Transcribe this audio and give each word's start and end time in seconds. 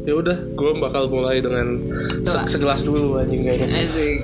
Ya 0.00 0.16
udah, 0.16 0.36
gue 0.56 0.70
bakal 0.80 1.12
mulai 1.12 1.44
dengan 1.44 1.76
se- 2.24 2.48
segelas 2.48 2.82
dulu 2.82 3.20
anjing 3.20 3.44
kayaknya. 3.44 3.84
Asik. 3.84 4.18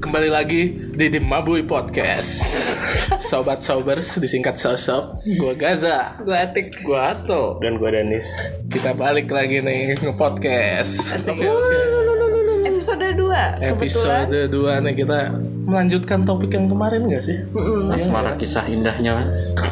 Kembali 0.00 0.30
lagi 0.32 0.62
di 0.96 1.06
The 1.06 1.20
Mabui 1.20 1.62
Podcast. 1.62 2.64
Sobat 3.20 3.60
Sobers 3.60 4.16
disingkat 4.16 4.56
Sosok. 4.56 5.22
Gue 5.28 5.52
Gaza. 5.54 6.16
Gue 6.24 6.34
atik. 6.34 6.80
Gue 6.80 6.96
Ato. 6.96 7.60
dan 7.60 7.76
gua 7.76 7.92
Danis 7.92 8.32
Kita 8.70 8.94
balik 8.94 9.26
lagi 9.34 9.58
nih 9.58 9.98
nge-podcast. 9.98 11.26
Episode 12.70 13.18
2 13.18 13.66
Episode 13.66 14.38
2 14.46 14.84
nih 14.86 14.94
kita 14.94 15.34
melanjutkan 15.70 16.26
topik 16.26 16.50
yang 16.50 16.66
kemarin 16.66 17.06
gak 17.06 17.22
sih? 17.22 17.36
asmara 17.90 18.34
kisah 18.34 18.66
indahnya. 18.66 19.30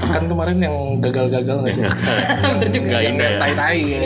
Kan 0.08 0.24
kemarin 0.26 0.62
yang 0.62 0.74
gagal-gagal 1.02 1.56
gak 1.66 1.72
sih? 1.74 1.82
Bener 1.82 2.68
juga. 2.74 2.86
nggak 2.88 3.02
indah 3.04 3.28
ya. 3.28 3.38
Tai-tai. 3.38 3.80
Ya. 3.82 4.00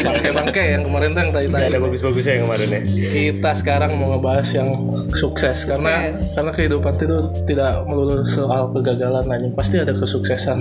Bangke-bangke 0.00 0.62
yang 0.64 0.82
kemarin 0.82 1.08
tuh 1.10 1.20
yang 1.20 1.32
tai-tai. 1.32 1.60
Nggak 1.60 1.70
ada 1.70 1.80
bagus-bagusnya 1.80 2.32
yang 2.32 2.44
kemarin 2.48 2.68
ya. 2.68 2.80
Kita 2.88 3.50
sekarang 3.52 3.90
mau 3.94 4.16
ngebahas 4.16 4.48
yang 4.56 4.68
sukses 5.10 5.66
karena 5.66 6.10
Sukses. 6.10 6.34
karena 6.34 6.50
kehidupan 6.50 6.92
itu 6.96 7.18
tidak 7.44 7.72
melulu 7.84 8.22
soal 8.24 8.70
kegagalan 8.70 9.26
aja 9.26 9.48
pasti 9.52 9.76
ada 9.76 9.92
kesuksesan. 9.92 10.58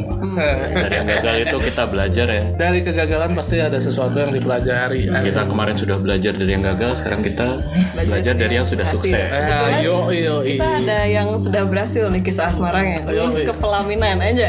Dari 0.74 0.94
yang 0.96 1.08
gagal 1.08 1.36
itu 1.46 1.58
kita 1.72 1.84
belajar 1.86 2.28
ya. 2.28 2.44
Dari 2.58 2.80
kegagalan 2.82 3.32
pasti 3.34 3.62
ada 3.62 3.78
sesuatu 3.78 4.18
yang 4.18 4.34
dipelajari. 4.34 5.06
Kita 5.06 5.46
kemarin 5.46 5.76
sudah 5.78 5.98
belajar 6.02 6.34
dari 6.34 6.52
yang 6.52 6.66
gagal 6.66 7.00
sekarang 7.00 7.22
kita 7.22 7.48
belajar 7.96 8.34
dari 8.36 8.54
yang 8.58 8.68
sudah 8.68 8.86
sukses. 8.90 9.30
Ah, 9.30 9.80
yo 9.80 10.10
yo 10.12 10.42
Kita 10.52 10.68
ada 10.80 11.00
yang 11.06 11.38
sudah 11.38 11.64
berhasil 11.64 12.04
nih 12.06 12.22
kisah 12.22 12.50
asmaranya. 12.50 13.06
Ayo, 13.06 13.26
Lulus 13.26 13.38
ayo. 13.38 13.48
ke 13.48 13.56
pelaminan 13.56 14.18
aja. 14.18 14.48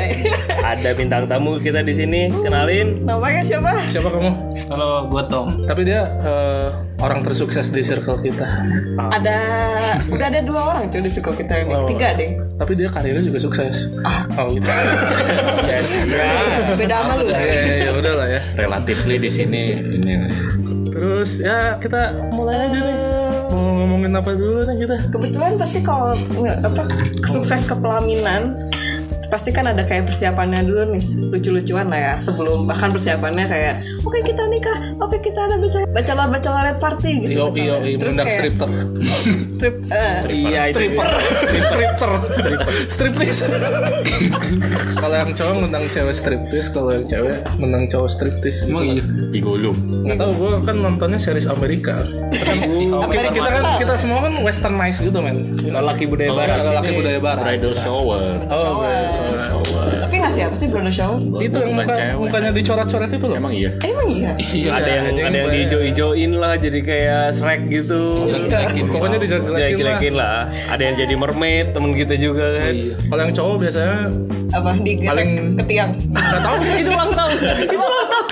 ada 0.62 0.91
bintang 0.93 1.25
tamu 1.25 1.56
kita 1.56 1.81
di 1.81 1.93
sini 1.93 2.29
kenalin 2.37 3.03
Namanya 3.03 3.43
siapa? 3.43 3.73
siapa 3.84 4.09
kamu 4.09 4.31
Halo, 4.69 5.09
gue 5.09 5.23
Tom. 5.27 5.47
tapi 5.65 5.83
dia 5.83 6.06
eh, 6.23 6.69
orang 6.98 7.21
tersukses 7.21 7.69
di 7.69 7.81
circle 7.81 8.21
kita 8.21 8.45
Ada 9.11 9.39
udah 10.06 10.27
ada 10.28 10.41
dua 10.41 10.61
orang 10.69 10.87
cuy 10.89 11.01
di 11.01 11.11
circle 11.11 11.34
kita 11.34 11.55
ini. 11.61 11.73
Oh. 11.73 11.87
Tiga 11.87 12.15
deh. 12.15 12.39
tapi 12.55 12.73
dia 12.75 12.87
karirnya 12.87 13.25
juga 13.25 13.41
sukses 13.41 13.91
oh 14.31 14.47
gitu 14.48 14.62
ya 15.67 15.81
Beda 16.77 16.97
sama 16.98 17.12
lu. 17.19 17.25
ya, 17.27 17.41
ya, 17.41 17.75
ya 17.81 17.91
udah 17.91 18.12
lah 18.15 18.28
ya 18.28 18.41
relatively 18.55 19.17
di 19.17 19.31
sini 19.33 19.62
ini 19.75 20.12
terus 20.87 21.41
ya 21.41 21.81
kita 21.81 22.15
mulai 22.28 22.69
aja 22.69 22.78
nih 22.78 22.97
mau 23.51 23.84
ngomongin 23.84 24.15
apa 24.17 24.31
dulu 24.33 24.65
nih 24.70 24.77
kita? 24.87 24.97
Kebetulan 25.11 25.53
pasti 25.59 25.79
kalau 25.83 26.15
apa 26.62 26.83
sukses 27.27 27.67
ke 27.67 27.75
pelaminan 27.75 28.70
pasti 29.31 29.55
kan 29.55 29.70
ada 29.70 29.87
kayak 29.87 30.11
persiapannya 30.11 30.67
dulu 30.67 30.83
nih 30.91 31.03
lucu-lucuan 31.31 31.87
lah 31.87 32.01
ya 32.03 32.12
sebelum 32.19 32.67
bahkan 32.67 32.91
persiapannya 32.91 33.47
kayak 33.47 33.75
oke 34.03 34.19
kita 34.27 34.43
nikah 34.51 34.75
oke 34.98 35.23
kita 35.23 35.39
ada 35.47 35.56
baca 35.62 35.81
bacalah 35.95 36.27
bacalah 36.27 36.75
party 36.83 37.31
gitu 37.31 37.39
Iyo 37.39 37.47
iyo 37.55 37.75
iyo 37.87 37.97
Terus 38.03 38.19
kayak 38.19 38.34
stripter 38.34 38.69
strip 39.61 39.77
eh, 39.92 40.16
Iya, 40.33 40.61
stripper. 40.72 41.05
stripper. 41.36 42.11
Striptease. 42.89 43.44
kalau 44.97 45.14
yang 45.14 45.30
cowok 45.30 45.55
ngundang 45.58 45.84
cewek 45.89 46.14
striptease, 46.14 46.69
kalau 46.70 46.91
yang 46.91 47.05
cewek 47.05 47.44
ngundang 47.56 47.84
cowok 47.86 48.08
striptease. 48.08 48.64
Emang 48.64 48.88
iya? 48.88 49.05
digolong 49.31 49.77
Gak 50.03 50.16
tau, 50.16 50.33
gue 50.33 50.53
kan 50.64 50.77
nontonnya 50.77 51.20
series 51.20 51.44
Amerika. 51.44 52.00
Kita 52.00 52.44
kan, 52.47 52.58
kita, 53.06 53.28
kita 53.31 53.48
kan 53.50 53.62
kita 53.77 53.94
semua 53.94 54.25
kan 54.25 54.33
westernized 54.41 55.05
gitu 55.05 55.20
men. 55.20 55.61
laki 55.70 56.08
budaya 56.08 56.33
barat. 56.33 56.56
Laki 56.72 56.88
Ini 56.88 56.97
budaya 56.97 57.19
barat. 57.21 57.44
bridal 57.50 57.75
shower 57.77 58.25
Oh, 58.48 58.56
Shower. 58.56 58.97
shower. 59.10 59.38
shower 59.38 59.87
tapi 60.00 60.15
nggak 60.16 60.32
siapa 60.32 60.54
sih 60.56 60.66
Bruno 60.66 60.91
Show 60.91 61.12
Itu 61.38 61.56
yang 61.56 61.72
muka, 61.72 61.94
mukanya 62.16 62.50
dicoret-coret 62.50 63.10
itu 63.10 63.27
loh. 63.27 63.37
emang 63.37 63.53
iya 63.53 63.71
emang 63.81 64.09
iya 64.09 64.31
Iya, 64.37 64.71
ada 64.72 64.91
yang 64.91 65.04
ada 65.21 65.37
yang 65.37 65.48
diijo-ijoin 65.48 66.32
lah 66.34 66.54
jadi 66.56 66.81
kayak 66.81 67.25
Shrek 67.32 67.60
gitu 67.69 68.27
Iya. 68.27 68.71
Pokoknya 68.87 69.19
dijelek-jelekin 69.19 69.47
lah. 69.47 69.50
Jelek-jelekin 69.56 70.15
lah. 70.15 70.38
ada 70.71 70.83
yang 70.83 70.97
jadi 70.99 71.15
mermaid 71.19 71.66
temen 71.75 71.93
kita 71.94 72.15
juga 72.15 72.47
kan. 72.59 72.72
Iya. 72.75 72.94
Kalau 73.09 73.21
yang 73.27 73.34
cowok 73.34 73.56
biasanya 73.62 73.97
apa? 74.50 74.71
Digesek 74.83 75.09
Paling- 75.11 75.37
ke 75.59 75.65
tiang? 75.66 75.91
Nggak 76.11 76.41
tahu. 76.43 76.56
Itu 76.83 76.91
ulang 76.91 77.12
tahun. 77.15 77.33
Itu 77.65 77.77
ulang 77.78 78.06
tahun. 78.10 78.28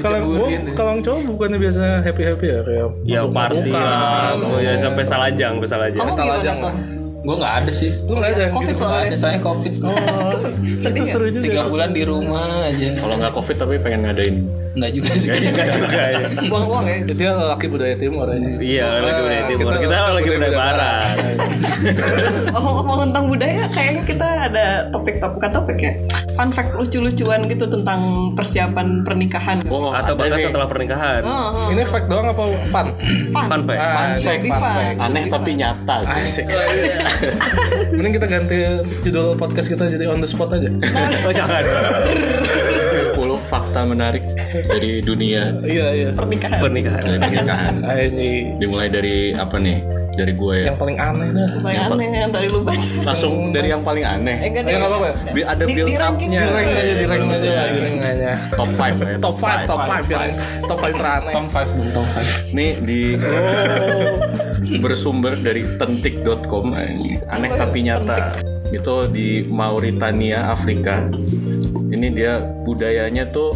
Kalau 0.00 0.18
gua, 0.24 0.46
kalau 0.72 0.90
yang 0.96 1.02
cowok 1.04 1.20
bukannya 1.26 1.58
biasa 1.60 1.82
happy 2.06 2.22
happy 2.24 2.46
ya? 2.48 2.58
Kayak 2.64 2.88
ya 3.04 3.20
party 3.28 3.70
lah. 3.74 4.38
oh 4.38 4.58
ya 4.62 4.78
sampai 4.78 5.04
salajang 5.04 5.58
sampai 5.60 5.68
salajang 5.68 5.98
kamu 5.98 6.10
gimana 6.16 6.40
tuh 6.46 6.99
Gue 7.20 7.34
nggak 7.36 7.54
ada 7.60 7.70
sih. 7.70 7.90
lu 8.04 8.16
nggak 8.16 8.30
ada 8.32 8.44
covid 8.48 8.72
gitu? 8.72 8.80
Nggak 8.80 8.96
ada, 9.02 9.04
soalnya 9.04 9.18
saya 9.18 9.38
covid. 9.40 9.72
Oh, 9.78 9.92
itu 10.32 10.88
nggak? 10.88 11.04
seru 11.06 11.26
juga. 11.28 11.44
Tiga 11.44 11.62
bulan 11.66 11.90
di 11.90 12.02
rumah 12.02 12.64
aja. 12.64 12.88
kalau 12.96 13.14
nggak 13.14 13.32
covid 13.34 13.56
tapi 13.56 13.74
pengen 13.76 14.00
ngadain 14.04 14.36
Nggak 14.70 14.90
juga 14.94 15.12
sih. 15.12 15.28
enggak 15.28 15.68
juga 15.74 16.02
ya 16.08 16.26
buang-buang 16.46 16.86
ya 16.86 16.96
Dia 17.10 17.30
laki 17.34 17.66
budaya 17.66 17.94
timur 17.94 18.22
aja. 18.24 18.48
iya 18.56 18.86
lagi 19.00 19.20
budaya 19.20 19.42
timur 19.44 19.72
Kita 19.74 19.98
lagi 20.08 20.28
budaya 20.28 20.38
budaya 20.38 20.54
barat. 20.54 21.04
barat 21.10 21.38
ngomong-ngomong 22.54 22.98
tentang 23.04 23.24
budaya 23.26 23.62
kayaknya 23.68 24.02
kita 24.04 24.28
ada 24.46 24.66
topik-topik 24.90 25.34
bukan 25.36 25.50
topik 25.52 25.78
ya 25.80 25.92
fun 26.30 26.50
fact 26.50 26.70
lucu-lucuan 26.72 27.40
gitu 27.46 27.66
tentang 27.66 28.00
persiapan 28.32 29.02
pernikahan 29.02 29.58
oh 29.66 29.90
ada 29.90 30.06
atau 30.06 30.14
bahkan 30.14 30.38
setelah 30.40 30.68
pernikahan 30.68 31.20
Oh, 31.22 31.34
oh. 31.50 31.68
Ini 31.70 31.82
fact 31.84 32.06
doang 32.06 32.26
apa 32.26 32.42
fun? 32.68 32.86
fun 33.30 33.44
fun 33.48 33.60
fact 33.64 33.80
Ah, 33.80 34.14
Fun, 34.14 34.38
fun. 34.46 34.94
aneh 35.00 35.24
tapi 35.26 35.50
nyata 35.54 35.96
Asik. 36.06 36.46
Mending 37.96 38.14
kita 38.16 38.26
ganti 38.30 38.58
judul 39.04 39.36
podcast 39.36 39.68
kita 39.68 39.90
jadi 39.90 40.06
on 40.08 40.22
the 40.22 40.28
spot 40.28 40.54
aja. 40.54 40.70
oh 41.26 41.32
jangan 41.32 41.64
10 41.64 42.66
fakta 43.60 43.80
menarik 43.84 44.24
dari 44.72 45.04
dunia 45.04 45.52
iya 45.68 45.86
iya. 45.92 46.08
pernikahan. 46.16 46.60
Pernikahan. 46.64 47.02
Pernikahan. 47.20 47.74
Ah, 47.84 48.00
ini. 48.00 48.56
Dimulai 48.56 48.88
dari 48.88 49.36
apa 49.36 49.60
nih? 49.60 49.84
Dari 50.16 50.32
gue 50.34 50.54
ya. 50.64 50.66
Yang 50.72 50.78
paling 50.80 50.98
aneh 50.98 51.28
dah. 51.30 51.48
paling 51.60 51.78
aneh 51.78 52.06
yang 52.18 52.32
tadi 52.32 52.46
lu 52.50 52.60
baca. 52.64 52.88
Langsung 53.04 53.32
dari 53.52 53.68
yang 53.70 53.82
paling 53.84 54.04
eh 54.04 54.14
aneh 54.16 54.36
enggak 54.42 54.62
Ya 54.66 54.76
nggak 54.80 54.90
apa-apa. 54.90 55.08
Ada 55.54 55.64
Di- 55.68 55.74
build 55.76 56.02
up-nya. 56.02 56.40
Di 56.40 56.50
rank 56.50 56.68
aja, 56.72 56.92
di 56.96 57.06
rank 57.06 57.22
aja, 57.30 57.52
di 57.70 57.80
rank 57.84 58.00
aja. 58.00 58.32
top 58.56 58.70
5 58.74 59.06
ya 59.06 59.16
Top 59.20 59.36
5, 59.38 59.70
top 59.70 59.80
5, 59.86 60.08
yang 60.10 60.32
top 60.66 60.78
5 60.80 60.98
teraneh. 60.98 61.34
Tom 61.36 61.46
5 61.52 61.76
dong, 61.76 61.88
Tom 61.94 62.06
5. 62.10 62.56
Nih 62.56 62.70
di 62.82 63.00
bersumber 64.82 65.36
dari 65.38 65.62
tentik.com 65.76 66.74
eh, 66.74 66.96
aneh 67.30 67.50
tapi 67.54 67.78
nyata. 67.86 68.40
Itu 68.70 69.10
di 69.10 69.42
Mauritania 69.50 70.46
Afrika 70.54 71.02
ini 72.00 72.16
dia 72.16 72.40
budayanya 72.64 73.28
tuh 73.28 73.52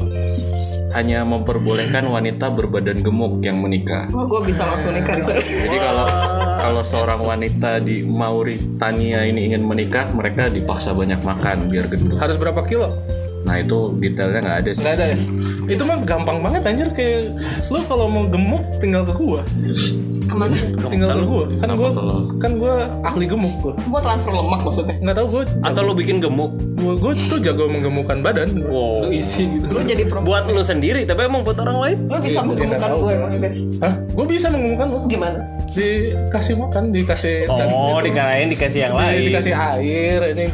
hanya 0.92 1.24
memperbolehkan 1.24 2.04
wanita 2.06 2.52
berbadan 2.52 3.00
gemuk 3.00 3.40
yang 3.40 3.56
menikah 3.64 4.12
wah 4.12 4.28
gue 4.28 4.52
bisa 4.52 4.68
langsung 4.68 4.92
nikah 4.92 5.16
di 5.16 5.24
sana. 5.24 5.40
jadi 5.40 5.78
kalau 5.80 6.06
kalau 6.64 6.82
seorang 6.82 7.20
wanita 7.20 7.76
di 7.78 8.00
Mauritania 8.02 9.20
ini 9.22 9.46
ingin 9.46 9.62
menikah 9.62 10.08
mereka 10.10 10.48
dipaksa 10.48 10.90
banyak 10.90 11.20
makan 11.20 11.68
biar 11.68 11.86
gendut 11.86 12.16
Harus 12.16 12.36
berapa 12.36 12.64
kilo? 12.64 12.96
nah 13.44 13.60
itu 13.60 13.92
detailnya 13.94 14.40
nggak 14.40 14.58
ada 14.58 14.70
sih 14.70 14.80
Nggak 14.80 14.94
ada 14.94 15.04
ya? 15.06 15.18
Itu 15.66 15.82
mah 15.82 16.00
gampang 16.02 16.40
banget 16.40 16.64
anjir 16.64 16.88
kayak 16.90 17.28
lu 17.68 17.84
kalau 17.84 18.08
mau 18.08 18.24
gemuk 18.24 18.64
tinggal 18.76 19.04
ke 19.04 19.12
gua. 19.12 19.44
ke 20.24 20.32
mana 20.34 20.56
Tinggal 20.82 21.12
ke 21.12 21.26
gua. 21.26 21.44
Kan 21.54 21.68
gua 21.74 21.90
kalau- 21.92 22.24
kan 22.38 22.52
gua 22.54 22.74
ahli 23.02 23.24
gemuk 23.26 23.52
gua. 23.60 23.76
buat 23.86 24.00
transfer 24.02 24.32
lemak 24.32 24.60
maksudnya 24.62 24.96
Nggak 24.98 25.16
tahu 25.18 25.26
gua 25.30 25.42
atau 25.60 25.80
lu 25.82 25.92
bikin 25.92 26.16
gemuk 26.18 26.56
gua, 26.74 26.96
gua 26.96 27.12
tuh 27.12 27.36
jago 27.38 27.68
menggemukkan 27.68 28.24
badan. 28.24 28.48
wow 28.64 29.04
Lu 29.04 29.12
isi 29.12 29.44
gitu. 29.44 29.68
lu 29.68 29.80
jadi 29.82 30.04
perempuan 30.04 30.40
buat 30.42 30.48
lu 30.50 30.64
sendiri 30.64 31.04
tapi 31.04 31.20
emang 31.22 31.44
buat 31.44 31.60
orang 31.60 31.78
lain 31.78 31.98
lu 32.06 32.16
bisa 32.18 32.40
Iya, 32.40 32.48
menggemukkan 32.48 32.90
gue 32.96 33.12
emang 33.12 33.30
guys 33.38 33.58
Hah? 33.78 33.92
Gua 34.10 34.24
bisa 34.24 34.46
menggemukkan 34.48 34.86
lu. 34.88 34.98
gimana 35.04 35.38
Dikasih 35.70 36.53
makan, 36.56 36.84
dikasih 36.90 37.36
oh 37.46 37.98
dikalahin 37.98 38.48
dikasih 38.48 38.80
yang 38.80 38.92
di- 38.92 39.00
lain. 39.00 39.20
dikasih 39.28 39.54
air 39.54 40.20
ini 40.28 40.44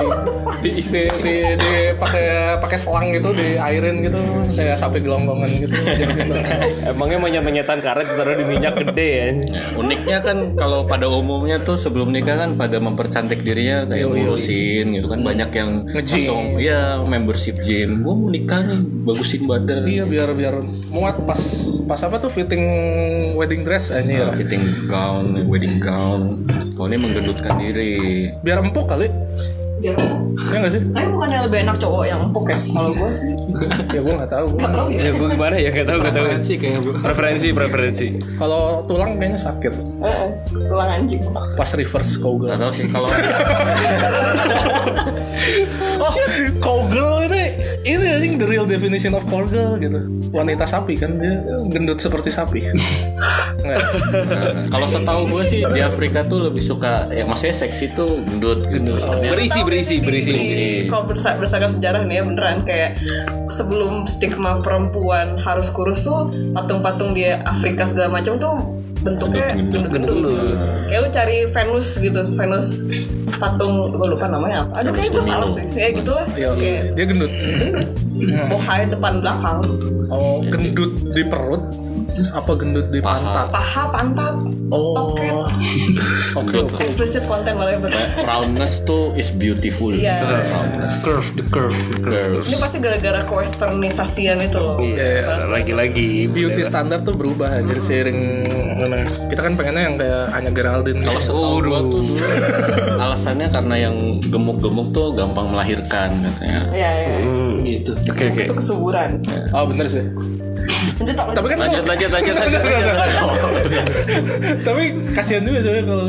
di 0.60 0.70
di 0.70 0.82
di, 0.82 1.02
di, 1.18 1.34
di 1.54 1.72
pakai 1.94 2.26
pakai 2.58 2.76
selang 2.76 3.10
gitu 3.10 3.30
diairin 3.30 4.00
gitu. 4.00 4.18
Kayak 4.50 4.76
sapi 4.76 4.98
gelonggongan 4.98 5.50
gitu 5.58 5.74
gitu. 5.74 6.34
emangnya 6.90 7.18
monyet 7.18 7.42
monyetan 7.42 7.78
karet 7.78 8.08
taruh 8.08 8.34
di 8.34 8.44
minyak 8.44 8.74
gede 8.76 9.08
ya? 9.10 9.26
Uniknya 9.74 10.18
kan 10.20 10.36
kalau 10.54 10.84
pada 10.84 11.06
umumnya 11.06 11.58
tuh 11.58 11.74
sebelum 11.74 12.10
nikah 12.10 12.36
kan 12.36 12.54
pada 12.54 12.76
mempercantik 12.76 13.40
dirinya 13.40 13.84
kayak 13.84 13.98
Yo, 14.00 14.10
yo, 14.10 14.32
ngurusin 14.32 14.86
gitu 14.92 15.06
kan. 15.06 15.20
Banyak 15.20 15.50
yang 15.52 15.70
Nge-gym. 15.86 16.16
langsung 16.22 16.44
iya 16.56 16.80
membership 16.98 17.60
gym. 17.60 18.00
Gua 18.00 18.14
mau 18.14 18.28
nikah 18.28 18.60
nih 18.60 18.78
bagusin 19.02 19.42
badan. 19.44 19.84
Iya 19.84 20.04
biar 20.04 20.28
biar 20.32 20.54
muat 20.88 21.16
pas 21.22 21.40
pas 21.84 22.00
apa 22.00 22.16
tuh 22.18 22.30
fitting 22.30 22.64
wedding 23.34 23.62
dress 23.62 23.90
aja 23.90 24.06
ya 24.06 24.22
Nah, 24.22 24.34
fitting 24.34 24.62
gown 24.86 25.26
wedding 25.46 25.78
gown 25.78 25.89
kalau 25.90 26.86
ini 26.86 26.96
menggendutkan 26.96 27.52
diri 27.56 27.92
biar 28.40 28.60
empuk 28.60 28.86
kali 28.86 29.10
biar 29.76 29.96
Ya 30.40 30.56
nggak 30.56 30.72
sih? 30.72 30.82
tapi 30.86 31.08
bukannya 31.08 31.38
lebih 31.42 31.58
enak 31.62 31.76
cowok 31.78 32.04
yang 32.04 32.20
empuk 32.22 32.46
ya 32.46 32.58
kalau 32.66 32.92
gue 32.92 33.10
sih 33.10 33.32
Ya 33.96 34.00
gue 34.00 34.12
nggak 34.12 34.28
tahu. 34.28 34.46
nggak 34.54 34.72
tahu 34.72 34.86
ya 34.88 35.00
Ya 35.00 35.10
gue 35.10 35.28
gimana 35.30 35.56
ya 35.56 35.68
gak 35.70 35.86
tau 35.86 35.96
gak 35.98 36.12
tau 36.12 36.22
Preferensi 36.22 36.52
kayak 36.54 36.78
bu. 36.80 36.90
Preferensi 36.96 37.48
preferensi 37.50 38.06
Kalau 38.36 38.62
tulang 38.84 39.16
kayaknya 39.16 39.40
sakit. 39.40 39.72
Heeh, 39.98 40.28
tulang 40.62 40.90
anjing 40.90 41.20
Pas 41.56 41.70
reverse 41.70 42.12
Gak 42.12 42.22
cowgirl. 42.22 42.56
tahu 42.56 42.72
sih 42.72 42.86
kalau 42.88 43.08
Oh, 45.98 46.12
cowgirl 46.58 47.24
ini 47.24 47.44
ini 47.80 48.04
anjing 48.04 48.34
the 48.36 48.44
real 48.44 48.64
definition 48.64 49.12
of 49.12 49.24
cowgirl 49.24 49.76
gitu. 49.76 50.04
Wanita 50.30 50.64
sapi 50.64 50.94
kan 50.94 51.16
dia 51.16 51.40
gendut 51.68 51.98
seperti 51.98 52.28
sapi. 52.30 52.60
Nah, 53.60 53.76
kalau 54.72 54.88
setahu 54.88 55.22
gue 55.28 55.44
sih 55.44 55.60
di 55.68 55.84
Afrika 55.84 56.24
tuh 56.24 56.48
lebih 56.48 56.64
suka 56.64 57.12
ya 57.12 57.28
maksudnya 57.28 57.52
seksi 57.60 57.92
tuh 57.92 58.16
gendut 58.24 58.64
gitu. 58.72 58.96
Soalnya 58.96 59.36
Berisi 59.36 59.60
berisi 59.60 60.00
berisi 60.00 60.32
kalau 60.88 61.04
bersa- 61.04 61.36
berdasarkan 61.36 61.76
sejarah 61.76 62.08
nih 62.08 62.16
ya 62.16 62.22
beneran 62.24 62.64
kayak 62.64 62.96
sebelum 63.52 64.08
stigma 64.08 64.64
perempuan 64.64 65.36
harus 65.36 65.68
kurus 65.68 66.08
tuh 66.08 66.32
patung-patung 66.56 67.12
di 67.12 67.28
Afrika 67.28 67.84
segala 67.84 68.16
macam 68.16 68.40
tuh 68.40 68.56
bentuknya 69.00 69.56
Gendut-gendut. 69.56 70.54
kayak 70.86 71.00
lu 71.00 71.08
cari 71.10 71.36
Venus 71.48 71.88
gitu 71.96 72.20
Venus 72.30 72.66
patung 73.36 73.88
gue 73.90 74.06
lupa 74.06 74.26
namanya 74.26 74.68
apa. 74.68 74.72
Aduh 74.80 74.92
kayak 74.92 75.10
gue 75.10 75.24
salah 75.24 75.48
sih 75.50 75.64
ya 75.72 75.88
gitu 75.90 76.10
lah 76.10 76.26
Iya, 76.32 76.48
kayak 76.54 76.82
dia 76.94 77.04
gendut. 77.06 77.32
Bohai 78.46 78.86
depan 78.86 79.18
belakang 79.18 79.60
Oh, 80.10 80.42
gendut 80.42 80.90
di 81.08 81.22
perut 81.22 81.62
apa 82.28 82.52
gendut 82.52 82.90
di 82.90 82.98
Paha. 82.98 83.16
pantat? 83.16 83.46
paha 83.48 83.82
pantat 83.88 84.34
Oh. 84.68 84.92
toket 84.92 85.34
Oke, 86.38 86.62
oke. 86.62 86.78
explicit 86.78 87.22
content 87.24 87.56
whatever 87.56 87.90
roundness 88.20 88.78
tuh 88.80 89.10
is 89.14 89.28
beautiful. 89.28 89.90
Iya. 89.90 90.22
Roundness. 90.22 91.00
Curve, 91.00 91.26
the 91.32 91.44
curve. 91.44 91.74
Curves. 92.00 92.44
ini 92.44 92.56
pasti 92.56 92.78
gara-gara 92.78 93.24
kewesternisasian 93.24 94.38
itu 94.40 94.54
loh 94.54 94.78
Iya, 94.78 95.26
Lagi-lagi 95.48 96.26
Beauty 96.26 96.62
standar 96.62 97.00
tuh 97.00 97.12
berubah 97.12 97.50
aja 97.50 97.74
seiring 97.76 98.46
mana. 98.76 99.02
Kita 99.26 99.40
kan 99.40 99.54
pengennya 99.54 99.82
yang 99.84 99.96
kayak 99.96 100.22
Anya 100.30 100.50
Geraldine. 100.52 101.00
Kalau 101.02 101.18
gitu. 101.18 101.26
setahu 101.28 101.56
gua 101.60 101.78
tuh 101.80 101.90
dulu 101.98 102.14
alasannya 103.04 103.46
karena 103.48 103.74
yang 103.80 103.96
gemuk-gemuk 104.22 104.88
tuh 104.90 105.06
gampang 105.12 105.46
melahirkan 105.48 106.10
katanya. 106.24 106.60
ya 106.70 106.90
ya 106.96 107.18
Gitu. 107.60 107.92
Oke 108.10 108.24
oke 108.26 108.42
itu 108.44 108.54
kesuburan 108.54 109.10
Oh 109.52 109.64
bener 109.64 109.86
sih. 109.86 110.04
lanjut 111.00 111.16
Tapi 111.32 111.46
kan 111.46 111.56
Lanjut 111.58 111.82
kalau- 111.82 111.90
lanjut 111.90 112.10
lanjut 112.10 112.34
lanjut. 112.36 112.62
Tapi 114.66 114.82
kasihan 115.12 115.42
juga 115.42 115.60
coy 115.62 115.80
kalau 115.80 116.08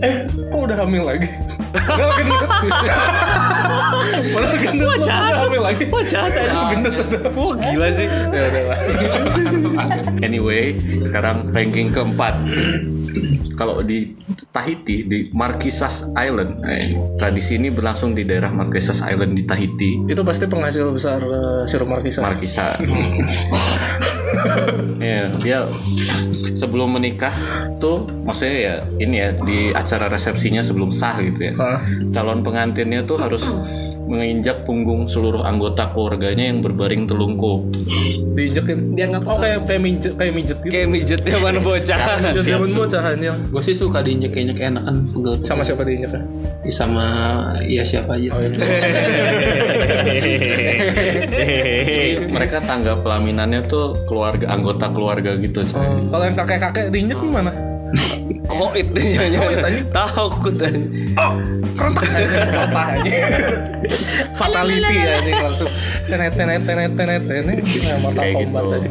eh 0.00 0.14
kok 0.24 0.58
udah 0.58 0.76
hamil 0.78 1.04
lagi? 1.04 1.28
Padahal 1.72 2.12
gendut. 2.14 2.40
Padahal 4.32 4.56
gendut 4.58 4.86
lo 4.86 4.94
udah 4.98 5.40
hamil 5.42 5.62
lagi. 5.62 5.84
Wah 5.88 6.04
jahat 6.04 6.32
aja 6.34 6.52
Gendut. 6.70 6.94
Wah 7.32 7.54
gila 7.58 7.88
sih 7.90 8.06
Ya. 8.08 8.44
Anyway, 10.26 10.76
sekarang 11.02 11.50
ranking 11.50 11.90
keempat. 11.90 12.34
Kalau 13.56 13.80
di 13.84 14.14
Tahiti 14.52 15.08
di 15.08 15.18
Marquesas 15.32 16.08
Island, 16.16 16.60
eh, 16.66 16.96
tradisi 17.16 17.56
ini 17.56 17.72
berlangsung 17.72 18.12
di 18.12 18.24
daerah 18.26 18.52
Marquesas 18.52 19.00
Island 19.04 19.36
di 19.36 19.44
Tahiti. 19.48 20.04
Itu 20.08 20.22
pasti 20.26 20.44
penghasil 20.48 20.88
besar 20.92 21.20
uh, 21.24 21.64
sirup 21.64 21.88
markisa. 21.88 22.20
Markisa. 22.24 22.76
ya, 25.02 25.28
dia 25.40 25.58
sebelum 26.56 26.96
menikah 27.00 27.32
tuh 27.80 28.06
maksudnya 28.22 28.56
ya 28.56 28.74
ini 29.00 29.16
ya 29.18 29.28
di 29.34 29.58
acara 29.72 30.06
resepsinya 30.12 30.62
sebelum 30.62 30.92
sah 30.92 31.18
gitu 31.20 31.50
ya. 31.50 31.52
Hah? 31.56 31.80
Calon 32.12 32.44
pengantinnya 32.44 33.04
tuh 33.04 33.18
harus 33.18 33.42
menginjak 34.06 34.68
punggung 34.68 35.08
seluruh 35.08 35.40
anggota 35.46 35.88
keluarganya 35.94 36.52
yang 36.52 36.60
berbaring 36.60 37.08
telungkup. 37.08 37.64
Diinjekin. 38.32 38.78
biar 38.96 39.08
nggak 39.12 39.22
Oh 39.24 39.36
kayak 39.38 39.58
kayak 39.64 39.82
mijet 39.82 40.12
kayak 40.16 40.32
mijet 40.34 40.58
gitu. 40.60 40.72
Kayak 40.72 40.88
mijetnya 40.88 41.36
mana 41.38 41.60
bocah 41.60 41.98
Mijet 42.22 42.44
zaman 42.44 42.70
bocahan 42.72 43.18
yang 43.20 43.38
Gue 43.48 43.62
sih 43.62 43.74
suka 43.76 44.00
diinjek 44.00 44.32
kayaknya 44.32 44.54
enak 44.58 44.82
kan 44.88 44.96
pegel 45.12 45.34
sama 45.44 45.62
siapa 45.64 45.82
diinjeknya? 45.84 46.22
sama 46.70 47.04
ya 47.66 47.82
siapa 47.82 48.14
aja. 48.16 48.28
Oh, 48.32 48.40
iya. 48.40 48.50
Jadi 50.06 50.32
mereka 52.34 52.62
tangga 52.62 52.94
pelaminannya 52.98 53.66
tuh 53.66 53.98
keluarga 54.06 54.46
anggota 54.50 54.86
keluarga 54.94 55.34
gitu. 55.38 55.66
coy. 55.66 55.80
Oh, 55.80 55.98
Kalau 56.10 56.24
yang 56.24 56.36
kakek-kakek 56.38 56.86
diinjek 56.94 57.18
gimana? 57.18 57.71
Kok 58.42 58.72
itu 58.74 59.00
nyanyi 59.16 59.38
Takut 59.90 60.54
aja 60.56 60.80
Kerentak 61.72 62.04
Patah 62.52 62.86
aja 62.96 63.12
Fatality 64.36 64.94
ya 64.94 65.14
ini 65.18 65.32
langsung. 65.34 65.70
Tenet 66.06 66.32
tenet 66.34 66.62
tenet 66.62 66.92
tenet 66.94 67.22
tenet. 67.24 67.58
Nah, 67.62 68.10
Kayak 68.12 68.34
Kombat 68.36 68.62
gitu. 68.62 68.74
aja 68.74 68.88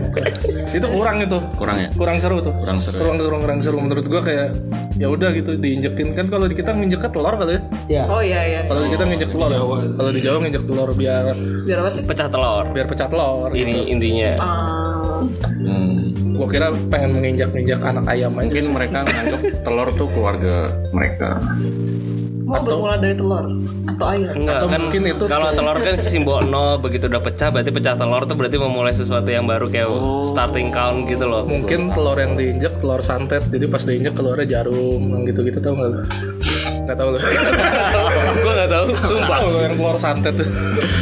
Itu 0.71 0.87
kurang 0.87 1.17
itu. 1.19 1.37
Kurang 1.55 1.77
ya? 1.77 1.89
Kurang 1.93 2.17
seru 2.19 2.37
tuh. 2.39 2.53
Kurang 2.55 2.79
seru. 2.79 2.97
Kurang 2.97 3.15
kurang, 3.19 3.41
kurang 3.41 3.59
seru. 3.61 3.77
Menurut 3.79 4.05
gua 4.07 4.21
kayak 4.21 4.55
ya 4.95 5.07
udah 5.07 5.29
gitu 5.31 5.55
diinjekin. 5.55 6.13
Kan 6.13 6.27
kalau 6.27 6.45
di 6.45 6.55
kita 6.55 6.71
nginjek 6.71 7.03
telur 7.05 7.33
kali 7.33 7.59
ya? 7.87 8.03
Oh 8.07 8.19
iya 8.19 8.41
iya. 8.43 8.61
Kalau 8.65 8.83
di 8.83 8.89
kita 8.91 9.03
nginjek 9.05 9.29
telur 9.29 9.49
Jawa. 9.49 9.77
kalau 9.93 10.11
di 10.11 10.19
Jawa 10.21 10.37
nginjek 10.39 10.63
telur 10.65 10.89
biar 10.91 11.25
biar 11.63 11.77
apa 11.79 11.89
sih? 11.91 12.03
Pecah 12.03 12.27
telur. 12.27 12.65
Biar 12.71 12.85
pecah 12.87 13.07
telur 13.07 13.49
Ini 13.51 13.59
gitu. 13.61 13.81
intinya. 13.89 14.31
Ah, 14.37 15.21
Hmm. 15.61 16.09
gua 16.33 16.49
kira 16.49 16.73
pengen 16.89 17.13
menginjak-injak 17.13 17.77
anak 17.79 18.09
ayam 18.09 18.33
aja 18.33 18.49
Mungkin 18.49 18.65
mereka 18.73 18.90
menganggap 18.91 19.41
telur 19.63 19.87
tuh 19.95 20.07
keluarga 20.11 20.55
mereka. 20.91 21.39
mau 22.51 22.59
bermula 22.59 22.99
dari 22.99 23.15
telur 23.15 23.47
atau 23.87 24.05
air 24.11 24.35
Enggak 24.35 24.59
Atau 24.59 24.67
kan 24.67 24.79
mungkin 24.83 25.03
itu 25.07 25.23
kalau 25.23 25.55
telur 25.55 25.77
kan 25.79 25.95
simbol 26.03 26.43
nol 26.43 26.83
begitu 26.83 27.07
udah 27.07 27.23
pecah 27.23 27.47
berarti 27.47 27.71
pecah 27.71 27.95
telur 27.95 28.27
tuh 28.27 28.35
berarti 28.35 28.59
memulai 28.59 28.91
sesuatu 28.91 29.31
yang 29.31 29.47
baru 29.47 29.71
kayak 29.71 29.87
starting 30.35 30.67
count 30.75 31.07
gitu 31.07 31.31
loh. 31.31 31.47
mungkin 31.47 31.95
telur 31.95 32.19
yang 32.19 32.35
diinjek 32.35 32.75
telur 32.83 32.99
santet 32.99 33.47
jadi 33.47 33.71
pas 33.71 33.87
diinjek 33.87 34.19
telurnya 34.19 34.59
jarum 34.59 34.99
yang 34.99 35.23
gitu-gitu 35.31 35.63
tau 35.63 35.79
nggak 35.79 36.11
lu? 36.81 36.85
nggak 36.89 36.97
tahu 36.97 37.09
lu 37.13 37.17
Gua 38.41 38.51
nggak 38.57 38.71
tahu, 38.73 38.85
sumpah. 38.97 39.37
Lu 39.45 39.59
yang 39.61 39.75
telur 39.77 39.97
santet 40.01 40.35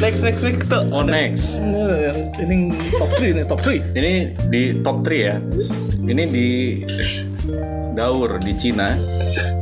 Next 0.04 0.20
next 0.20 0.42
next 0.44 0.68
tuh. 0.68 0.84
Oh 0.92 1.04
next, 1.04 1.56
ini 2.40 2.76
top 3.00 3.10
3 3.16 3.40
nih 3.40 3.46
top 3.48 3.60
3 3.64 3.96
ini 3.96 4.14
di 4.52 4.62
top 4.84 4.98
3 5.08 5.16
ya. 5.16 5.36
Ini 6.04 6.24
di 6.28 6.48
Daur 7.96 8.40
di 8.40 8.54
Cina. 8.56 8.96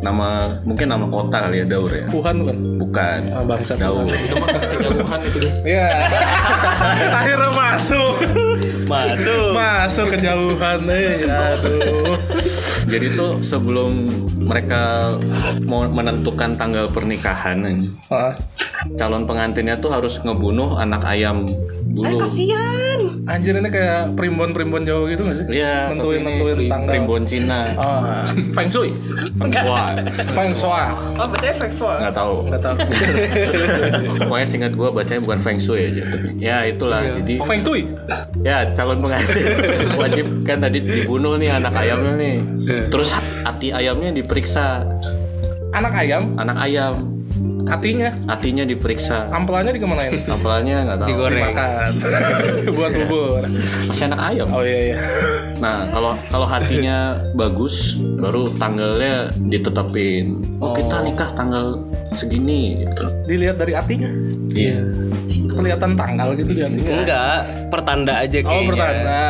Nama 0.08 0.30
mungkin 0.64 0.88
nama 0.88 1.06
kota 1.06 1.38
kali 1.44 1.60
ya 1.60 1.66
Daur 1.68 1.92
ya. 1.92 2.08
Wuhan 2.08 2.38
kan 2.42 2.58
Bukan. 2.78 3.20
ah, 3.30 3.44
bangsa 3.44 3.76
Daur. 3.76 4.08
Itu 4.08 4.36
mah 4.38 4.48
kejauhan 4.48 5.20
itu 5.22 5.38
guys. 5.42 5.58
ya 5.62 5.88
akhirnya 7.20 7.52
masuk 7.52 8.14
Masuk. 8.86 9.48
masuk 9.52 10.08
kejauhan 10.10 10.80
eh 10.88 11.28
aduh 11.28 12.16
Jadi 12.88 13.08
tuh 13.14 13.44
sebelum 13.44 13.92
mereka 14.40 15.12
mau 15.62 15.84
menentukan 15.84 16.56
tanggal 16.56 16.88
pernikahan, 16.88 17.60
ah, 18.08 18.32
calon 18.96 19.28
pengantinnya 19.28 19.76
tuh 19.76 19.92
harus 19.92 20.16
ngebunuh 20.18 20.80
anak 20.80 21.04
ayam 21.04 21.52
eh 21.98 22.08
dulu. 22.08 22.16
kasihan 22.22 23.00
anjir 23.26 23.52
ini 23.54 23.68
kayak 23.68 24.14
primbon 24.14 24.54
primbon 24.54 24.86
Jawa 24.86 25.10
gitu 25.10 25.22
nggak 25.22 25.36
sih 25.36 25.46
Iya, 25.52 25.92
nentuin 25.92 26.22
nentuin 26.22 26.58
tanggal 26.70 26.92
Primbon 26.94 27.24
Cina. 27.26 27.74
ah 27.76 28.24
feng 28.56 28.70
shui 28.70 28.94
Wah, 29.66 29.97
feng 30.38 30.54
shui 30.54 30.86
oh 31.18 31.26
berarti 31.30 31.48
seksual 31.58 31.96
nggak 32.02 32.16
tahu. 32.16 32.36
nggak 32.50 32.62
tahu 32.64 32.76
Pokoknya 34.28 34.48
singkat 34.48 34.74
gue 34.76 34.90
bacanya 34.92 35.22
bukan 35.24 35.40
Feng 35.40 35.60
Shui 35.62 35.82
aja. 35.94 36.04
Ya 36.38 36.58
itulah. 36.68 37.02
Jadi 37.22 37.40
oh, 37.42 37.48
feng 37.48 37.62
shui 37.64 37.88
ya 38.44 38.72
calon 38.76 39.00
pengantin 39.02 39.44
wajib 40.02 40.26
kan 40.44 40.62
tadi 40.64 40.84
dibunuh 40.84 41.40
nih 41.40 41.52
anak 41.54 41.74
ayamnya 41.74 42.14
nih. 42.20 42.36
Terus 42.92 43.16
hati 43.44 43.72
ayamnya 43.72 44.14
diperiksa. 44.14 44.86
anak 45.76 45.94
ayam 45.94 46.34
Anak 46.42 46.58
ayam 46.64 47.17
hatinya 47.68 48.10
hatinya 48.28 48.64
diperiksa. 48.64 49.28
ampelanya 49.30 49.72
dikemanain 49.72 50.14
Apalannya 50.24 50.78
nggak 50.84 50.98
tahu. 50.98 51.08
Digoreng. 51.08 51.44
dimakan 51.46 51.92
buat 52.78 52.92
bubur 52.98 53.42
Masih 53.86 54.04
anak 54.08 54.20
ayam. 54.26 54.48
oh 54.50 54.62
iya 54.62 54.80
iya 54.86 54.98
Nah 55.58 55.90
kalau 55.90 56.14
kalau 56.30 56.46
hatinya 56.46 56.98
bagus, 57.34 57.98
baru 57.98 58.54
tanggalnya 58.54 59.34
ditetapin. 59.42 60.38
Oh, 60.62 60.70
kita 60.70 61.02
nikah 61.02 61.34
tanggal 61.34 61.82
segini 62.14 62.82
gitu. 62.82 63.04
dilihat 63.26 63.58
dari 63.58 63.74
hatinya 63.74 64.10
Iya. 64.48 64.86
kelihatan 65.50 65.94
tanggal 65.94 66.34
gitu 66.34 66.54
kan 66.56 66.72
Enggak, 66.72 67.38
pertanda 67.68 68.14
aja 68.18 68.40
kayaknya. 68.40 68.54
oh 68.54 68.70
pertanda 68.70 69.22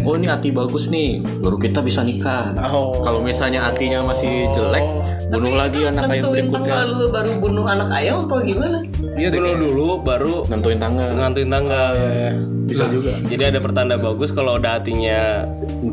Oh 0.00 0.14
ini 0.14 0.26
hati 0.26 0.48
bagus 0.50 0.88
nih, 0.88 1.22
baru 1.38 1.56
kita 1.56 1.80
bisa 1.80 2.02
nikah. 2.02 2.50
oh 2.66 2.90
Kalau 3.00 3.20
misalnya 3.20 3.62
hatinya 3.62 4.02
masih 4.02 4.50
jelek, 4.50 4.82
bunuh 5.28 5.52
lagi 5.52 5.80
anak 5.84 6.08
ayam 6.08 6.24
Nentuin 6.24 6.46
berikutnya 6.48 6.82
dulu 6.88 7.06
baru 7.12 7.30
bunuh 7.36 7.64
anak 7.68 7.88
ayam 7.92 8.16
apa 8.24 8.36
gimana? 8.40 8.78
Iya. 9.14 9.28
Bunuh 9.30 9.54
dulu 9.58 9.88
baru 10.00 10.34
nentuin 10.48 10.78
tanggal 10.80 11.08
ngantuin 11.12 11.50
tanggal. 11.50 11.92
Ya, 11.98 12.32
bisa 12.64 12.84
juga. 12.88 13.12
Jadi 13.28 13.42
ada 13.44 13.58
pertanda 13.60 13.94
bagus 13.98 14.30
kalau 14.30 14.56
udah 14.56 14.80
hatinya 14.80 15.44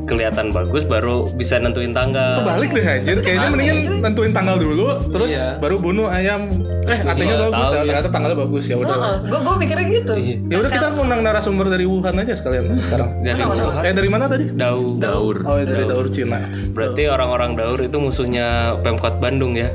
kelihatan 0.05 0.53
bagus 0.53 0.83
baru 0.85 1.27
bisa 1.35 1.59
nentuin 1.59 1.91
tanggal. 1.91 2.45
Kebalik 2.45 2.69
deh 2.71 2.85
anjir. 2.85 3.17
Kayaknya 3.19 3.49
mendingan 3.51 3.77
nentuin 3.99 4.31
tanggal 4.31 4.55
dulu, 4.55 4.87
terus 5.11 5.35
Iya. 5.35 5.59
baru 5.59 5.75
bunuh 5.77 6.07
ayam. 6.07 6.47
Eh, 6.87 6.99
artinya 7.03 7.33
nggak 7.35 7.51
bagus 7.51 7.67
tahu 7.67 7.75
ya. 7.75 7.81
ya. 7.83 7.87
Ternyata 7.91 8.09
tanggalnya 8.15 8.37
bagus 8.39 8.63
ya 8.71 8.75
udah. 8.79 8.95
Gue 9.27 9.39
gue 9.43 9.55
mikirnya 9.59 9.85
gitu. 9.91 10.13
Ya 10.47 10.55
udah 10.55 10.71
kita 10.71 10.87
undang 10.95 11.19
narasumber 11.19 11.67
dari 11.67 11.83
Wuhan 11.83 12.15
aja 12.15 12.31
sekalian 12.31 12.79
sekarang. 12.79 13.09
Dari 13.27 13.43
Wuhan. 13.43 13.83
Eh 13.83 13.91
dari 13.91 14.09
mana 14.09 14.25
tadi? 14.31 14.45
Dau. 14.55 14.95
daur 14.97 15.35
Oh, 15.43 15.59
dari 15.59 15.83
Daur 15.83 16.07
Cina. 16.07 16.47
Berarti 16.71 17.11
orang-orang 17.11 17.59
Daur 17.59 17.79
itu 17.83 17.97
musuhnya 17.99 18.79
Pemkot 18.79 19.16
Bandung 19.17 19.53
ya. 19.57 19.67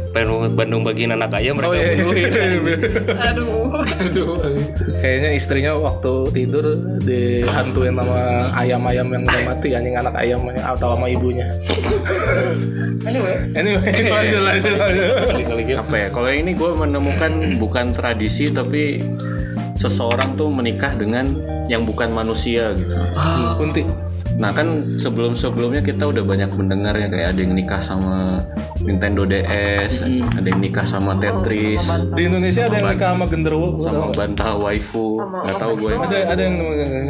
Bandung 0.56 0.82
bagiin 0.86 1.12
anak 1.12 1.34
ayam 1.36 1.58
mereka 1.58 1.72
Oh 1.72 1.76
iya. 1.76 1.88
bunuhin. 2.02 2.30
Aduh. 3.18 3.68
Aduh. 3.78 4.38
Kayaknya 5.02 5.30
istrinya 5.34 5.72
waktu 5.76 6.12
tidur 6.32 6.64
dihantuin 7.02 7.94
sama 7.98 8.46
ayam-ayam 8.56 9.06
yang 9.10 9.22
udah 9.26 9.42
mati 9.46 9.68
anjing 9.74 9.96
anak 9.98 10.14
ayam 10.16 10.40
atau 10.48 10.94
sama 10.94 11.06
ibunya. 11.10 11.46
Anyway. 13.02 13.34
Anyway, 13.58 13.90
lanjut 14.08 14.42
lanjut 14.42 14.74
lanjut. 14.78 15.06
Gitu. 15.62 15.74
apa 15.78 15.94
ya 15.98 16.08
kalau 16.12 16.30
ini 16.30 16.52
gue 16.54 16.70
menemukan 16.74 17.32
bukan 17.58 17.90
tradisi 17.90 18.50
tapi 18.50 19.02
seseorang 19.82 20.34
tuh 20.34 20.48
menikah 20.48 20.94
dengan 20.94 21.26
yang 21.66 21.82
bukan 21.82 22.10
manusia 22.10 22.70
gitu 22.72 22.94
Kunti. 23.54 23.82
nah 24.32 24.48
kan 24.50 24.66
sebelum 24.96 25.34
sebelumnya 25.34 25.80
kita 25.80 26.04
udah 26.04 26.22
banyak 26.22 26.48
mendengar 26.54 26.94
ya 26.94 27.06
kayak 27.06 27.26
ada 27.28 27.40
yang 27.40 27.52
nikah 27.52 27.78
sama 27.78 28.40
Nintendo 28.80 29.22
DS 29.22 30.02
ada 30.32 30.42
yang 30.44 30.58
nikah 30.58 30.82
sama 30.82 31.14
Tetris 31.14 31.84
Di 32.10 32.22
Indonesia 32.24 32.64
ada 32.64 32.76
yang 32.76 32.88
nikah 32.90 33.12
sama 33.12 33.24
genderuwo. 33.26 33.68
sama 33.78 34.08
bantah 34.10 34.56
waifu 34.56 35.20
nggak 35.20 35.56
tahu 35.56 35.72
gue 35.76 35.90
Ada 35.94 36.18
ada 36.32 36.40
yang 36.40 36.56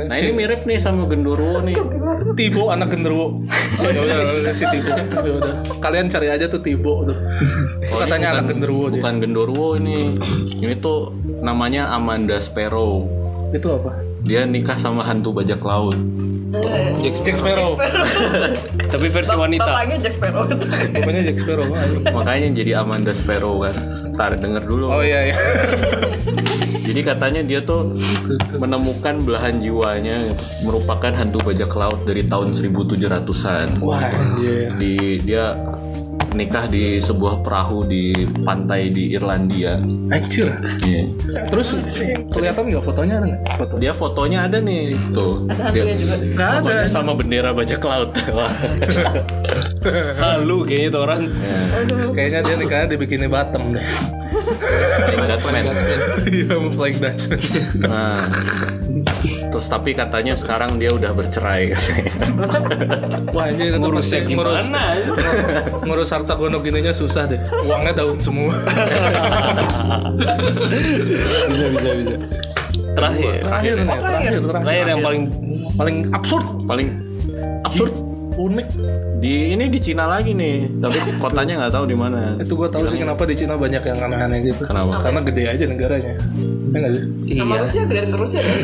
nah 0.02 0.16
ini 0.18 0.30
mirip 0.34 0.60
nih 0.62 0.78
sama 0.78 1.06
genderuwo 1.06 1.62
nih 1.62 1.78
Tibo 2.32 2.70
anak 2.70 2.90
genderuwo. 2.90 3.44
Oh, 3.74 3.88
ya 3.88 4.00
udah 4.40 4.54
si 4.54 4.64
Tibo. 4.64 4.88
Ya. 5.22 5.36
Kalian 5.80 6.06
cari 6.08 6.28
aja 6.28 6.46
tuh 6.46 6.58
Tibo 6.58 7.04
tuh. 7.04 7.16
Oh, 7.90 7.98
Katanya 7.98 8.30
bukan- 8.30 8.34
anak 8.34 8.44
genderuwo 8.48 8.84
dia. 8.84 8.94
bukan 8.94 9.14
genderuwo 9.18 9.66
ini 9.76 9.96
ini 10.54 10.74
tuh 10.76 11.12
namanya 11.40 11.90
Amanda 11.90 12.38
Sparrow 12.64 12.94
Itu 13.50 13.68
apa? 13.72 13.90
dia 14.22 14.46
nikah 14.46 14.78
sama 14.78 15.02
hantu 15.02 15.34
bajak 15.34 15.58
laut 15.60 15.98
Jack 17.00 17.40
Sparrow. 17.40 17.80
Tapi 18.92 19.08
versi 19.08 19.32
wanita. 19.32 19.72
Bapaknya 19.72 20.04
Jack 20.04 20.20
Sparrow. 20.20 20.44
Bapaknya 20.92 21.22
Jack 21.24 21.38
Sparrow. 21.40 21.64
anjing. 21.64 22.12
makanya 22.12 22.48
jadi 22.52 22.72
Amanda 22.76 23.12
Sparrow 23.16 23.56
kan 23.58 23.72
ntar 24.12 24.36
denger 24.36 24.60
dulu 24.62 24.92
Oh 24.92 25.00
iya 25.00 25.32
iya. 25.32 25.36
jadi 26.86 27.00
katanya 27.08 27.40
dia 27.40 27.64
tuh 27.64 27.96
menemukan 28.52 29.24
belahan 29.24 29.64
jiwanya 29.64 30.28
merupakan 30.60 31.08
hantu 31.08 31.40
bajak 31.40 31.72
laut 31.72 32.04
dari 32.04 32.28
tahun 32.28 32.52
1700-an 32.52 33.80
Wah 33.80 34.12
anjir. 34.12 34.68
di 34.76 35.24
dia 35.24 35.56
nikah 36.32 36.64
di 36.66 36.96
sebuah 36.98 37.44
perahu 37.44 37.84
di 37.84 38.12
pantai 38.42 38.88
di 38.88 39.12
Irlandia 39.12 39.76
Anjir. 40.08 40.48
Iya. 40.84 41.04
Terus 41.48 41.76
kelihatan 42.32 42.68
nggak 42.68 42.84
fotonya 42.84 43.14
ada 43.20 43.26
nggak? 43.28 43.42
Foto. 43.56 43.74
dia 43.76 43.92
fotonya 43.92 44.38
ada 44.48 44.58
nih 44.58 44.96
tuh 45.12 45.46
dia 45.72 45.82
Nggak 46.36 46.48
ada. 46.48 46.60
fotonya 46.64 46.86
sama 46.88 47.12
bendera 47.12 47.50
bajak 47.52 47.80
laut 47.84 48.10
Wah. 48.32 48.52
Halu 50.22 50.62
kayaknya 50.64 50.88
itu 50.88 50.98
orang. 50.98 51.20
Ya, 51.42 51.58
Kayaknya 52.14 52.40
dia 52.46 52.54
nikahnya 52.56 52.86
dibikini 52.94 53.26
Batam 53.26 53.74
deh. 53.74 53.84
Flying 54.32 55.26
Dutchman. 55.28 55.64
Iya, 56.30 56.54
mau 56.58 56.70
flying 56.70 56.98
Dutchman. 56.98 57.40
Nah, 57.82 58.14
terus 59.52 59.68
tapi 59.68 59.92
katanya 59.92 60.32
sekarang 60.32 60.80
dia 60.80 60.90
udah 60.90 61.12
bercerai 61.12 61.70
Wah 63.36 63.48
itu 63.48 63.76
Ngurusnya 63.76 64.24
pasti 64.24 64.34
ngurus, 64.34 64.64
gimana? 64.64 64.82
ngurus 65.86 66.08
harta 66.12 66.34
gono 66.36 66.60
gininya 66.60 66.92
susah 66.92 67.24
deh. 67.28 67.40
Uangnya 67.64 67.92
daun 67.96 68.18
semua. 68.20 68.54
bisa 71.48 71.66
bisa 71.72 71.90
bisa. 71.96 72.16
Terakhir. 72.92 73.40
terakhir 73.40 73.74
nih, 73.80 73.88
terakhir, 73.88 74.32
terakhir, 74.44 74.62
Terakhir 74.62 74.86
yang 74.92 75.00
paling 75.00 75.22
paling 75.80 75.96
absurd, 76.12 76.44
paling 76.68 76.88
absurd 77.64 77.92
unik. 78.34 78.66
di 79.22 79.54
ini 79.54 79.70
di 79.70 79.78
Cina 79.78 80.10
lagi 80.10 80.34
nih 80.34 80.82
tapi 80.82 80.98
kotanya 81.22 81.62
nggak 81.62 81.72
tahu 81.72 81.84
di 81.86 81.96
mana 81.96 82.34
Itu 82.42 82.58
gua 82.58 82.66
tahu 82.66 82.90
sih 82.90 82.98
kenapa 82.98 83.22
di 83.24 83.34
Cina 83.38 83.54
banyak 83.54 83.82
yang 83.82 83.98
aneh-aneh 84.02 84.38
gitu. 84.42 84.62
Kenapa? 84.66 84.98
Karena 84.98 85.20
gede 85.22 85.42
aja 85.46 85.64
negaranya. 85.64 86.14
Ya 86.72 86.78
nggak 86.82 86.92
sih? 86.92 87.04
Sama 87.38 87.54
iya. 87.54 87.62
Rusia 87.62 87.82
gedean 87.86 88.08
ke 88.10 88.18
Rusia 88.18 88.40
kan? 88.42 88.60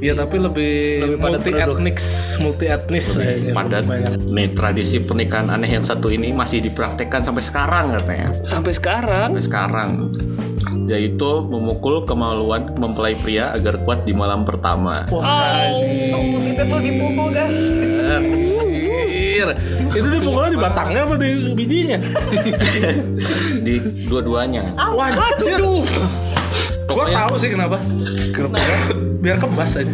Iya 0.00 0.12
tapi 0.16 0.36
lebih, 0.40 0.72
Lebih 1.04 1.18
padat 1.20 1.40
multi 1.44 1.52
etnik, 1.52 1.96
multi 2.40 2.66
etnis 2.72 3.06
padat 3.52 3.84
nih 4.24 4.48
tradisi 4.56 4.96
pernikahan 4.96 5.52
aneh 5.52 5.68
yang 5.68 5.84
satu 5.84 6.08
ini 6.08 6.32
masih 6.32 6.64
dipraktekkan 6.64 7.20
sampai 7.20 7.44
sekarang 7.44 7.84
katanya 8.00 8.32
Sampai 8.40 8.72
sekarang. 8.72 9.28
sampai 9.36 9.44
sekarang 9.44 9.88
yaitu 10.86 11.30
memukul 11.46 12.02
kemaluan 12.06 12.70
mempelai 12.78 13.14
pria 13.18 13.54
agar 13.54 13.82
kuat 13.82 14.06
di 14.06 14.14
malam 14.14 14.46
pertama 14.46 15.06
Wah, 15.10 15.66
Oh, 15.70 16.40
kita 16.42 16.62
tuh 16.66 16.80
dipukul 16.82 17.28
guys. 17.32 17.58
Itu 19.90 20.06
dipukulnya 20.06 20.50
di 20.52 20.60
batangnya 20.60 21.00
apa 21.08 21.14
di 21.16 21.30
bijinya? 21.56 21.98
di 23.66 23.74
dua-duanya 24.06 24.76
Wah, 24.94 25.10
anjir. 25.10 25.58
Gua 26.90 27.06
tahu 27.06 27.34
sih 27.38 27.50
kenapa. 27.54 27.78
Biar 29.20 29.36
kebas 29.36 29.76
aja. 29.76 29.92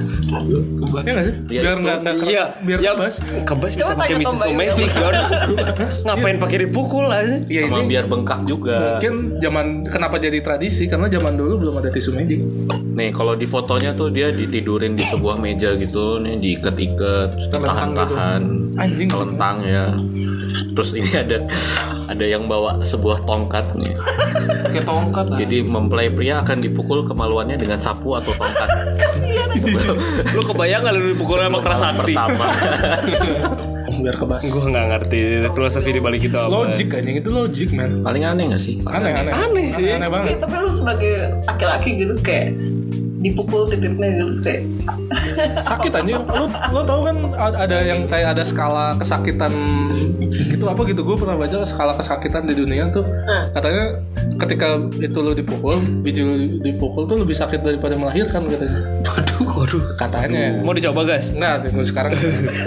Iya 0.96 1.10
nggak 1.12 1.24
sih? 1.24 1.34
Iya, 1.48 1.60
Biar 1.60 1.74
itu. 1.74 1.82
nggak 1.82 1.96
nggak 1.98 2.14
Iya, 2.24 2.44
biar 2.62 2.78
ya, 2.78 2.90
kebas. 2.92 3.14
Kebas 3.42 3.72
bisa 3.74 3.92
pakai 3.92 4.14
mitos 4.16 4.38
magic, 4.48 4.90
Don. 4.92 5.14
Ngapain 6.06 6.36
pakai 6.36 6.58
dipukul 6.62 7.06
aja? 7.08 7.42
Iya 7.44 7.60
sama 7.66 7.76
ini 7.76 7.88
biar 7.88 8.04
bengkak 8.06 8.40
juga 8.44 8.76
mungkin 8.96 9.14
zaman 9.38 9.66
kenapa 9.84 10.16
jadi 10.16 10.38
tradisi 10.40 10.86
karena 10.86 11.06
zaman 11.06 11.34
dulu 11.34 11.58
belum 11.58 11.74
ada 11.76 11.90
tisu 11.90 12.10
magic. 12.12 12.38
nih 12.88 13.10
kalau 13.10 13.34
di 13.34 13.44
fotonya 13.44 13.92
tuh 13.92 14.08
dia 14.08 14.30
ditidurin 14.30 14.94
di 14.94 15.04
sebuah 15.04 15.36
meja 15.36 15.74
gitu 15.74 16.16
nih 16.18 16.38
diikat-ikat 16.38 17.36
ditahan-tahan 17.42 18.42
Anjing. 18.76 19.08
telentang 19.08 19.56
ya 19.60 19.92
terus 20.72 20.92
ini 20.92 21.10
ada 21.10 21.44
ada 22.06 22.24
yang 22.24 22.46
bawa 22.46 22.80
sebuah 22.80 23.24
tongkat 23.24 23.64
nih 23.74 23.92
Pakai 24.62 24.82
tongkat 24.82 25.26
lah. 25.26 25.38
jadi 25.38 25.58
mempelai 25.62 26.08
pria 26.08 26.40
akan 26.40 26.58
dipukul 26.58 27.04
kemaluannya 27.04 27.56
dengan 27.56 27.78
sapu 27.78 28.12
atau 28.12 28.32
tongkat 28.32 28.68
Lu 30.32 30.42
kebayang 30.44 30.80
gak 30.84 30.94
lu 30.94 31.12
dipukul 31.12 31.38
sama 31.38 31.58
keras 31.60 31.82
hati? 31.82 32.14
pertama 32.14 32.46
Biar 33.96 34.12
kebas. 34.12 34.44
Gue 34.44 34.64
nggak 34.68 34.86
ngerti 34.92 35.20
filosofi 35.50 35.90
di 35.90 36.00
balik 36.00 36.20
itu 36.20 36.36
apa. 36.36 36.52
Logik 36.52 36.92
anjing 36.92 37.16
itu 37.16 37.30
logik 37.32 37.68
man. 37.72 38.04
paling 38.04 38.22
aneh 38.22 38.44
gak 38.52 38.60
sih 38.60 38.76
Aneh 38.84 39.10
aneh. 39.10 39.32
Aneh 39.32 39.66
sih. 39.72 39.88
Aneh 39.88 40.06
Oke, 40.06 40.14
banget. 40.14 40.36
tapi 40.38 40.54
lu 40.60 40.68
sebagai 40.68 41.12
laki-laki 41.48 41.90
gitu 41.96 42.12
kayak 42.20 42.52
dipukul 43.26 43.66
titiknya 43.66 44.06
gitu 44.12 44.24
terus 44.26 44.40
kayak 44.40 44.62
Sakit 45.62 45.92
anjing. 45.92 46.16
Lu 46.22 46.44
lu 46.46 46.80
tahu 46.82 47.00
kan 47.02 47.16
ada 47.36 47.78
yang 47.82 48.06
kayak 48.06 48.32
ada 48.32 48.42
skala 48.42 48.94
kesakitan 48.96 49.52
gitu 50.32 50.64
apa 50.64 50.80
gitu 50.84 51.02
gue 51.02 51.16
pernah 51.16 51.34
baca 51.34 51.62
skala 51.62 51.92
kesakitan 51.92 52.44
di 52.44 52.54
dunia 52.54 52.88
tuh 52.88 53.04
katanya 53.52 53.98
ketika 54.38 54.66
itu 54.96 55.18
lu 55.18 55.32
dipukul 55.32 55.76
biji 56.00 56.20
lu 56.20 56.34
dipukul 56.60 57.04
tuh 57.04 57.16
lebih 57.16 57.34
sakit 57.34 57.60
daripada 57.60 57.94
melahirkan 57.94 58.46
katanya 58.46 58.80
Waduh, 59.06 59.40
waduh. 59.54 59.82
katanya 59.96 60.60
Mau 60.60 60.72
dicoba 60.72 61.04
guys? 61.04 61.32
enggak 61.32 61.66
tunggu 61.66 61.82
sekarang 61.82 62.12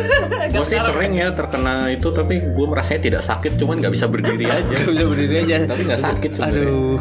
gue 0.53 0.65
sih 0.65 0.79
sering 0.79 1.13
ya 1.13 1.29
terkena 1.31 1.89
itu 1.89 2.09
tapi 2.09 2.41
gue 2.41 2.65
merasa 2.65 2.97
tidak 2.97 3.21
sakit 3.21 3.55
cuman 3.55 3.79
nggak 3.79 3.93
bisa 3.93 4.05
berdiri 4.05 4.45
aja 4.59 4.75
Bisa 4.81 5.05
berdiri 5.05 5.35
aja. 5.43 5.55
tapi 5.65 5.81
nggak 5.85 6.01
sakit 6.01 6.31
sebenarnya 6.33 6.65
Aduh. 6.65 6.97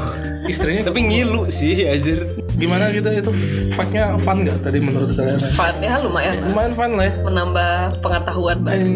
istrinya 0.47 0.83
Tapi 0.85 1.01
ngilu 1.03 1.43
sih 1.49 1.85
anjir. 1.85 2.29
gimana 2.59 2.91
gitu 2.91 3.07
itu 3.09 3.31
fact-nya 3.73 4.17
fun 4.19 4.43
nggak 4.43 4.59
tadi 4.61 4.79
menurut 4.79 5.11
kalian? 5.13 5.39
Fun 5.55 5.75
ya 5.79 5.95
lumayan 6.01 6.35
lah. 6.39 6.49
lumayan 6.51 6.73
fun 6.73 6.91
lah 6.95 7.05
ya. 7.07 7.15
Menambah 7.23 7.71
pengetahuan 8.01 8.59
baru. 8.61 8.87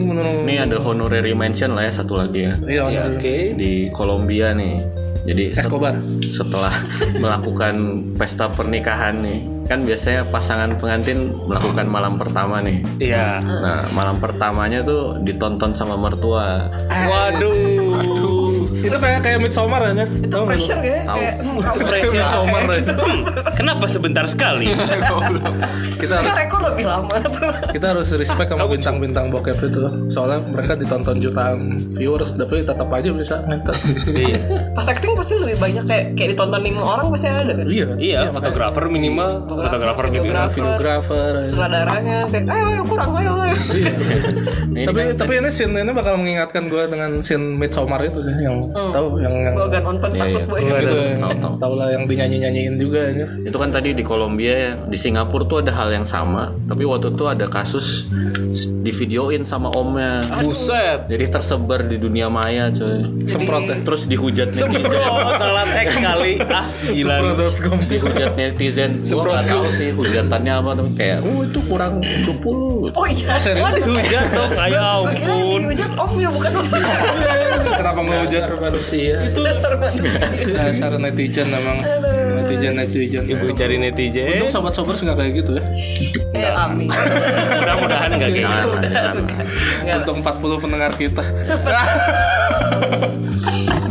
Ini 0.43 0.55
ada 0.61 0.77
honorary 0.79 1.33
mention 1.33 1.75
lah 1.75 1.87
ya 1.87 1.93
satu 1.93 2.17
lagi 2.17 2.47
ya. 2.47 2.55
Iya 2.63 2.85
Ya, 2.89 3.03
oke. 3.09 3.35
di 3.55 3.89
Kolombia 3.91 4.53
nih. 4.53 4.77
Jadi 5.23 5.55
Escobar. 5.55 5.95
setelah 6.21 6.75
melakukan 7.23 7.75
pesta 8.19 8.51
pernikahan 8.51 9.23
nih 9.23 9.39
kan 9.63 9.87
biasanya 9.87 10.27
pasangan 10.27 10.75
pengantin 10.75 11.31
melakukan 11.47 11.87
malam 11.87 12.19
pertama 12.19 12.59
nih. 12.59 12.83
Iya. 12.99 13.39
nah 13.39 13.87
malam 13.95 14.19
pertamanya 14.19 14.83
tuh 14.83 15.23
ditonton 15.23 15.73
sama 15.73 15.95
mertua. 15.95 16.67
Waduh. 16.91 18.22
Itu 18.83 18.97
kayak 18.99 19.21
kayak 19.23 19.39
Midsommar 19.41 19.81
ya. 19.85 20.05
itu 20.07 20.37
pressure 20.43 20.83
ya 20.83 20.99
kayak 21.07 21.35
hmm, 21.41 22.11
Midsommar 22.13 22.63
ya. 22.67 22.81
Kenapa 23.55 23.85
sebentar 23.87 24.25
sekali? 24.27 24.67
Kita 26.03 26.13
harus 26.19 26.29
Kan 26.29 26.37
rekor 26.39 26.61
lebih 26.67 26.85
lama 26.89 27.15
kita 27.71 27.87
harus 27.95 28.09
respect 28.13 28.51
sama 28.51 28.67
bintang-bintang 28.67 29.31
bokep 29.31 29.59
itu. 29.63 29.83
Soalnya 30.09 30.43
mereka 30.43 30.75
ditonton 30.75 31.19
jutaan 31.19 31.79
viewers 31.95 32.35
tapi 32.35 32.63
tetap 32.63 32.89
aja 32.91 33.11
bisa 33.13 33.43
minta. 33.47 33.73
iya. 34.13 34.39
pas 34.73 34.87
acting 34.89 35.15
pasti 35.15 35.39
lebih 35.39 35.57
banyak 35.59 35.85
kayak 35.87 36.05
kayak 36.17 36.29
ditonton 36.35 36.61
lima 36.61 36.81
orang 36.83 37.07
pasti 37.09 37.27
ada 37.29 37.53
kan 37.53 37.67
Iya. 37.69 37.87
Iya, 37.97 38.21
fotografer 38.31 38.85
minimal, 38.89 39.47
fotografer 39.47 40.05
gitu. 40.09 40.23
videografer, 40.25 40.53
Videografer. 40.53 41.33
sutradaranya 41.47 42.17
kayak 42.27 42.45
ayo 42.49 42.65
ayo 42.69 42.83
kurang 42.85 43.11
ayo 43.15 43.33
ayo 43.41 43.57
tapi 44.89 44.99
kan 44.99 45.15
tapi 45.17 45.33
ini 45.39 45.49
scene 45.49 45.77
ini 45.77 45.93
bakal 45.93 46.15
mengingatkan 46.19 46.67
gue 46.67 46.83
dengan 46.89 47.11
scene 47.21 47.55
Midsommar 47.55 48.03
itu 48.03 48.19
sih 48.21 48.35
yang 48.73 48.89
tahu 48.91 49.09
yang 49.19 49.35
yang 49.39 49.53
gua 49.53 49.67
gak 49.69 49.83
nonton 49.83 50.11
Iya, 50.13 50.21
takut 50.23 50.33
iya. 50.33 50.45
gue 50.45 50.59
Gua 50.63 50.79
itu 50.79 50.97
Tahu, 51.15 51.33
tahu. 51.39 51.55
tahu 51.59 51.73
lah 51.75 51.89
yang 51.91 52.03
dinyanyi 52.05 52.37
nyanyiin 52.41 52.75
juga 52.77 53.01
ya. 53.05 53.27
itu 53.43 53.57
kan 53.57 53.69
tadi 53.69 53.91
di 53.93 54.03
Kolombia 54.03 54.53
ya 54.53 54.73
di 54.83 54.97
Singapura 54.97 55.45
tuh 55.45 55.59
ada 55.61 55.71
hal 55.71 55.89
yang 55.91 56.05
sama 56.05 56.51
tapi 56.67 56.83
waktu 56.83 57.11
itu 57.11 57.25
ada 57.25 57.47
kasus 57.47 58.09
di 58.83 58.91
videoin 58.91 59.43
sama 59.43 59.71
omnya 59.73 60.21
Buset. 60.41 61.07
jadi 61.07 61.31
tersebar 61.31 61.83
di 61.83 61.97
dunia 61.97 62.27
maya 62.27 62.69
coy 62.69 63.07
Semprot 63.25 63.65
ya. 63.65 63.77
terus 63.81 64.05
dihujat 64.05 64.51
netizen 64.51 64.83
Semprot 64.83 65.33
telat 65.35 65.69
X 65.79 65.89
kali. 65.97 66.33
Ah, 66.43 66.67
gila. 66.83 67.17
dihujat 67.87 68.33
netizen 68.35 68.91
gue 69.01 69.23
nggak 69.23 69.47
tahu 69.47 69.65
sih 69.73 69.89
hujatannya 69.93 70.53
apa 70.55 70.71
tapi 70.75 70.91
kayak 70.95 71.19
oh 71.23 71.41
itu 71.43 71.61
kurang 71.65 71.93
cupu 72.25 72.51
lu 72.51 72.71
oh 72.91 73.07
iya 73.07 73.39
serius? 73.39 73.63
Waduh. 73.63 73.85
Hujat 73.93 74.25
dong, 74.33 74.53
ayo 74.59 74.81
Gua 74.81 75.13
ampun. 75.15 75.61
dihujat 75.63 75.91
om 75.95 76.13
ya 76.17 76.29
bukan 76.29 76.51
om 76.53 76.67
Kenapa 77.73 78.01
ngehujat 78.01 78.43
manusia? 78.63 79.27
Itu 79.27 79.43
dasar 79.43 79.75
manusia. 79.83 80.23
Dasar 80.55 80.93
netizen 81.03 81.51
emang 81.51 81.83
netizen 82.53 82.75
netizen. 82.77 83.23
Ibu 83.27 83.45
cari 83.53 83.77
netizen. 83.77 84.27
Untung 84.39 84.53
sobat-sobat 84.53 84.97
nggak 84.99 85.17
kayak 85.17 85.33
gitu 85.35 85.51
ya. 85.55 85.65
eh 86.33 86.49
amin 86.51 86.89
Mudah-mudahan 86.89 88.09
enggak 88.11 88.31
kayak 88.31 88.45
gitu. 88.45 88.69
Nggak. 89.83 89.97
Untuk 90.03 90.15
40 90.23 90.63
pendengar 90.63 90.91
kita. 90.93 91.23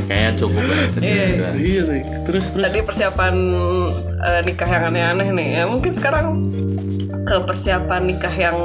kayaknya 0.08 0.32
cukup 0.36 0.60
ya 0.62 0.76
Iya, 1.00 1.24
iya. 1.26 1.50
Iya 1.56 1.82
nih. 1.88 2.02
Terus 2.28 2.46
terus. 2.52 2.66
tadi 2.68 2.80
persiapan 2.84 3.34
eh, 4.20 4.42
nikah 4.44 4.70
yang 4.70 4.84
aneh-aneh 4.92 5.28
nih 5.32 5.48
ya 5.54 5.64
mungkin 5.66 5.92
sekarang 5.96 6.28
ke 7.22 7.36
persiapan 7.46 8.02
nikah 8.06 8.34
yang 8.34 8.58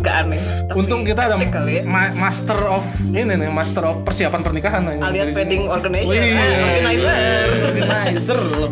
gak 0.00 0.24
aneh 0.24 0.40
tapi 0.64 0.80
Untung 0.80 1.04
kita 1.04 1.28
ada 1.28 1.36
ya. 1.36 1.84
ma- 1.84 2.16
master 2.16 2.56
of 2.64 2.80
ini 3.04 3.36
nih, 3.36 3.52
master 3.52 3.84
of 3.84 4.00
persiapan 4.00 4.40
pernikahan 4.40 4.80
nih. 4.82 4.96
alias 4.98 5.36
wedding 5.36 5.68
organizer 5.68 6.08
Wih, 6.08 6.24
eh, 6.24 6.56
organizer 6.64 7.46
organizer 7.68 8.38
loh. 8.40 8.68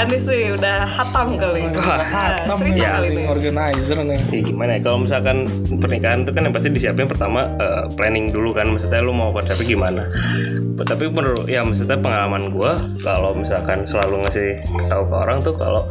Dani 0.00 0.16
sih 0.16 0.48
udah 0.56 0.88
hatam 0.88 1.36
kali. 1.36 1.68
Wah, 1.76 2.00
Ah, 2.00 2.32
hatam 2.40 2.56
kali 2.64 2.72
nih 3.20 3.28
organizer 3.28 4.00
nih. 4.00 4.16
Ya 4.32 4.40
gimana 4.48 4.70
ya? 4.72 4.80
Kalau 4.80 5.04
misalkan 5.04 5.44
pernikahan 5.76 6.24
itu 6.24 6.32
kan 6.32 6.48
yang 6.48 6.56
pasti 6.56 6.72
disiapin 6.72 7.04
pertama 7.04 7.44
eh, 7.60 7.84
planning 8.00 8.32
dulu 8.32 8.56
kan. 8.56 8.72
Maksudnya 8.72 9.04
lu 9.04 9.12
mau 9.12 9.28
konsepnya 9.28 9.76
gimana? 9.76 10.08
Tapi 10.80 11.04
menurut 11.12 11.44
ya 11.44 11.60
maksudnya 11.60 12.00
pengalaman 12.00 12.48
gua 12.48 12.80
kalau 13.04 13.36
misalkan 13.36 13.84
selalu 13.84 14.24
ngasih 14.24 14.64
tahu 14.88 15.04
ke 15.04 15.16
orang 15.20 15.36
tuh 15.44 15.52
kalau 15.52 15.84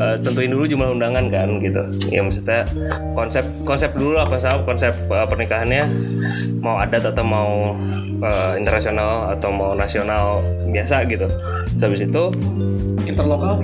eh, 0.00 0.16
tentuin 0.24 0.48
dulu 0.48 0.64
jumlah 0.64 0.88
undangan 0.96 1.28
kan 1.28 1.60
gitu. 1.60 1.84
Ya 2.08 2.24
maksudnya 2.24 2.64
konsep 3.12 3.44
konsep 3.68 3.92
dulu 3.92 4.16
apa 4.16 4.40
sama 4.40 4.64
konsep 4.64 4.96
eh, 5.12 5.26
pernikahannya. 5.28 5.92
Mau 6.64 6.80
adat 6.80 7.04
atau 7.04 7.20
mau 7.20 7.76
eh, 8.24 8.52
internasional 8.56 9.36
atau 9.36 9.52
mau 9.52 9.76
nasional 9.76 10.40
biasa 10.72 11.04
gitu. 11.04 11.28
Terus 11.76 11.84
habis 11.84 12.00
itu 12.08 12.24
Interlokal. 13.12 13.60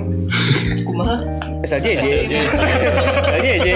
kumaha? 0.85 1.17
Saja 1.67 1.85
aja 1.85 2.39
saja 3.29 3.49
aja. 3.61 3.75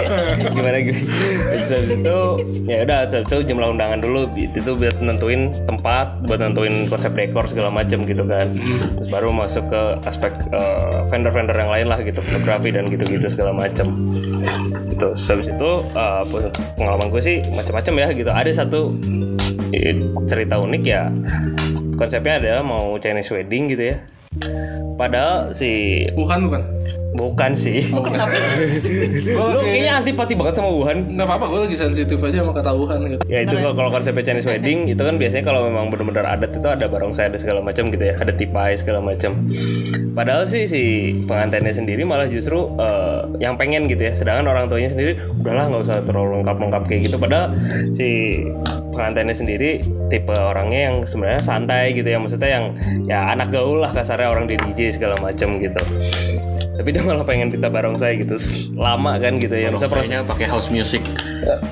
Gimana 0.50 0.78
Terus 0.82 1.70
habis 1.70 1.92
itu 1.94 2.18
ya 2.66 2.78
udah 2.88 2.98
habis 3.06 3.22
itu 3.22 3.38
jumlah 3.52 3.68
undangan 3.76 4.00
dulu. 4.02 4.30
Itu 4.34 4.64
tuh 4.64 4.74
buat 4.80 4.98
nentuin 5.04 5.52
tempat 5.68 6.24
buat 6.26 6.40
nentuin 6.40 6.88
konsep 6.88 7.14
dekor 7.14 7.46
segala 7.50 7.70
macam 7.70 8.08
gitu 8.08 8.24
kan. 8.26 8.50
Terus 8.98 9.10
baru 9.12 9.30
masuk 9.36 9.68
ke 9.70 9.82
aspek 10.08 10.32
eh, 10.54 11.00
vendor-vendor 11.12 11.58
yang 11.58 11.72
lain 11.74 11.88
lah 11.92 12.00
gitu. 12.02 12.24
Fotografi 12.24 12.72
dan 12.72 12.88
gitu-gitu 12.88 13.28
segala 13.30 13.52
macam 13.54 13.94
gitu. 14.90 15.08
Habis 15.14 15.48
itu 15.52 15.72
eh, 15.94 16.24
pengalaman 16.80 17.08
gue 17.12 17.22
sih 17.22 17.38
macam-macam 17.52 17.94
ya 18.00 18.08
gitu. 18.16 18.32
Ada 18.32 18.52
satu 18.64 18.96
cerita 20.30 20.56
unik 20.62 20.84
ya. 20.86 21.12
Konsepnya 21.94 22.42
adalah 22.42 22.64
mau 22.66 22.98
Chinese 22.98 23.30
wedding 23.30 23.70
gitu 23.70 23.94
ya 23.94 23.98
padahal 25.04 25.52
si 25.52 25.70
Wuhan 26.16 26.48
bukan? 26.48 26.64
Bukan 27.14 27.54
sih. 27.54 27.94
Oh, 27.94 28.02
kenapa 28.02 28.34
Lu 29.54 29.62
kayaknya 29.62 30.02
antipati 30.02 30.34
banget 30.34 30.58
sama 30.58 30.70
Wuhan. 30.74 31.14
Nggak 31.14 31.28
apa-apa, 31.30 31.46
gue 31.46 31.60
lagi 31.70 31.78
sensitif 31.78 32.18
aja 32.18 32.42
sama 32.42 32.58
kata 32.58 32.72
Wuhan 32.74 33.00
gitu. 33.06 33.22
Ya 33.30 33.46
itu 33.46 33.54
kalau- 33.54 33.76
kalau 33.78 33.90
konsepnya 33.94 34.24
Chinese 34.26 34.50
wedding 34.50 34.88
itu 34.94 34.98
kan 34.98 35.16
biasanya 35.22 35.46
kalau 35.46 35.68
memang 35.70 35.94
benar-benar 35.94 36.26
adat 36.26 36.58
itu 36.58 36.66
ada 36.66 36.90
barongsai 36.90 37.30
ada 37.30 37.38
segala 37.38 37.62
macam 37.62 37.94
gitu 37.94 38.02
ya, 38.02 38.16
ada 38.18 38.34
tipai 38.34 38.74
segala 38.74 38.98
macam. 39.04 39.36
Padahal 40.14 40.46
sih 40.46 40.66
si 40.66 40.82
pengantinnya 41.26 41.74
sendiri 41.74 42.02
malah 42.02 42.26
justru 42.26 42.70
eh, 42.78 43.22
yang 43.38 43.62
pengen 43.62 43.86
gitu 43.86 44.10
ya, 44.10 44.14
sedangkan 44.18 44.50
orang 44.50 44.66
tuanya 44.66 44.90
sendiri 44.90 45.14
udahlah 45.38 45.70
nggak 45.70 45.84
usah 45.86 45.98
terlalu 46.06 46.42
lengkap-lengkap 46.42 46.84
kayak 46.90 47.02
gitu. 47.14 47.18
Padahal 47.22 47.54
si 47.94 48.42
pengantinnya 48.94 49.34
sendiri 49.34 49.82
tipe 50.10 50.34
orangnya 50.34 50.90
yang 50.90 50.96
sebenarnya 51.06 51.42
santai 51.42 51.94
gitu 51.94 52.10
ya, 52.10 52.18
maksudnya 52.22 52.50
yang 52.50 52.66
ya 53.06 53.34
anak 53.34 53.50
gaul 53.50 53.82
lah 53.82 53.90
kasarnya 53.90 54.30
orang 54.30 54.46
di 54.46 54.58
DJ 54.58 54.93
segala 54.94 55.18
macam 55.18 55.58
gitu. 55.58 55.82
Tapi 56.74 56.90
dia 56.90 57.06
malah 57.06 57.22
pengen 57.22 57.54
pita 57.54 57.70
barongsai 57.70 58.18
gitu, 58.26 58.34
lama 58.74 59.22
kan 59.22 59.38
gitu 59.38 59.54
ya. 59.54 59.70
Proses 59.70 59.94
Prosesnya 59.94 60.26
pakai 60.26 60.50
house 60.50 60.74
music 60.74 61.06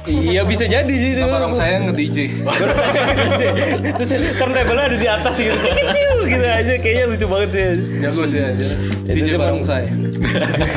Iya 0.08 0.42
bisa 0.44 0.66
jadi 0.68 0.94
sih 0.94 1.18
itu. 1.18 1.24
Apa 1.24 1.38
orang 1.46 1.54
saya 1.56 1.76
nge-DJ? 1.90 2.18
Terus 3.98 4.10
turntable 4.38 4.78
ada 4.78 4.98
di 4.98 5.08
atas 5.08 5.36
gitu. 5.38 5.56
Kecil 5.82 6.12
gitu 6.28 6.46
aja 6.46 6.74
kayaknya 6.82 7.06
lucu 7.08 7.26
banget 7.30 7.50
sih. 7.54 7.66
Jago 8.04 8.24
sih 8.28 8.40
aja. 8.42 8.68
DJ 9.12 9.28
bareng 9.38 9.64
saya. 9.66 9.88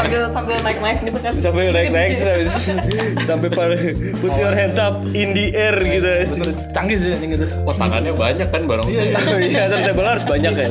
sambil 0.00 0.32
sambil 0.32 0.56
naik 0.64 0.78
naik 0.80 0.98
gitu 1.04 1.18
kan 1.20 1.32
Sampai 1.44 1.68
naik-naik 1.68 2.16
terus 2.16 2.48
habis 2.48 2.48
sampai 3.28 3.48
pada 3.52 3.76
put 4.24 4.32
your 4.40 4.56
hands 4.56 4.80
up 4.80 5.04
in 5.12 5.37
the 5.37 5.52
air 5.52 5.76
gitu. 5.76 6.12
Canggih 6.72 6.96
sih 6.96 7.12
anjing 7.12 7.37
gitu. 7.37 7.46
tangannya 7.76 8.12
banyak 8.16 8.48
kan 8.48 8.62
barang 8.64 8.88
saya 8.88 9.12
Iya, 9.44 9.62
turntable 9.68 10.08
harus 10.08 10.24
banyak 10.24 10.52
ya. 10.56 10.68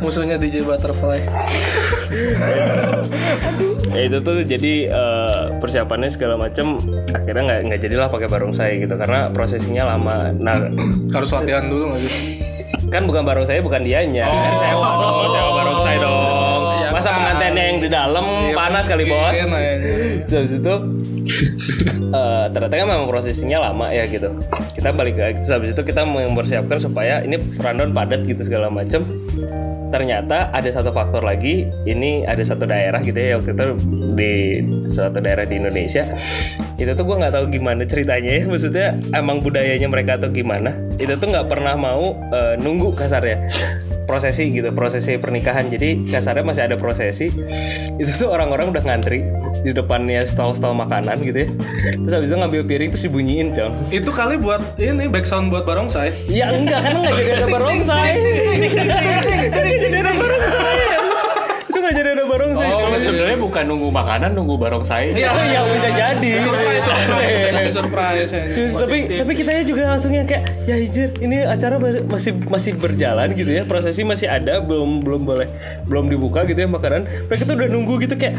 Musuhnya 0.00 0.36
DJ 0.40 0.64
Butterfly. 0.64 1.20
Ya 3.90 4.06
itu 4.06 4.22
tuh 4.22 4.46
jadi 4.46 4.86
eh, 4.86 5.44
persiapannya 5.58 6.14
segala 6.14 6.38
macam 6.38 6.78
akhirnya 7.10 7.42
nggak 7.42 7.60
nggak 7.66 7.80
jadilah 7.82 8.06
pakai 8.06 8.30
barongsai 8.30 8.86
gitu 8.86 8.94
karena 8.94 9.34
prosesinya 9.34 9.94
lama. 9.94 10.30
Nah 10.30 10.70
Harus 11.10 11.34
latihan 11.34 11.66
dulu 11.66 11.90
nggak 11.90 12.02
sih? 12.06 12.40
kan 12.90 13.06
bukan 13.06 13.22
barongsai 13.22 13.62
bukan 13.62 13.86
dianya 13.86 14.26
kan 14.26 14.54
sewa 14.58 14.88
dong 14.98 15.16
sewa 15.30 15.50
barongsai 15.62 15.96
dong 16.02 16.19
masa 17.00 17.16
pengantinnya 17.16 17.64
yang 17.64 17.78
di 17.80 17.88
dalam 17.88 18.24
Iya, 18.28 18.52
panas 18.52 18.84
kali 18.84 19.04
bos. 19.08 19.32
Mungkin, 19.32 19.48
aja. 19.56 19.92
Terus 20.28 20.50
itu 20.52 20.74
eh, 22.12 22.44
ternyata 22.52 22.74
kan 22.76 22.86
memang 22.92 23.08
prosesinya 23.08 23.58
lama 23.72 23.88
ya 23.88 24.04
gitu. 24.04 24.28
Kita 24.76 24.92
balik 24.92 25.16
lagi 25.16 25.40
habis 25.48 25.72
itu 25.72 25.80
kita 25.80 26.04
mempersiapkan 26.04 26.76
supaya 26.76 27.24
ini 27.24 27.40
rundown 27.56 27.96
padat 27.96 28.28
gitu 28.28 28.44
segala 28.44 28.68
macem. 28.68 29.08
Ternyata 29.90 30.52
ada 30.54 30.70
satu 30.70 30.92
faktor 30.92 31.24
lagi 31.24 31.66
ini 31.88 32.22
ada 32.28 32.44
satu 32.44 32.68
daerah 32.68 33.00
gitu 33.02 33.16
ya 33.16 33.40
waktu 33.40 33.56
itu 33.56 33.66
di 34.14 34.32
suatu 34.84 35.18
daerah 35.24 35.48
di 35.48 35.56
Indonesia. 35.56 36.04
Itu 36.76 36.92
tuh 36.94 37.04
gue 37.08 37.16
nggak 37.16 37.32
tahu 37.32 37.44
gimana 37.48 37.82
ceritanya 37.88 38.30
ya 38.38 38.42
maksudnya 38.44 38.86
emang 39.16 39.40
budayanya 39.40 39.88
mereka 39.88 40.20
atau 40.20 40.28
gimana. 40.28 40.76
Itu 41.00 41.16
tuh 41.16 41.32
nggak 41.32 41.48
pernah 41.48 41.74
mau 41.80 42.12
eh, 42.28 42.54
nunggu 42.60 42.92
kasarnya 42.92 43.50
prosesi 44.10 44.50
gitu 44.50 44.74
prosesi 44.74 45.14
pernikahan. 45.14 45.70
Jadi 45.70 46.02
kasarnya 46.10 46.42
masih 46.42 46.62
ada 46.66 46.74
prosesi. 46.74 47.30
Itu 47.94 48.10
tuh 48.18 48.28
orang-orang 48.34 48.74
udah 48.74 48.82
ngantri 48.82 49.22
di 49.62 49.70
depannya 49.70 50.26
stall-stall 50.26 50.74
makanan 50.74 51.22
gitu 51.22 51.46
ya. 51.46 51.48
Terus 52.02 52.12
habis 52.12 52.28
itu 52.34 52.36
ngambil 52.42 52.62
piring 52.66 52.90
terus 52.90 53.04
dibunyiin 53.06 53.54
cong. 53.54 53.72
Itu 53.94 54.10
kali 54.10 54.34
buat 54.36 54.74
ini 54.82 55.06
background 55.06 55.54
buat 55.54 55.62
barongsai. 55.62 56.10
ya 56.26 56.50
enggak 56.50 56.82
karena 56.82 56.98
nggak 57.06 57.14
jadi 57.14 57.30
ada 57.38 57.46
barongsai. 57.46 58.12
Jadi 59.80 59.96
ada 59.96 60.12
barongsai 60.12 60.78
itu 61.70 61.78
nggak 61.78 61.94
jadi 61.94 62.08
ada 62.12 62.24
barongsai 62.26 62.66
Oh, 62.66 62.76
cong. 62.76 62.90
masih 62.92 62.99
sebenarnya 63.10 63.38
bukan 63.42 63.62
nunggu 63.66 63.88
makanan, 63.90 64.30
nunggu 64.38 64.54
barongsai. 64.56 65.12
Iya, 65.12 65.28
Oh 65.30 65.44
iya 65.44 65.60
bisa 65.66 65.88
jadi. 65.90 66.32
surprise 66.46 67.70
surprise 67.70 68.30
ya. 68.32 68.42
Tapi 68.76 68.98
tapi 69.22 69.32
kita 69.34 69.50
juga 69.66 69.82
langsung 69.90 70.12
yang 70.14 70.26
kayak 70.26 70.46
ya 70.66 70.76
hijir 70.76 71.10
ini 71.22 71.42
acara 71.44 71.76
masih 71.80 72.36
masih 72.46 72.72
berjalan 72.76 73.32
gitu 73.34 73.50
ya. 73.50 73.62
Prosesi 73.66 74.02
masih 74.06 74.30
ada 74.30 74.60
belum 74.62 75.02
belum 75.02 75.22
boleh 75.26 75.48
belum 75.86 76.10
dibuka 76.10 76.44
gitu 76.46 76.60
ya 76.62 76.68
makanan. 76.70 77.06
Mereka 77.30 77.42
tuh 77.46 77.54
udah 77.58 77.68
nunggu 77.70 77.94
gitu 78.04 78.14
kayak 78.16 78.36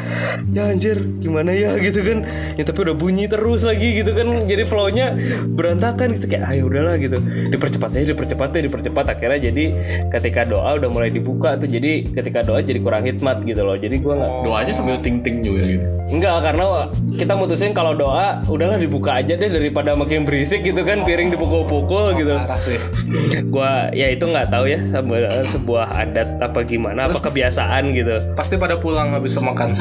ya 0.55 0.71
anjir 0.71 0.97
gimana 1.19 1.51
ya? 1.51 1.75
Gitu 1.77 1.99
kan. 2.01 2.23
Ya 2.55 2.63
tapi 2.67 2.85
udah 2.87 2.95
bunyi 2.95 3.25
terus 3.27 3.65
lagi 3.65 3.99
gitu 4.01 4.11
kan. 4.15 4.27
Jadi 4.47 4.63
flownya 4.67 5.15
berantakan 5.51 6.15
gitu 6.17 6.27
kayak 6.29 6.47
ayo 6.51 6.67
udahlah 6.71 6.95
gitu. 7.01 7.19
Dipercepat 7.51 7.91
aja 7.95 8.05
dipercepat 8.13 8.49
aja 8.55 8.63
dipercepat. 8.67 9.05
Akhirnya 9.11 9.39
jadi 9.51 9.65
ketika 10.13 10.47
doa 10.47 10.77
udah 10.77 10.89
mulai 10.91 11.09
dibuka 11.11 11.55
tuh 11.57 11.67
jadi 11.67 12.07
ketika 12.11 12.45
doa 12.45 12.61
jadi 12.63 12.79
kurang 12.79 13.03
hikmat 13.07 13.43
gitu 13.43 13.61
loh. 13.63 13.75
Jadi 13.77 13.95
gua 13.99 14.13
nggak 14.17 14.31
Doanya 14.61 14.77
sambil 14.77 15.01
ting-ting 15.01 15.41
juga 15.41 15.65
gitu. 15.65 15.81
Enggak, 16.11 16.43
karena 16.45 16.85
kita 17.17 17.33
mutusin 17.33 17.73
kalau 17.73 17.97
doa 17.97 18.45
udahlah 18.45 18.77
dibuka 18.77 19.17
aja 19.17 19.33
deh 19.33 19.49
daripada 19.49 19.97
makin 19.97 20.21
berisik 20.21 20.61
gitu 20.61 20.85
kan 20.85 21.01
piring 21.01 21.33
dipukul-pukul 21.33 22.13
gitu. 22.13 22.37
Sih. 22.61 22.77
Gua 23.49 23.89
ya 23.89 24.13
itu 24.13 24.29
nggak 24.29 24.53
tahu 24.53 24.69
ya 24.69 24.77
sebuah, 24.93 25.49
sebuah 25.49 25.85
adat 25.97 26.37
apa 26.37 26.61
gimana 26.61 27.09
apa 27.09 27.17
kebiasaan 27.17 27.89
gitu. 27.97 28.21
Pasti 28.37 28.61
pada 28.61 28.77
pulang 28.77 29.09
bisa 29.17 29.41
makan. 29.41 29.73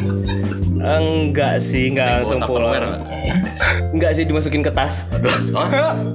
Enggak 0.81 1.61
sih, 1.61 1.93
enggak 1.93 2.25
langsung 2.25 2.40
pulang. 2.49 2.88
Enggak 3.93 4.16
sih 4.16 4.25
dimasukin 4.25 4.64
ke 4.64 4.73
tas. 4.73 5.12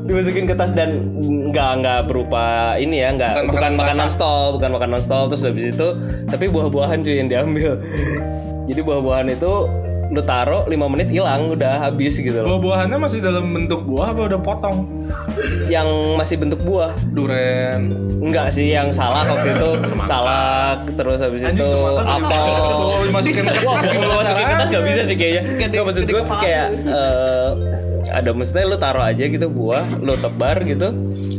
dimasukin 0.09 0.49
ke 0.49 0.57
tas 0.57 0.73
dan 0.73 1.21
enggak 1.21 1.85
enggak 1.85 1.99
berupa 2.09 2.73
ini 2.81 3.05
ya, 3.05 3.13
enggak 3.13 3.45
Bukan 3.45 3.61
bukan, 3.61 3.71
makanan 3.77 4.09
stol, 4.09 4.57
bukan 4.57 4.73
makanan 4.73 4.99
stol 5.05 5.29
terus 5.29 5.45
habis 5.45 5.75
itu 5.75 5.87
tapi 6.33 6.49
buah-buahan 6.49 7.05
cuy 7.05 7.21
yang 7.21 7.29
diambil. 7.29 7.77
Jadi 8.65 8.81
buah-buahan 8.81 9.29
itu 9.29 9.53
lu 10.11 10.21
taruh 10.21 10.63
5 10.67 10.93
menit 10.93 11.09
hilang 11.09 11.53
udah 11.53 11.89
habis 11.89 12.17
gitu 12.17 12.35
loh. 12.43 12.57
Buah-buahannya 12.57 12.97
masih 12.97 13.19
dalam 13.23 13.51
bentuk 13.53 13.85
buah 13.85 14.13
apa 14.13 14.21
udah 14.33 14.39
potong? 14.41 14.85
Yang 15.69 15.89
masih 16.17 16.35
bentuk 16.41 16.61
buah. 16.61 16.91
Duren. 17.13 17.95
Enggak 18.21 18.53
sih 18.53 18.73
yang 18.73 18.89
salah 18.93 19.25
waktu 19.25 19.53
itu 19.53 19.69
salak 20.09 20.79
terus 20.97 21.19
habis 21.21 21.41
Anjing, 21.45 21.65
itu 21.65 21.77
apel. 22.01 22.45
Oh, 22.75 23.01
dimasukin 23.05 23.43
ke 23.55 23.61
Wah, 23.65 23.81
tas 23.81 23.85
kalau 23.89 23.97
gimana 23.97 24.15
masukin 24.21 24.45
ke 24.45 24.55
tas 24.55 24.69
gak 24.69 24.85
bisa 24.85 25.01
sih 25.05 25.15
kayaknya. 25.17 25.41
Gak 25.69 25.83
maksud 25.85 26.03
gue 26.05 26.23
kayak 26.41 26.67
eh, 26.85 27.49
ada 28.15 28.29
maksudnya 28.31 28.65
lu 28.69 28.77
taruh 28.77 29.03
aja 29.03 29.25
gitu 29.25 29.47
buah, 29.49 29.85
lu 29.99 30.13
tebar 30.19 30.61
gitu. 30.63 30.93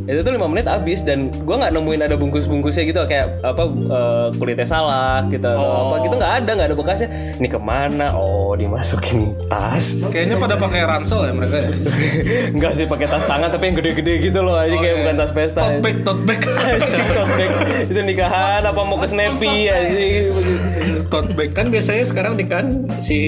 Itu 0.07 0.21
tuh 0.23 0.33
lima 0.35 0.47
menit 0.51 0.67
habis 0.67 1.03
dan 1.03 1.31
gua 1.43 1.63
nggak 1.63 1.73
nemuin 1.75 2.01
ada 2.07 2.15
bungkus-bungkusnya 2.19 2.85
gitu 2.87 3.01
kayak 3.07 3.43
apa 3.43 3.65
eh, 3.67 4.27
kulitnya 4.39 4.67
salak 4.67 5.31
gitu 5.31 5.47
atau 5.47 5.71
apa 5.91 5.95
gitu 6.07 6.15
nggak 6.19 6.35
ada 6.43 6.51
nggak 6.53 6.69
ada 6.73 6.77
bekasnya. 6.77 7.09
Ini 7.39 7.49
ke 7.51 7.59
mana? 7.61 8.13
Oh 8.15 8.56
dimasukin 8.57 9.37
tas. 9.47 10.03
Kayaknya 10.09 10.37
pada 10.41 10.57
pakai 10.57 10.81
ransel 10.89 11.21
ya 11.29 11.33
mereka 11.33 11.57
ya. 11.61 11.71
Enggak 12.57 12.73
sih 12.75 12.85
pakai 12.89 13.07
tas 13.07 13.25
tangan 13.29 13.49
tapi 13.53 13.71
yang 13.71 13.77
gede-gede 13.79 14.15
gitu 14.33 14.41
loh 14.43 14.57
aja 14.57 14.75
kayak 14.75 14.97
iya. 14.97 15.01
bukan 15.05 15.15
tas 15.21 15.33
pesta. 15.33 15.61
Tote 15.63 15.81
bag, 15.85 15.97
tote 16.03 16.23
bag. 16.25 16.41
Tote 17.17 17.35
bag. 17.37 17.51
itu 17.87 18.01
nikahan 18.03 18.63
apa 18.65 18.81
mau 18.83 18.99
ke 18.99 19.09
Snappy 19.09 19.69
aja 19.71 20.33
tote 21.09 21.33
bag 21.35 21.51
Kan 21.55 21.71
biasanya 21.71 22.05
sekarang 22.05 22.35
di 22.37 22.45
kan 22.47 22.87
si 22.99 23.19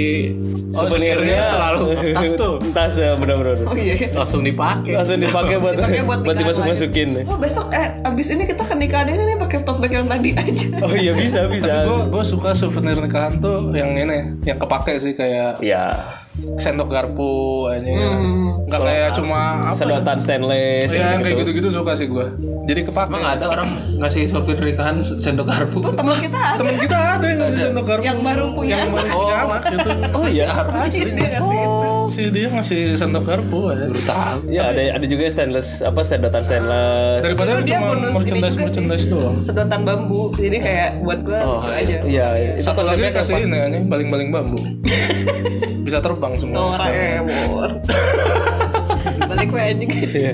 souvenirnya 0.75 1.49
selalu 1.49 1.83
tas 2.15 2.31
tuh 2.35 2.55
tas 2.77 2.93
ya 2.99 3.15
bener-bener 3.17 3.57
Oh 3.69 3.77
iya. 3.77 4.11
langsung 4.15 4.43
dipakai. 4.43 4.95
langsung 4.99 5.21
dipakai 5.23 5.57
buat 5.61 5.77
buat 5.79 5.89
buat 5.89 6.19
nikahan 6.23 6.39
dimasuk 6.43 6.65
masukin 6.67 7.09
Oh 7.29 7.39
besok 7.39 7.71
eh 7.75 7.99
abis 8.05 8.35
ini 8.35 8.45
kita 8.47 8.63
ke 8.67 8.75
nikahan 8.75 9.09
ini 9.11 9.23
nih 9.35 9.37
pakai 9.41 9.59
tote 9.65 9.81
bag 9.83 9.93
yang 9.95 10.09
tadi 10.11 10.31
aja. 10.35 10.69
oh 10.83 10.95
iya 10.95 11.13
bisa 11.15 11.47
bisa 11.49 11.87
Gue 11.87 12.11
gue 12.11 12.25
suka 12.27 12.53
souvenir 12.53 12.99
nikahan 12.99 13.39
tuh 13.41 13.71
yang 13.75 13.95
ini, 13.95 14.39
yang 14.45 14.59
kepake 14.59 14.99
sih 14.99 15.15
kayak 15.19 15.59
ya 15.59 16.15
sendok 16.33 16.87
garpu 16.89 17.31
aja. 17.67 17.83
Hmm. 17.83 18.63
Nggak 18.71 18.81
kayak 18.81 19.11
cuma 19.19 19.41
apa? 19.67 19.75
sedotan 19.75 20.23
stainless 20.23 20.87
Iya, 20.89 21.19
yang 21.19 21.21
kayak 21.21 21.35
gitu. 21.35 21.51
gitu-gitu 21.51 21.69
suka 21.75 21.99
sih 21.99 22.07
gue. 22.07 22.27
Jadi 22.65 22.87
kepake. 22.87 23.11
Emang 23.11 23.25
ada 23.27 23.51
orang 23.51 23.69
ngasih 23.99 24.31
souvenir 24.31 24.63
nikahan 24.63 25.03
sendok 25.03 25.51
garpu? 25.51 25.83
Tuh 25.83 25.91
teman 25.93 26.15
kita 26.17 26.39
ada 26.39 26.59
Temen 26.61 26.77
kita 26.79 26.97
ada 27.19 27.25
yang 27.27 27.39
ngasih 27.43 27.61
sendok 27.67 27.85
garpu. 27.85 28.05
yang 28.07 28.19
baru 28.23 28.45
punya 28.55 28.77
yang 28.79 28.93
baru 28.95 29.11
punya 29.11 29.37
anak 29.43 29.63
gitu. 29.67 29.91
oh 30.15 30.27
iya 30.29 30.49
Asli 30.79 31.11
dia 31.11 31.29
ngasih 31.35 31.59
itu. 31.59 31.88
Si 32.09 32.33
dia 32.33 32.49
ngasih 32.49 32.97
sendok 32.97 33.29
garpu 33.29 33.69
aja. 33.69 33.85
Baru 33.87 34.03
tahu. 34.03 34.39
ya 34.49 34.73
ada 34.73 34.83
ada 34.97 35.07
juga 35.07 35.29
stainless 35.29 35.85
apa 35.85 36.01
sedotan 36.01 36.43
stainless 36.45 37.21
Daripada 37.21 37.51
dia 37.61 37.79
cuma 37.79 37.87
bonus 37.93 38.03
ini 38.03 38.17
merchandise 38.17 38.57
merchandise 38.57 39.05
sih. 39.05 39.13
doang. 39.13 39.37
Sedotan 39.45 39.81
bambu. 39.85 40.33
Jadi 40.35 40.57
kayak 40.59 40.91
buat 41.05 41.21
gua 41.23 41.39
oh 41.45 41.61
lucu 41.63 41.71
aja. 41.71 41.97
iya 42.09 42.27
itu 42.57 42.65
Satu 42.65 42.83
lagi 42.83 43.03
kasih 43.13 43.45
ini 43.45 43.59
anjing 43.61 43.85
baling-baling 43.87 44.29
bambu. 44.33 44.59
Bisa 45.87 46.01
terbang 46.05 46.33
semua. 46.37 46.77
Norak 46.77 46.89
anjing. 49.47 49.91
Iya. 50.09 50.33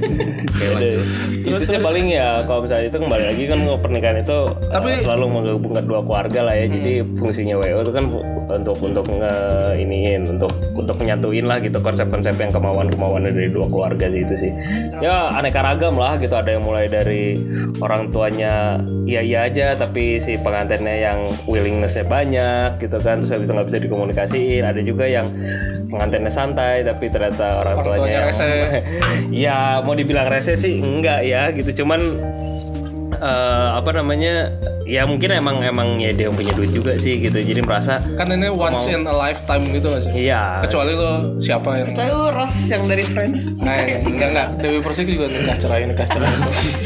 Terus 1.45 1.63
itu 1.69 1.73
sih 1.77 1.81
paling 1.81 2.07
ya 2.09 2.43
kalau 2.49 2.65
misalnya 2.65 2.89
itu 2.89 2.99
kembali 2.99 3.25
lagi 3.29 3.45
kan 3.51 3.59
pernikahan 3.81 4.17
itu 4.25 4.39
Tapi- 4.73 4.97
eh, 4.97 5.03
selalu 5.05 5.25
menggabungkan 5.29 5.85
dua 5.85 6.01
keluarga 6.01 6.41
lah 6.49 6.55
ya. 6.57 6.67
Jadi 6.71 6.93
fungsinya 7.21 7.55
WO 7.61 7.79
itu 7.85 7.93
kan 7.93 8.05
untuk 8.45 8.77
untuk 8.81 9.05
nge 9.09 9.35
iniin 9.81 10.23
untuk 10.29 10.53
untuk 10.77 10.97
menyatuin 11.01 11.45
lah 11.49 11.59
gitu 11.61 11.81
konsep-konsep 11.81 12.37
yang 12.37 12.53
kemauan-kemauan 12.53 13.25
dari 13.25 13.49
dua 13.51 13.67
keluarga 13.69 14.07
sih 14.09 14.21
itu 14.25 14.35
sih. 14.37 14.53
Ya 15.01 15.33
aneka 15.33 15.61
ragam 15.61 15.97
lah 15.97 16.17
gitu 16.21 16.37
ada 16.37 16.55
yang 16.55 16.65
mulai 16.65 16.87
dari 16.89 17.41
orang 17.81 18.13
tuanya 18.13 18.81
iya 19.05 19.21
iya 19.21 19.39
aja 19.49 19.77
tapi 19.77 20.17
si 20.21 20.41
pengantinnya 20.41 20.97
yang 20.97 21.19
willingnessnya 21.45 22.05
banyak 22.09 22.81
gitu 22.81 22.97
kan 23.01 23.21
terus 23.21 23.33
habis 23.33 23.49
itu 23.49 23.53
nggak 23.53 23.69
bisa 23.69 23.79
dikomunikasiin 23.85 24.63
ada 24.65 24.81
juga 24.81 25.05
yang 25.05 25.27
pengantinnya 25.93 26.33
santai 26.33 26.83
tapi 26.83 27.07
ternyata 27.13 27.61
orang, 27.61 27.77
Orang 27.81 27.87
tuanya, 27.87 28.01
tuanya 28.01 28.17
yang 28.17 28.29
rese. 28.29 28.51
ya 29.31 29.81
mau 29.83 29.95
dibilang 29.97 30.29
rese 30.29 30.55
sih 30.59 30.79
enggak 30.79 31.27
ya 31.27 31.51
gitu. 31.53 31.85
Cuman 31.85 32.01
eh, 33.25 33.69
apa 33.73 33.91
namanya 33.91 34.53
ya 34.85 35.09
mungkin 35.09 35.33
emang 35.33 35.65
emang 35.65 35.97
ya 35.97 36.13
dia 36.13 36.29
yang 36.29 36.37
punya 36.37 36.53
duit 36.53 36.71
juga 36.71 36.93
sih 36.95 37.17
gitu 37.19 37.41
jadi 37.41 37.65
merasa 37.65 38.05
Kan 38.21 38.29
ini 38.29 38.53
once 38.53 38.85
in 38.85 39.09
a 39.09 39.15
lifetime 39.15 39.65
gitu 39.73 39.89
gak 39.89 40.05
sih? 40.05 40.29
iya 40.29 40.61
Kecuali 40.61 40.93
lo 40.93 41.41
siapa 41.41 41.73
yang 41.75 41.87
Kecuali 41.91 42.11
lu 42.13 42.27
Ross 42.35 42.69
yang 42.69 42.85
dari 42.85 43.05
Friends. 43.07 43.55
Nah, 43.63 43.75
enggak 44.05 44.29
enggak 44.35 44.49
Dewi 44.61 44.79
Persik 44.79 45.09
juga 45.09 45.31
nikah 45.31 45.57
cerai 45.57 45.89
nikah 45.89 46.05
cerai. 46.07 46.35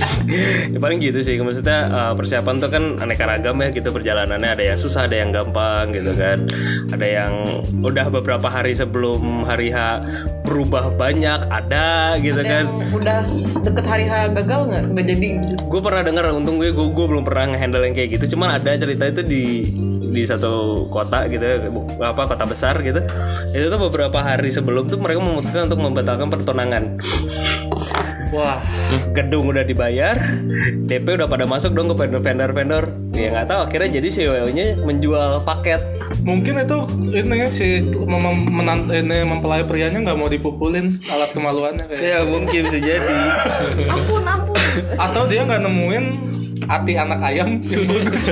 ya 0.74 0.78
paling 0.78 1.00
gitu 1.00 1.18
sih 1.18 1.34
maksudnya 1.40 1.78
eh, 1.88 2.12
persiapan 2.14 2.54
tuh 2.60 2.70
kan 2.70 2.84
aneka 3.00 3.24
ragam 3.24 3.58
ya 3.58 3.68
gitu 3.72 3.88
perjalanannya 3.90 4.50
ada 4.54 4.64
yang 4.64 4.78
susah 4.78 5.08
ada 5.08 5.16
yang 5.16 5.32
gampang 5.32 5.90
gitu 5.90 6.12
kan 6.14 6.46
ada 6.92 7.06
yang 7.06 7.32
udah 7.80 8.06
beberapa 8.08 8.46
hari 8.46 8.72
sebelum 8.72 9.42
hari 9.42 9.72
H 9.72 10.04
berubah 10.44 10.92
banyak 10.94 11.40
ada 11.48 12.16
gitu 12.20 12.40
Ada 12.40 12.48
kan 12.48 12.64
yang 12.68 12.92
udah 12.94 13.18
deket 13.64 13.84
hari 13.84 14.04
H 14.06 14.12
gagal 14.32 14.60
nggak? 14.68 14.84
Nggak 14.94 15.06
jadi. 15.08 15.28
gue 15.58 15.80
pernah 15.80 16.02
dengar 16.02 16.24
untung 16.34 16.60
gue 16.60 16.70
gue, 16.72 16.86
gue 16.92 17.06
belum 17.08 17.24
pernah 17.24 17.54
ngehandle 17.54 17.84
yang 17.84 17.94
kayak 17.96 18.18
gitu. 18.18 18.36
Cuman 18.36 18.60
ada 18.60 18.76
cerita 18.76 19.04
itu 19.08 19.22
di 19.24 19.44
di 20.08 20.22
satu 20.24 20.84
kota 20.88 21.28
gitu 21.28 21.44
apa 22.00 22.22
kota 22.28 22.44
besar 22.48 22.80
gitu. 22.80 23.04
Itu 23.52 23.66
tuh 23.68 23.80
beberapa 23.88 24.18
hari 24.20 24.48
sebelum 24.48 24.88
tuh 24.88 24.98
mereka 25.00 25.20
memutuskan 25.20 25.68
untuk 25.68 25.80
membatalkan 25.84 26.28
pertunangan 26.32 26.96
Wah, 28.28 28.60
gedung 29.16 29.48
udah 29.48 29.64
dibayar 29.64 30.12
DP 30.84 31.16
udah 31.16 31.24
pada 31.24 31.48
masuk 31.48 31.72
dong 31.72 31.88
ke 31.88 31.96
vendor 31.96 32.52
vendor 32.52 32.84
ya 33.16 33.32
nggak 33.32 33.48
tahu 33.48 33.60
akhirnya 33.66 33.88
jadi 33.98 34.08
si 34.12 34.20
WO 34.28 34.48
nya 34.52 34.76
menjual 34.78 35.42
paket 35.42 35.80
mungkin 36.22 36.60
itu 36.60 36.78
ini 37.16 37.50
si 37.50 37.82
mem 37.88 38.44
menant 38.46 38.92
ini 38.92 39.24
mempelai 39.24 39.64
prianya 39.64 40.04
nggak 40.04 40.18
mau 40.20 40.28
dipukulin 40.28 41.00
alat 41.08 41.30
kemaluannya 41.32 41.84
kayak. 41.88 42.04
ya 42.04 42.18
mungkin 42.28 42.68
bisa 42.68 42.78
jadi 42.78 43.16
Ampun 43.96 44.22
ampun. 44.28 44.56
Atau 45.00 45.26
dia 45.26 45.42
nggak 45.48 45.64
nemuin 45.64 46.04
hati 46.68 46.92
anak 47.00 47.20
ayam 47.24 47.58
yang 47.72 47.84
bagus. 47.88 48.28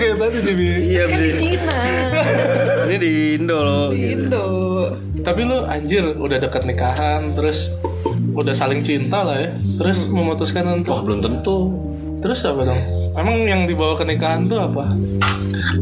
Kayak 0.00 0.16
tadi 0.16 0.38
di 0.48 0.54
iya 0.96 1.04
Kan 1.06 1.18
di 1.20 1.28
Cina. 1.36 1.78
ini 2.88 2.96
di 2.96 3.12
Indo 3.36 3.58
loh 3.60 3.88
Di 3.92 4.16
Indo. 4.16 4.46
Tapi 5.20 5.40
lu 5.44 5.68
anjir 5.68 6.16
udah 6.16 6.40
deket 6.40 6.64
nikahan 6.64 7.36
terus 7.36 7.76
udah 8.34 8.54
saling 8.54 8.80
cinta 8.84 9.22
lah 9.24 9.36
ya. 9.38 9.50
Terus 9.80 10.08
memutuskan 10.12 10.66
untuk 10.68 10.96
Wah 10.96 11.02
belum 11.04 11.20
tentu. 11.24 11.89
Terus 12.20 12.44
apa 12.44 12.60
dong? 12.62 12.80
Emang 13.16 13.36
yang 13.44 13.64
dibawa 13.64 13.96
ke 13.96 14.04
nikahan 14.04 14.46
tuh 14.46 14.60
apa? 14.60 14.92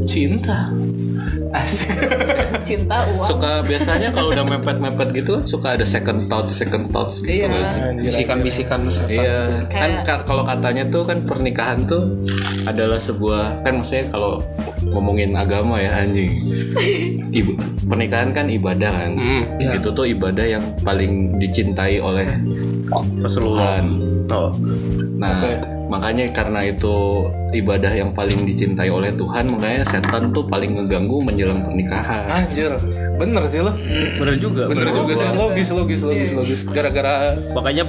Cinta. 0.05 0.70
Asik. 1.48 1.88
Cinta 2.64 3.09
uang. 3.09 3.24
Suka 3.24 3.64
biasanya 3.64 4.12
kalau 4.12 4.33
udah 4.33 4.44
mepet-mepet 4.44 5.09
gitu 5.16 5.40
suka 5.44 5.77
ada 5.77 5.85
second 5.85 6.29
thought, 6.29 6.48
second 6.53 6.92
thoughts 6.92 7.24
gitu. 7.24 7.48
Iya. 7.48 7.96
Bisikan-bisikan. 7.96 8.85
Iya, 9.09 9.64
kan 9.72 10.05
Kayak- 10.05 10.24
kalau 10.29 10.44
katanya 10.44 10.85
tuh 10.88 11.09
kan 11.09 11.24
pernikahan 11.24 11.88
tuh 11.88 12.20
adalah 12.68 13.01
sebuah 13.01 13.64
kan 13.64 13.81
maksudnya 13.81 14.12
kalau 14.12 14.44
ngomongin 14.92 15.33
agama 15.37 15.81
ya 15.81 16.05
anjing. 16.05 16.33
Ibu, 17.40 17.53
pernikahan 17.88 18.37
kan 18.37 18.53
ibadah 18.53 18.92
kan. 18.92 19.12
Hmm, 19.16 19.42
iya. 19.57 19.81
Itu 19.81 19.92
tuh 19.92 20.05
ibadah 20.05 20.44
yang 20.44 20.64
paling 20.85 21.40
dicintai 21.40 21.96
oleh 22.01 22.29
Rasulullah 23.20 23.81
Tuhan. 23.81 23.85
oh 24.33 24.51
Nah, 25.18 25.35
makanya 25.88 26.29
karena 26.37 26.68
itu 26.68 27.27
ibadah 27.57 27.88
yang 27.88 28.12
paling 28.12 28.44
dicintai 28.44 28.92
oleh 28.92 29.09
Tuhan 29.16 29.48
makanya 29.48 29.88
setan 29.88 30.37
tuh 30.37 30.44
paling 30.44 30.77
ngeganggu 30.77 31.24
menjelang 31.24 31.64
pernikahan. 31.64 32.44
Anjir, 32.44 32.77
bener 33.16 33.42
sih 33.48 33.64
lo. 33.64 33.72
bener 34.20 34.37
juga 34.37 34.68
Bener 34.68 34.92
juga 34.92 35.12
sih, 35.16 35.29
logis, 35.33 35.68
logis, 35.72 36.01
logis, 36.05 36.31
logis. 36.37 36.61
Gara-gara 36.68 37.33
makanya 37.57 37.88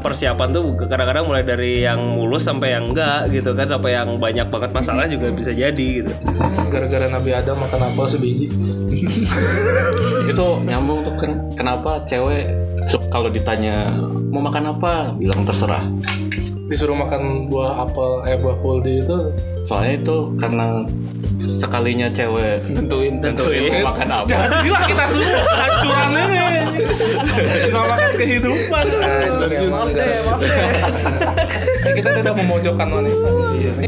persiapan 0.00 0.56
tuh 0.56 0.80
kadang-kadang 0.88 1.28
mulai 1.28 1.44
dari 1.44 1.84
yang 1.84 2.00
mulus 2.00 2.48
sampai 2.48 2.72
yang 2.72 2.88
enggak 2.88 3.28
gitu 3.28 3.52
kan 3.52 3.68
sampai 3.68 3.92
yang 3.92 4.16
banyak 4.16 4.48
banget 4.48 4.70
masalah 4.72 5.04
juga 5.04 5.28
bisa 5.36 5.52
jadi 5.52 5.88
gitu. 6.00 6.10
gara-gara 6.72 7.06
Nabi 7.12 7.36
Adam 7.36 7.60
makan 7.60 7.80
apel 7.92 8.06
sebiji. 8.08 8.48
itu 10.32 10.46
nyambung 10.64 11.04
tuh 11.04 11.14
kan 11.20 11.32
kenapa 11.52 12.00
cewek 12.08 12.48
kalau 13.12 13.28
ditanya 13.28 13.92
mau 14.32 14.40
makan 14.40 14.72
apa? 14.72 15.12
Bilang 15.20 15.44
terserah 15.44 15.84
Disuruh 16.66 16.98
makan 16.98 17.46
buah 17.46 17.86
apel, 17.86 18.26
eh 18.26 18.34
buah 18.42 18.58
kuldi 18.58 18.98
itu? 18.98 19.30
Soalnya 19.70 20.02
itu 20.02 20.16
karena 20.38 20.82
sekalinya 21.46 22.10
cewek 22.10 22.66
Tentuin, 22.66 23.22
tentuin 23.22 23.70
mau 23.82 23.94
makan 23.94 24.08
apa. 24.10 24.26
Jangan 24.26 24.50
gila 24.66 24.80
kita 24.82 25.04
semua 25.06 25.42
hancuran 25.46 26.10
ini. 26.10 26.38
Menyelamatkan 27.70 28.10
kehidupan. 28.18 28.84
maaf 28.98 29.46
deh 29.46 29.68
maaf 29.70 29.90
deh. 29.94 30.06
Kita 31.94 32.08
tidak 32.18 32.34
memojokkan 32.34 32.88
wanita. 32.90 33.28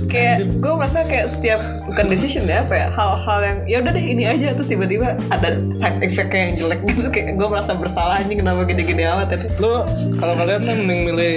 kayak 0.08 0.38
gue 0.62 0.72
merasa 0.72 1.04
kayak 1.04 1.34
setiap 1.36 1.60
bukan 1.84 2.06
decision 2.08 2.48
ya 2.48 2.64
apa 2.64 2.74
ya 2.74 2.86
hal-hal 2.94 3.38
yang 3.44 3.58
ya 3.66 3.76
udah 3.82 3.92
deh 3.92 4.06
ini 4.06 4.24
aja. 4.24 4.54
Terus 4.54 4.68
tiba-tiba 4.70 5.18
ada 5.34 5.58
side 5.58 5.98
effect 6.06 6.30
yang 6.30 6.54
jelek 6.54 6.80
gitu. 6.86 7.10
Kayak 7.10 7.42
gue 7.42 7.48
merasa 7.50 7.74
bersalah 7.74 8.22
anjing 8.22 8.38
kenapa 8.38 8.62
gini-gini 8.70 9.02
amat 9.02 9.34
ya. 9.34 9.38
Lo 9.58 9.82
kalau 10.22 10.34
kalian 10.38 10.62
kan 10.62 10.76
mending 10.78 11.02
milih 11.10 11.36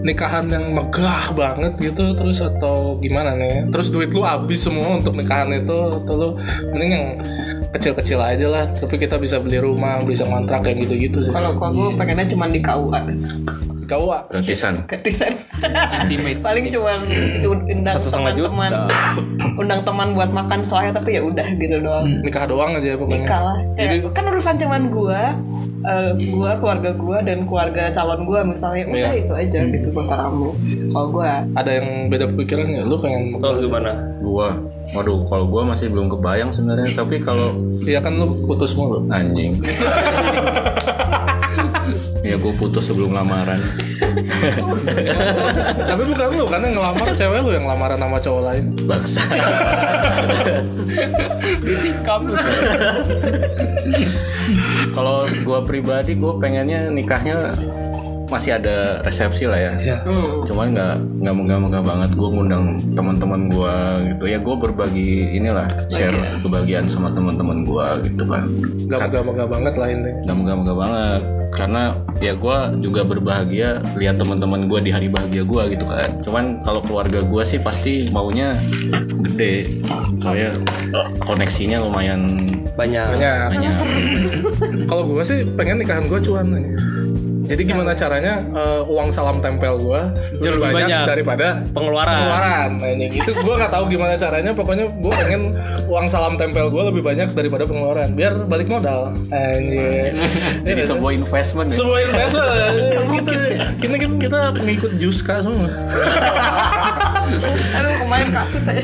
nikahan 0.00 0.48
yang 0.48 0.72
megah 0.72 1.32
banget 1.36 1.72
gitu 1.80 2.16
terus 2.16 2.40
atau 2.40 2.96
gimana 3.00 3.36
nih? 3.36 3.68
Terus 3.68 3.88
duit 3.92 4.10
lu 4.12 4.24
habis 4.24 4.64
semua 4.64 4.96
untuk 4.96 5.16
nikahan 5.16 5.52
itu 5.52 5.76
atau 5.76 6.14
lu 6.16 6.28
mending 6.72 6.90
yang 6.90 7.06
kecil-kecil 7.70 8.18
aja 8.18 8.46
lah 8.50 8.64
tapi 8.74 8.98
kita 8.98 9.14
bisa 9.20 9.38
beli 9.38 9.62
rumah 9.62 10.02
bisa 10.02 10.26
kontrak 10.26 10.66
kayak 10.66 10.88
gitu-gitu 10.88 11.24
sih. 11.26 11.32
Kalau 11.32 11.54
kalau 11.56 11.72
gue 11.76 11.88
pengennya 12.00 12.26
cuma 12.32 12.50
di 12.50 12.60
KUA 12.60 13.00
ah, 13.90 14.22
gratisan 14.24 14.74
gratisan 14.84 15.32
Ultimate. 15.98 16.38
paling 16.38 16.64
cuma 16.68 16.92
undang 17.42 17.94
Satu 17.96 18.06
setengah 18.06 18.32
juta. 18.32 18.48
teman-teman 18.48 18.70
undang 19.60 19.80
teman 19.82 20.08
buat 20.12 20.30
makan 20.30 20.58
setelahnya 20.62 20.92
tapi 20.94 21.10
ya 21.12 21.22
udah 21.22 21.46
gitu 21.54 21.76
doang. 21.80 22.06
Nikah 22.20 22.44
doang 22.46 22.70
aja 22.74 22.94
pokoknya. 22.94 23.18
Nikah 23.20 23.40
lah. 23.42 23.56
Kayak 23.74 24.12
kan 24.12 24.24
urusan 24.26 24.54
cuman 24.56 24.82
gua 24.88 25.20
eh, 25.82 26.10
gua 26.30 26.50
keluarga 26.56 26.90
gua 26.92 27.18
dan 27.20 27.44
keluarga 27.44 27.82
calon 27.90 28.22
gua 28.22 28.40
misalnya. 28.42 28.84
Udah 28.86 29.10
Iya. 29.10 29.20
itu 29.20 29.32
aja 29.34 29.58
gitu 29.66 29.88
gua 29.90 30.04
kamu 30.06 30.48
kalau 30.90 31.08
gua. 31.10 31.32
Ada 31.54 31.70
yang 31.74 31.88
beda 32.08 32.24
pemikiran 32.28 32.64
nggak? 32.66 32.84
Lu 32.84 32.96
pengen 32.98 33.22
kalau 33.36 33.56
gimana? 33.58 33.90
Gua. 34.20 34.48
Waduh 34.90 35.22
kalau 35.24 35.46
gua 35.46 35.62
masih 35.64 35.86
belum 35.86 36.10
kebayang 36.10 36.50
sebenarnya 36.50 36.90
tapi 36.92 37.22
kalau 37.22 37.54
iya 37.80 38.00
kan 38.00 38.16
lu 38.16 38.42
putus 38.42 38.74
mulu. 38.74 39.06
Anjing 39.08 39.54
ya 42.20 42.36
gue 42.36 42.52
putus 42.56 42.88
sebelum 42.88 43.16
lamaran. 43.16 43.60
Tapi 45.90 46.02
bukan 46.04 46.28
lu 46.36 46.44
kan 46.48 46.60
yang 46.64 46.76
ngelamar 46.76 47.08
cewek 47.16 47.40
lu 47.44 47.50
yang 47.56 47.66
lamaran 47.68 47.98
sama 48.00 48.18
cowok 48.20 48.42
lain. 48.52 48.64
Bangsa 48.84 49.20
kalau 54.90 55.28
gua 55.46 55.62
pribadi 55.62 56.18
gue 56.18 56.32
pengennya 56.42 56.90
nikahnya 56.90 57.54
masih 58.30 58.56
ada 58.56 59.02
resepsi 59.02 59.44
lah 59.50 59.58
ya. 59.58 59.72
Ya 59.82 59.96
cuman 60.46 60.72
nggak 60.72 60.94
nggak 61.26 61.34
megah-megah 61.34 61.82
banget. 61.82 62.10
Gue 62.14 62.28
ngundang 62.30 62.64
teman-teman 62.94 63.50
gue 63.50 63.76
gitu. 64.14 64.24
Ya 64.30 64.38
gue 64.38 64.56
berbagi 64.56 65.34
inilah 65.36 65.68
share 65.90 66.16
kebahagiaan 66.46 66.86
sama 66.86 67.10
teman-teman 67.10 67.66
gue 67.66 67.86
gitu 68.06 68.24
kan 68.24 68.46
nggak 68.86 69.00
megah-megah 69.10 69.46
banget 69.50 69.74
lah 69.74 69.88
ini 69.90 70.10
nggak 70.24 70.36
megah-megah 70.38 70.76
banget. 70.76 71.22
Karena 71.50 71.82
ya 72.22 72.32
gue 72.38 72.58
juga 72.78 73.02
berbahagia 73.02 73.82
lihat 73.98 74.22
teman-teman 74.22 74.70
gue 74.70 74.80
di 74.86 74.90
hari 74.94 75.10
bahagia 75.10 75.42
gue 75.42 75.62
gitu 75.74 75.84
kan. 75.84 76.22
Cuman 76.22 76.62
kalau 76.62 76.80
keluarga 76.86 77.26
gue 77.26 77.42
sih 77.42 77.58
pasti 77.58 78.06
maunya 78.14 78.54
gede. 79.26 79.82
Soalnya 80.22 80.54
koneksinya 81.26 81.82
lumayan 81.82 82.26
banyak. 82.78 83.06
Banyak. 83.18 83.46
Banyak. 83.56 83.74
Kalau 84.90 85.04
gue 85.10 85.22
sih 85.26 85.38
pengen 85.58 85.82
nikahan 85.82 86.06
gue 86.06 86.20
cuan 86.22 86.54
aja. 86.54 86.70
Jadi 87.50 87.62
gimana 87.66 87.90
caranya 87.98 88.34
eh, 88.54 88.82
uang 88.86 89.10
salam 89.10 89.42
tempel 89.42 89.74
gue 89.82 90.00
Jauh 90.38 90.38
lebih 90.38 90.62
lebih 90.62 90.70
banyak, 90.70 90.86
banyak. 90.86 91.02
daripada 91.10 91.46
pengeluaran 91.74 92.14
pengeluaran. 92.14 92.70
Nah, 92.78 92.90
ini 92.94 93.06
itu 93.10 93.30
gue 93.34 93.54
nggak 93.58 93.72
tahu 93.74 93.84
gimana 93.90 94.14
caranya. 94.14 94.50
Pokoknya 94.54 94.86
gue 94.86 95.12
pengen 95.26 95.42
uang 95.90 96.06
salam 96.06 96.38
tempel 96.38 96.70
gue 96.70 96.82
lebih 96.94 97.02
banyak 97.02 97.34
daripada 97.34 97.66
pengeluaran. 97.66 98.14
Biar 98.14 98.46
balik 98.46 98.70
modal. 98.70 99.18
Anjir. 99.34 100.14
jadi 100.68 100.80
sebuah 100.86 101.12
investment 101.18 101.74
ya. 101.74 101.82
Sebuah 101.82 101.98
investment. 102.06 102.50
kita, 103.18 103.32
ini 103.82 103.96
kan 103.98 104.10
kita 104.22 104.40
pengikut 104.54 104.92
Juska 105.02 105.42
semua. 105.42 105.66
aduh 107.76 107.94
kemarin 108.02 108.28
kasus 108.34 108.62
saya. 108.66 108.82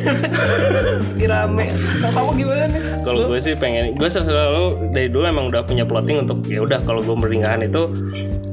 Dirame 1.18 1.72
kalau 2.02 2.12
kamu 2.12 2.30
gimana 2.44 2.64
nih. 2.70 2.82
Kalau 3.02 3.20
gue 3.30 3.38
sih 3.42 3.54
pengen 3.58 3.94
gue 3.98 4.08
selalu 4.08 4.92
dari 4.94 5.08
dulu 5.10 5.24
emang 5.26 5.50
udah 5.50 5.62
punya 5.66 5.82
plotting 5.82 6.22
untuk 6.26 6.44
ya 6.46 6.62
udah 6.62 6.80
kalau 6.86 7.02
gue 7.02 7.16
pernikahan 7.16 7.66
itu 7.66 7.90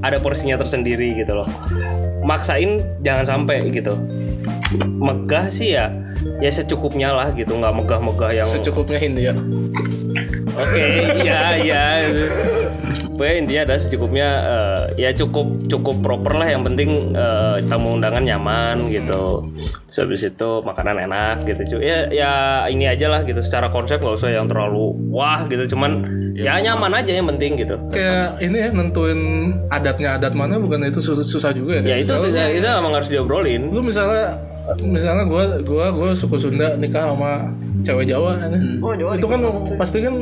ada 0.01 0.17
porsinya 0.19 0.57
tersendiri 0.57 1.13
gitu 1.17 1.33
loh. 1.37 1.49
Maksain 2.23 2.81
jangan 3.03 3.25
sampai 3.27 3.69
gitu. 3.69 3.93
Megah 4.79 5.53
sih 5.53 5.77
ya 5.77 5.93
ya 6.39 6.49
secukupnya 6.49 7.13
lah 7.13 7.29
gitu 7.35 7.53
nggak 7.53 7.73
megah-megah 7.83 8.31
yang 8.43 8.47
Secukupnya 8.49 8.97
Hindia. 8.97 9.33
Oke 10.57 10.85
iya 11.23 11.41
iya 11.59 11.83
Pokoknya 13.13 13.35
intinya 13.45 13.61
adalah 13.69 13.79
secukupnya 13.79 14.27
eh, 14.41 14.81
ya 14.97 15.09
cukup 15.13 15.69
cukup 15.69 15.95
proper 16.01 16.33
lah 16.33 16.49
yang 16.49 16.65
penting 16.65 17.13
eh, 17.13 17.61
tamu 17.69 17.93
undangan 17.93 18.25
nyaman 18.25 18.89
gitu. 18.89 19.53
Terus 19.85 19.97
habis 20.01 20.21
itu 20.25 20.49
makanan 20.65 20.97
enak 21.05 21.45
gitu 21.45 21.77
cuy. 21.77 21.85
Ya 21.85 22.09
ya 22.09 22.31
ini 22.73 22.89
aja 22.89 23.13
lah 23.13 23.21
gitu 23.21 23.45
secara 23.45 23.69
konsep 23.69 24.01
nggak 24.01 24.17
usah 24.17 24.33
yang 24.33 24.49
terlalu 24.49 24.97
wah 25.13 25.45
gitu 25.45 25.77
cuman 25.77 26.01
ya, 26.33 26.57
nyaman 26.57 26.89
aja 26.89 27.13
yang 27.13 27.29
penting 27.29 27.61
gitu. 27.61 27.77
Kayak 27.93 28.41
ini 28.41 28.57
ya 28.57 28.69
nentuin 28.73 29.21
adatnya 29.69 30.17
adat 30.17 30.33
mana 30.33 30.57
bukan 30.57 30.81
itu 30.89 30.97
susah, 30.97 31.21
susah 31.21 31.53
juga 31.53 31.85
Ya 31.85 32.01
itu 32.01 32.09
Misalnya 32.09 32.49
itu, 32.49 32.65
itu 32.65 32.67
emang 32.67 32.93
harus 32.97 33.09
diobrolin. 33.13 33.69
lu 33.69 33.85
misalnya 33.85 34.41
misalnya 34.79 35.27
gue 35.27 35.43
gua 35.63 35.91
gua 35.91 36.09
suku 36.13 36.39
Sunda 36.39 36.73
nikah 36.73 37.11
sama 37.11 37.51
cewek 37.83 38.07
Jawa 38.07 38.39
kan. 38.39 38.51
oh 38.79 38.93
Jawa 38.95 39.11
itu 39.15 39.27
kan 39.27 39.39
pasti 39.75 39.99
kan 39.99 40.15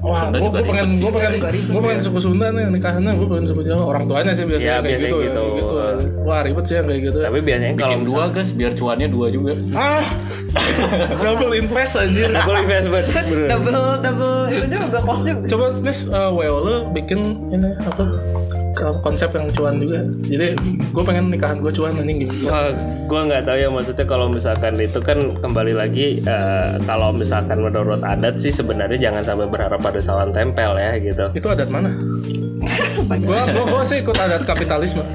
wah 0.00 0.32
gue 0.32 0.48
pengen 0.64 0.96
gue 0.96 1.10
pengen 1.10 1.32
gue 1.44 1.80
pengen 1.80 2.00
suku 2.00 2.18
Sunda 2.18 2.48
nih 2.50 2.72
nikahannya 2.72 3.12
gue 3.14 3.28
pengen 3.28 3.46
suku 3.46 3.62
Jawa. 3.62 3.82
Orang 3.86 4.08
tuanya 4.08 4.32
sih 4.32 4.48
biasanya 4.48 4.64
Ya, 4.64 4.76
kayak 4.76 4.84
biasanya 4.88 5.12
gitu, 5.12 5.18
ya, 5.18 5.26
gitu. 5.28 5.42
kayak 5.44 5.92
gitu. 6.00 6.18
wah 6.24 6.40
ribet 6.40 6.64
sih 6.64 6.74
yang 6.74 6.86
kayak 6.88 7.00
gitu 7.04 7.18
Tapi 7.20 7.38
biasanya 7.38 7.70
kalau 7.70 7.80
bikin 7.84 8.00
dua 8.02 8.24
gas 8.32 8.48
biar 8.50 8.72
cuannya 8.72 9.08
dua 9.08 9.26
juga. 9.28 9.52
Ah! 9.76 10.04
Double 11.20 11.52
invest 11.52 11.94
anjir. 11.94 12.28
Double 12.28 12.56
investment 12.58 13.06
bener. 13.30 13.48
double 13.48 13.76
double. 14.00 14.36
Itu 14.48 14.66
juga 14.68 14.86
double 14.90 15.16
juga 15.20 15.48
coba 15.48 15.64
guys 15.78 16.00
uh, 16.08 16.30
WO 16.32 16.56
lu 16.60 16.74
bikin 16.90 17.18
ini 17.50 17.68
apa 17.78 18.02
konsep 18.76 19.30
yang 19.36 19.46
cuan 19.52 19.76
juga. 19.78 20.00
Jadi 20.26 20.56
gue 20.92 21.02
pengen 21.04 21.30
nikahan 21.30 21.60
gue 21.60 21.72
cuan 21.72 21.96
anjing 21.96 22.26
gitu. 22.26 22.48
Wah, 22.48 22.72
gue 23.06 23.20
nggak 23.28 23.42
tahu 23.46 23.56
ya 23.60 23.68
maksudnya 23.68 24.06
kalau 24.08 24.26
misalkan 24.32 24.74
itu 24.80 25.00
kan 25.00 25.18
kembali 25.40 25.72
lagi 25.76 26.20
eh, 26.24 26.80
kalau 26.84 27.12
misalkan 27.12 27.60
menurut 27.60 28.00
adat 28.02 28.40
sih 28.40 28.52
sebenarnya 28.52 28.98
jangan 28.98 29.22
sampai 29.22 29.46
berharap 29.48 29.80
pada 29.80 30.00
salam 30.00 30.32
tempel 30.32 30.72
ya 30.76 30.96
gitu. 30.98 31.28
itu 31.32 31.46
adat 31.48 31.68
mana? 31.68 31.92
Gue 33.08 33.40
gue 33.42 33.64
gue 33.66 33.82
sih 33.84 33.98
ikut 34.00 34.16
adat 34.16 34.42
kapitalisme. 34.46 35.02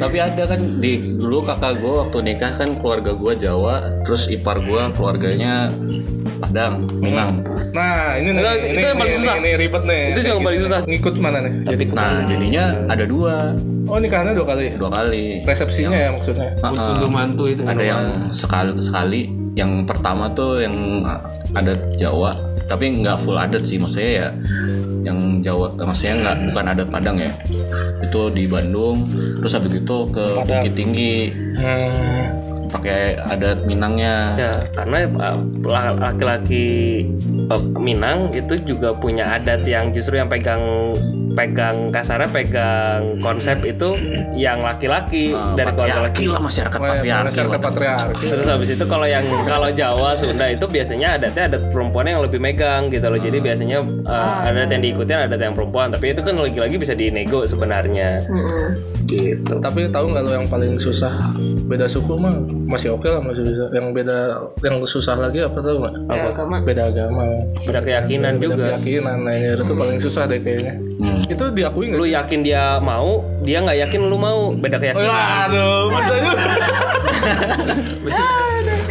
Tapi 0.00 0.16
ada 0.18 0.42
kan 0.48 0.60
di 0.80 1.14
dulu 1.20 1.44
kakak 1.44 1.78
gue 1.84 1.92
waktu 1.92 2.18
nikah 2.24 2.52
kan 2.56 2.70
keluarga 2.80 3.12
gue 3.12 3.32
Jawa 3.44 4.02
terus 4.02 4.26
ipar 4.32 4.64
gue 4.64 4.82
keluarganya 4.96 5.68
Padang 6.38 6.86
Minang 6.96 7.42
Nah, 7.68 8.16
ini 8.16 8.30
nih, 8.30 8.40
Itu- 8.40 8.48
ini, 8.58 8.72
itu 8.72 8.86
yang 8.86 8.96
paling 8.96 9.12
ini, 9.12 9.20
susah. 9.20 9.36
ini 9.36 9.50
ribet 9.54 9.82
nih. 9.84 10.02
Itu 10.10 10.20
yang 10.24 10.40
paling 10.40 10.60
susah. 10.60 10.78
Ngikut 10.82 11.14
mana 11.16 11.38
nih? 11.40 11.52
Jadi 11.66 11.84
nah 11.90 12.12
jadinya 12.24 12.64
ada 12.88 13.04
dua 13.04 13.34
oh 13.84 13.98
nikahannya 13.98 14.32
dua 14.32 14.46
kali. 14.46 14.64
dua 14.74 14.90
kali 14.90 15.24
Resepsinya 15.44 15.98
ya 15.98 16.10
maksudnya. 16.10 16.48
Ah, 16.58 16.70
ah. 16.70 16.92
Unduh 16.92 17.08
mantu 17.08 17.44
itu. 17.46 17.62
ada 17.62 17.80
yang 17.80 18.04
sekali 18.30 18.72
sekali 18.78 19.20
yang 19.52 19.84
pertama 19.84 20.30
tuh 20.32 20.60
yang 20.60 20.74
adat 21.52 21.78
Jawa 21.96 22.30
tapi 22.64 22.94
nggak 22.94 23.22
full 23.22 23.34
adat 23.34 23.64
sih 23.64 23.76
maksudnya 23.76 24.12
ya 24.14 24.28
yang 25.04 25.18
Jawa 25.40 25.72
maksudnya 25.74 26.14
nggak 26.20 26.36
bukan 26.52 26.64
adat 26.68 26.88
Padang 26.88 27.16
ya 27.16 27.32
itu 27.98 28.20
di 28.30 28.44
Bandung 28.44 29.02
terus 29.36 29.52
habis 29.52 29.72
itu 29.72 29.96
ke 30.08 30.24
Padang. 30.36 30.62
Bukit 30.62 30.72
Tinggi 30.74 31.14
Hmm. 31.58 32.24
Pakai 32.68 33.16
adat 33.16 33.64
Minangnya. 33.64 34.32
Ya, 34.36 34.52
karena 34.76 35.08
la- 35.64 35.96
laki-laki 35.96 36.68
eh, 37.04 37.37
Minang 37.78 38.34
itu 38.36 38.60
juga 38.62 38.92
punya 38.92 39.38
adat 39.40 39.64
yang 39.64 39.88
justru 39.94 40.20
yang 40.20 40.28
pegang 40.28 40.92
pegang 41.38 41.94
kasarnya 41.94 42.26
pegang 42.34 43.22
konsep 43.22 43.62
itu 43.62 43.94
yang 44.34 44.58
laki-laki 44.58 45.30
Eh, 45.30 45.54
dari 45.54 45.70
keluarga 45.70 46.10
laki 46.10 46.24
lah 46.26 46.40
masyarakat 46.42 46.78
patriarki 46.78 47.30
masyarakat 47.30 47.60
patriarki. 47.62 48.26
Terus 48.26 48.46
habis 48.50 48.68
itu 48.74 48.84
kalau 48.90 49.06
yang 49.06 49.22
kalau 49.46 49.70
Jawa 49.70 50.18
Sunda 50.18 50.50
itu 50.50 50.66
biasanya 50.66 51.14
adatnya 51.14 51.46
adat 51.46 51.62
perempuan 51.70 52.10
yang 52.10 52.20
lebih 52.24 52.42
megang 52.42 52.90
gitu 52.90 53.06
loh. 53.06 53.20
Jadi 53.20 53.38
biasanya 53.38 53.78
uh, 53.82 54.48
adat 54.48 54.68
yang 54.74 54.82
diikutin 54.82 55.30
adat 55.30 55.38
yang 55.38 55.54
perempuan. 55.54 55.94
Tapi 55.94 56.16
itu 56.16 56.20
kan 56.26 56.34
lagi-lagi 56.38 56.76
bisa 56.80 56.94
dinego 56.98 57.46
sebenarnya. 57.46 58.18
Gitu. 59.06 59.54
Tapi 59.62 59.88
tahu 59.94 60.10
nggak 60.10 60.22
lo 60.26 60.30
yang 60.42 60.48
paling 60.50 60.76
susah 60.80 61.14
beda 61.68 61.84
suku 61.84 62.16
mah 62.16 62.32
masih 62.64 62.96
oke 62.96 63.06
lah 63.06 63.20
masih 63.20 63.44
bisa. 63.44 63.64
Yang 63.70 63.86
beda 63.94 64.16
yang 64.64 64.76
susah 64.88 65.14
lagi 65.20 65.44
apa 65.44 65.58
tahu 65.60 65.76
nggak? 65.84 65.94
Beda 66.08 66.28
agama. 66.34 66.56
Beda 66.64 66.82
agama. 66.90 67.24
Beda 67.64 67.80
keyakinan 67.82 68.32
beda 68.38 68.54
juga. 68.54 68.64
keyakinan. 68.78 69.16
Nah 69.26 69.34
ini 69.34 69.48
itu 69.58 69.74
paling 69.74 69.98
susah 69.98 70.22
deh 70.30 70.40
kayaknya. 70.40 70.74
Hmm. 70.98 71.22
Itu 71.30 71.44
diakui 71.54 71.84
nggak? 71.94 72.00
Lu 72.00 72.06
sih? 72.06 72.14
yakin 72.14 72.40
dia 72.42 72.82
mau, 72.82 73.22
dia 73.46 73.58
nggak 73.62 73.78
yakin 73.86 74.00
lu 74.06 74.16
mau. 74.18 74.54
Beda 74.54 74.78
keyakinan. 74.82 75.08
Waduh, 75.08 75.82
maksudnya 75.94 76.32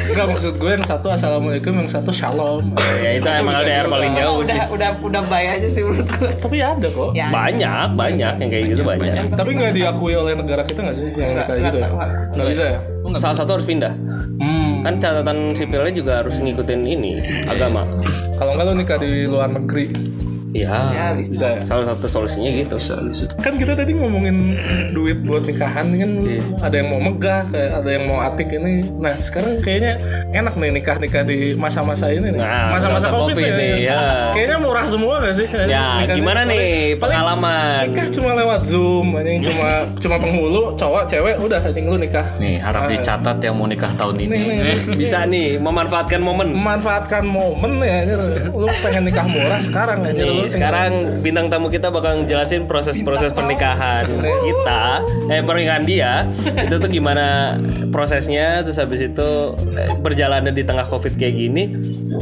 Enggak 0.07 0.27
maksud 0.35 0.53
gue 0.59 0.71
yang 0.71 0.85
satu 0.85 1.07
assalamualaikum, 1.11 1.73
yang 1.75 1.89
satu 1.89 2.11
shalom. 2.11 2.75
Ya 3.03 3.19
itu 3.19 3.27
emang 3.27 3.55
LDR 3.63 3.87
paling 3.91 4.11
jauh 4.15 4.43
sih. 4.43 4.55
udah 4.55 4.61
udah 4.71 4.89
udah 5.03 5.21
bay 5.27 5.45
aja 5.51 5.67
sih 5.67 5.81
menurut 5.83 6.07
gue. 6.07 6.31
Tapi 6.37 6.57
ada 6.63 6.87
kok. 6.87 7.11
Ya. 7.15 7.27
Banyak, 7.31 7.87
banyak 7.95 8.33
yang 8.39 8.49
kayak 8.49 8.65
gitu 8.71 8.81
banyak. 8.83 9.13
Tapi 9.33 9.51
nggak 9.55 9.73
diakui 9.75 10.13
oleh 10.15 10.33
negara 10.35 10.63
kita 10.67 10.79
nggak 10.85 10.97
sih 10.97 11.07
yang 11.15 11.43
kayak 11.43 11.59
gitu 11.71 11.77
ya? 11.79 11.89
Nggak 12.35 12.47
bisa 12.51 12.63
ya? 12.63 12.79
Salah 13.15 13.37
satu 13.39 13.51
harus 13.55 13.67
pindah. 13.67 13.93
Hmm. 14.43 14.66
Kan 14.87 15.03
catatan 15.03 15.51
sipilnya 15.51 15.91
juga 15.91 16.23
harus 16.23 16.39
ngikutin 16.39 16.79
ini 16.87 17.19
agama. 17.43 17.83
Kalau 18.39 18.55
nggak 18.55 18.71
lo 18.71 18.73
nikah 18.79 18.95
di 19.03 19.27
luar 19.27 19.51
negeri, 19.51 19.91
Iya. 20.57 20.77
Ya 20.89 21.05
bisa. 21.13 21.31
bisa 21.31 21.47
ya? 21.51 21.61
Salah 21.63 21.85
satu 21.87 22.05
solusinya 22.07 22.49
gitu. 22.51 22.77
Kan 23.37 23.53
kita 23.55 23.73
tadi 23.73 23.93
ngomongin 23.93 24.57
duit 24.91 25.21
buat 25.21 25.43
nikahan 25.43 25.87
kan 25.91 26.11
Iya. 26.19 26.41
ada 26.59 26.75
yang 26.75 26.89
mau 26.89 26.99
megah, 26.99 27.45
kayak 27.47 27.71
ada 27.75 27.89
yang 27.89 28.03
mau 28.05 28.19
atik 28.19 28.49
ini. 28.49 28.73
Nah 28.91 29.13
sekarang 29.17 29.61
kayaknya 29.61 29.93
enak 30.33 30.53
nih 30.55 30.69
nikah 30.73 30.97
nikah 30.97 31.21
di 31.21 31.53
masa-masa 31.53 32.09
ini 32.09 32.33
nih. 32.33 32.39
Nah, 32.39 32.73
masa-masa 32.73 33.07
masa 33.07 33.13
covid, 33.13 33.35
Covid 33.35 33.53
nih. 33.53 33.53
nih, 33.53 33.73
ya. 33.85 33.99
Kayaknya 34.33 34.57
murah 34.59 34.85
semua 34.87 35.13
gak 35.19 35.35
sih? 35.35 35.47
Ya, 35.67 35.85
Nikah- 36.01 36.15
gimana 36.15 36.41
nih 36.43 36.65
paling 36.95 37.13
pengalaman? 37.13 37.83
Nikah 37.87 38.07
cuma 38.09 38.29
lewat 38.33 38.61
zoom, 38.65 39.07
anjing 39.13 39.39
cuma 39.47 39.69
cuma 39.97 40.15
penghulu, 40.17 40.63
cowok, 40.73 41.03
cewek, 41.05 41.35
udah 41.37 41.59
anjing 41.59 41.85
lu 41.85 41.97
nikah. 41.97 42.25
Nih 42.37 42.57
harap 42.57 42.89
dicatat 42.89 43.37
yang 43.39 43.53
mau 43.53 43.65
nikah 43.65 43.91
tahun 43.93 44.15
ini. 44.17 44.25
Nih, 44.27 44.41
nih, 44.41 44.57
nih. 44.63 44.75
Bisa 44.95 45.23
nih 45.23 45.47
memanfaatkan 45.57 46.19
momen. 46.19 46.47
memanfaatkan 46.49 47.23
momen 47.23 47.79
ya 47.79 47.95
anjir. 48.01 48.19
lu 48.49 48.65
pengen 48.81 49.03
nikah 49.05 49.25
murah 49.25 49.59
sekarang 49.59 50.01
anjir 50.03 50.25
lu 50.25 50.43
Nih, 50.43 50.46
sekarang 50.49 51.21
bintang 51.23 51.51
tamu 51.51 51.67
kita 51.67 51.91
bakal 51.91 52.23
ngejelasin 52.23 52.65
proses-proses 52.65 53.31
pernikahan 53.35 54.07
kita, 54.21 54.83
eh 55.31 55.41
pernikahan 55.43 55.83
dia 55.83 56.25
itu 56.57 56.75
tuh 56.79 56.89
gimana 56.89 57.57
prosesnya, 57.91 58.63
terus 58.63 58.79
habis 58.79 59.03
itu 59.03 59.55
eh, 59.75 59.91
berjalannya 59.99 60.51
di 60.51 60.63
tengah 60.63 60.87
covid 60.87 61.15
kayak 61.15 61.35
gini, 61.35 61.63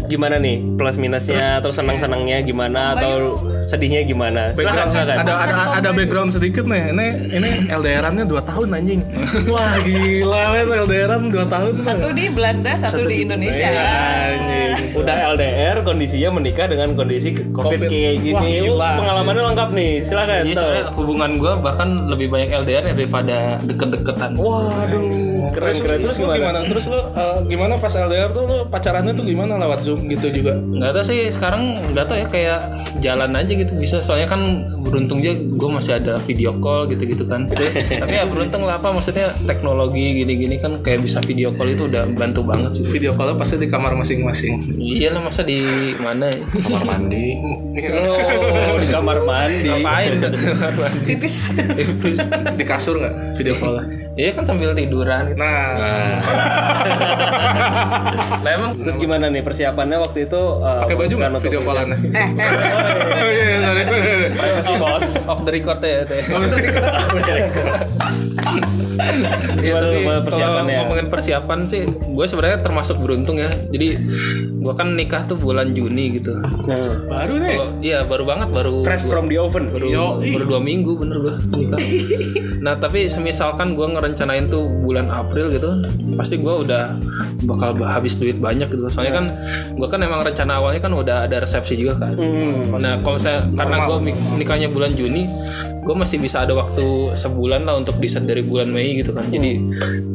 gimana 0.09 0.37
nih 0.37 0.61
plus 0.75 0.97
minusnya, 0.99 1.61
terus 1.61 1.77
senang-senangnya 1.77 2.41
gimana 2.45 2.97
atau 2.97 3.37
sedihnya 3.65 4.05
gimana? 4.05 4.53
Silakan, 4.53 4.65
Background, 4.65 4.91
silakan. 4.93 5.17
ada 5.25 5.33
ada 5.33 5.53
ada 5.81 5.89
background 5.93 6.31
sedikit 6.33 6.63
nih. 6.69 6.93
Ini 6.93 7.07
ini 7.33 7.49
LDRannya 7.69 8.25
2 8.29 8.49
tahun 8.49 8.67
anjing. 8.77 9.01
Wah 9.53 9.75
gila 9.81 10.43
men 10.53 10.67
LDRan 10.85 11.21
2 11.33 11.53
tahun. 11.53 11.73
Satu 11.81 12.09
di 12.13 12.25
Belanda, 12.29 12.71
satu, 12.85 13.09
di 13.09 13.25
Indonesia. 13.25 13.65
Iya, 13.65 13.89
anjing. 14.37 14.73
Udah 14.95 15.15
LDR, 15.35 15.77
kondisinya 15.81 16.29
menikah 16.37 16.69
dengan 16.69 16.93
kondisi 16.93 17.33
covid, 17.51 17.85
Covid. 17.85 17.89
Kayak 18.05 18.17
gini. 18.21 18.35
Wah, 18.37 18.45
gila. 18.45 18.91
Pengalamannya 19.01 19.43
lengkap 19.51 19.69
nih, 19.73 19.91
silakan. 20.05 20.43
Iya 20.45 20.53
Tuh. 20.53 20.61
sebenarnya 20.61 20.85
hubungan 20.93 21.31
gue 21.41 21.53
bahkan 21.65 21.89
lebih 22.05 22.27
banyak 22.29 22.49
LDR 22.53 22.83
daripada 22.93 23.37
deket-deketan. 23.65 24.31
Waduh, 24.37 25.34
keren 25.53 25.75
keren 25.75 25.99
terus 26.01 26.17
lu 26.21 26.27
gimana? 26.31 26.59
Terus 26.65 26.85
lu 26.89 26.99
eh, 27.01 27.37
gimana 27.49 27.73
pas 27.77 27.93
LDR 27.93 28.31
tuh 28.31 28.43
lu 28.45 28.57
pacarannya 28.69 29.13
tuh 29.13 29.25
gimana 29.25 29.59
lewat 29.59 29.85
Zoom 29.85 30.07
gitu 30.09 30.31
juga? 30.31 30.57
Nggak 30.57 30.91
tahu 30.95 31.05
sih 31.05 31.19
sekarang 31.29 31.77
nggak 31.93 32.05
tahu 32.07 32.17
ya 32.21 32.27
kayak 32.29 32.59
jalan 33.03 33.31
aja 33.35 33.51
gitu 33.51 33.73
bisa. 33.77 33.99
Soalnya 34.01 34.29
kan 34.31 34.41
beruntung 34.85 35.19
aja 35.21 35.35
gue 35.35 35.69
masih 35.69 35.97
ada 35.99 36.21
video 36.23 36.55
call 36.61 36.87
gitu-gitu 36.89 37.25
kan. 37.27 37.49
Tapi 37.49 38.13
ya 38.13 38.25
beruntung 38.29 38.63
lah 38.63 38.79
apa 38.79 38.93
maksudnya 38.95 39.33
teknologi 39.43 40.23
gini-gini 40.23 40.57
kan 40.61 40.79
kayak 40.81 41.03
bisa 41.03 41.19
video 41.25 41.51
call 41.53 41.73
itu 41.73 41.89
udah 41.89 42.07
bantu 42.15 42.45
banget 42.45 42.81
sih. 42.81 42.85
Video 42.87 43.11
call 43.11 43.35
pasti 43.35 43.59
di 43.59 43.67
kamar 43.67 43.97
masing-masing. 43.97 44.75
Iya 44.79 45.17
lah 45.17 45.27
masa 45.27 45.43
di 45.43 45.59
mana 45.99 46.31
ya? 46.31 46.39
Kamar 46.63 46.83
mandi. 46.85 47.25
Oh, 47.75 48.79
di 48.79 48.87
kamar 48.87 49.27
mandi. 49.27 49.67
Ngapain 49.67 50.11
kamar 50.23 50.73
mandi? 50.79 51.03
Tipis. 51.11 51.51
Tipis. 51.51 52.19
di 52.55 52.63
kasur 52.63 52.95
nggak 52.97 53.35
video 53.35 53.55
call? 53.59 53.83
Iya 54.15 54.31
kan 54.31 54.47
sambil 54.47 54.71
tiduran. 54.71 55.34
Gitu. 55.35 55.43
Nah, 55.43 56.23
Lah 58.39 58.51
emang 58.53 58.71
Terus 58.79 58.95
gimana 58.95 59.27
nih 59.27 59.41
persiapannya 59.41 59.97
waktu 59.99 60.19
itu? 60.25 60.39
uh, 60.39 60.85
pakai 60.85 60.95
baju 60.95 61.13
nggak 61.13 61.31
video 61.41 61.59
callannya? 61.61 61.97
Eh, 62.15 62.29
eh, 62.31 63.13
Oh 63.15 63.29
iya, 63.29 63.45
iya, 63.45 63.57
sorry. 63.59 63.83
Masih 64.55 64.75
bos. 64.77 65.07
off 65.25 65.41
the 65.43 65.51
record 65.51 65.79
ya 65.79 66.05
teh. 66.05 66.21
Iya, 69.55 69.75
Gimana 69.75 69.85
gimana 69.91 70.19
persiapannya? 70.23 70.71
Kalau 70.71 70.83
ngomongin 70.85 71.07
persiapan 71.11 71.59
sih, 71.65 71.83
gue 71.87 72.25
sebenarnya 72.25 72.59
termasuk 72.61 72.97
beruntung 72.99 73.35
ya. 73.35 73.49
Jadi 73.69 73.87
gue 74.55 74.73
kan 74.73 74.95
nikah 74.95 75.25
tuh 75.25 75.35
bulan 75.35 75.75
Juni 75.75 76.15
gitu. 76.15 76.31
Nah, 76.65 76.79
Baru 77.05 77.37
nih. 77.37 77.55
Iya 77.83 77.99
baru 78.05 78.23
banget 78.23 78.49
baru 78.49 78.81
fresh 78.81 79.03
from 79.05 79.27
the 79.27 79.35
oven. 79.35 79.69
baru 79.69 79.91
baru 80.15 80.45
dua 80.47 80.61
minggu 80.61 80.95
bener 80.95 81.17
gue 81.19 81.33
nikah. 81.53 81.79
nah 82.65 82.73
tapi 82.75 83.05
semisalkan 83.05 83.75
gue 83.75 83.85
ngerencanain 83.85 84.47
tuh 84.47 84.65
bulan 84.81 85.11
April 85.15 85.51
gitu, 85.55 85.69
pasti 86.19 86.35
gue 86.37 86.51
udah 86.51 86.99
bakal 87.47 87.77
habis 87.81 88.19
duit 88.19 88.35
banyak 88.37 88.67
gitu. 88.67 88.83
Soalnya 88.91 89.13
kan 89.15 89.25
gue 89.75 89.87
kan 89.87 89.99
emang 90.03 90.27
rencana 90.27 90.59
awalnya 90.59 90.81
kan 90.83 90.91
udah 90.91 91.29
ada 91.29 91.39
resepsi 91.39 91.79
juga 91.79 91.95
kan. 92.01 92.13
Hmm. 92.19 92.67
Nah 92.81 92.99
kalau 93.01 93.15
saya 93.15 93.43
karena 93.55 93.87
gue 93.87 93.97
nikahnya 94.35 94.67
bulan 94.67 94.91
Juni, 94.93 95.29
gue 95.85 95.95
masih 95.95 96.17
bisa 96.17 96.43
ada 96.43 96.57
waktu 96.57 97.13
sebulan 97.13 97.63
lah 97.69 97.77
untuk 97.79 97.95
desain 98.01 98.25
dari 98.25 98.41
bulan 98.41 98.73
Mei 98.73 98.99
gitu 98.99 99.13
kan. 99.13 99.29
Jadi 99.29 99.61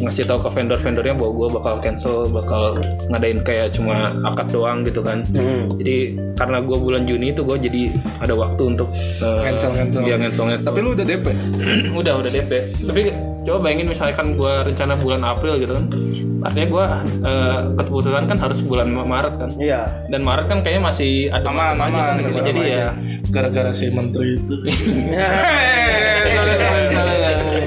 ngasih 0.03 0.27
tahu 0.27 0.43
ke 0.43 0.51
vendor-vendornya 0.53 1.15
bahwa 1.15 1.33
gue 1.37 1.49
bakal 1.57 1.75
cancel, 1.81 2.27
bakal 2.29 2.81
ngadain 3.09 3.41
kayak 3.47 3.73
cuma 3.73 4.13
akad 4.27 4.51
doang 4.51 4.83
gitu 4.83 5.01
kan. 5.01 5.23
Hmm. 5.33 5.71
Jadi 5.79 6.19
karena 6.35 6.59
gue 6.65 6.77
bulan 6.77 7.05
Juni 7.05 7.37
itu 7.37 7.45
gue 7.45 7.57
jadi 7.61 7.83
ada 8.19 8.33
waktu 8.33 8.75
untuk 8.77 8.89
uh, 9.21 9.45
Cancel-cancel. 9.45 10.03
ya 10.09 10.17
cancel-cancel. 10.17 10.67
Tapi 10.73 10.79
lu 10.81 10.97
udah 10.97 11.07
DP? 11.07 11.27
udah 12.01 12.13
udah 12.19 12.31
DP. 12.33 12.53
Tapi 12.81 13.03
coba 13.45 13.59
bayangin 13.69 13.89
misalkan 13.89 14.37
gue 14.37 14.53
rencana 14.67 14.89
bulan 14.98 15.22
April 15.22 15.61
gitu 15.61 15.72
kan, 15.76 15.87
artinya 16.42 16.66
gue 16.72 16.85
uh, 17.26 17.61
keputusan 17.79 18.24
kan 18.26 18.38
harus 18.40 18.64
bulan 18.64 18.90
Maret 18.90 19.35
kan. 19.38 19.50
Iya. 19.61 20.09
Dan 20.09 20.24
Maret 20.24 20.46
kan 20.48 20.59
kayaknya 20.64 20.83
masih 20.88 21.29
ada 21.31 21.50
Aman, 21.50 21.76
aja 21.76 21.87
aman. 21.87 22.03
kan 22.03 22.16
sini. 22.24 22.40
Jadi 22.40 22.62
ya 22.66 22.90
Gara-gara 23.31 23.70
si 23.70 23.87
menteri 23.94 24.42
itu. 24.42 24.55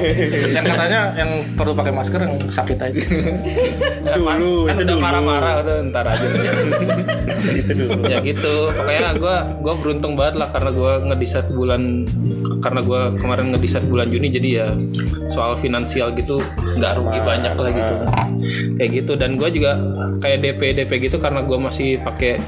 yang 0.56 0.66
katanya 0.66 1.02
yang 1.16 1.32
perlu 1.56 1.74
pakai 1.74 1.94
masker 1.96 2.20
yang 2.24 2.36
sakit 2.52 2.78
aja. 2.80 3.00
Dulu, 4.20 4.68
kan 4.68 4.76
itu 4.78 4.84
udah 4.84 4.96
dulu. 4.96 5.04
marah-marah 5.04 5.54
udah 5.64 5.76
ntar 5.92 6.06
aja. 6.08 6.28
Itu 7.60 7.72
dulu. 7.76 8.08
ya 8.08 8.20
gitu. 8.24 8.72
Pokoknya 8.72 9.16
gue 9.20 9.36
gue 9.64 9.74
beruntung 9.80 10.14
banget 10.16 10.36
lah 10.40 10.48
karena 10.52 10.70
gue 10.72 10.92
ngedesain 11.12 11.48
bulan 11.52 12.08
karena 12.64 12.80
gue 12.84 13.02
kemarin 13.20 13.46
ngedesain 13.52 13.86
bulan 13.88 14.08
Juni 14.12 14.28
jadi 14.32 14.50
ya 14.64 14.68
soal 15.28 15.56
finansial 15.60 16.12
gitu 16.16 16.44
nggak 16.80 17.00
rugi 17.00 17.20
banyak 17.24 17.54
lah 17.56 17.72
gitu 17.72 17.96
kayak 18.80 18.92
gitu 19.04 19.14
dan 19.16 19.36
gue 19.40 19.50
juga 19.52 19.80
kayak 20.20 20.44
DP 20.44 20.62
DP 20.84 20.92
gitu 21.10 21.18
karena 21.20 21.44
gue 21.44 21.58
masih 21.60 22.00
pakai 22.04 22.40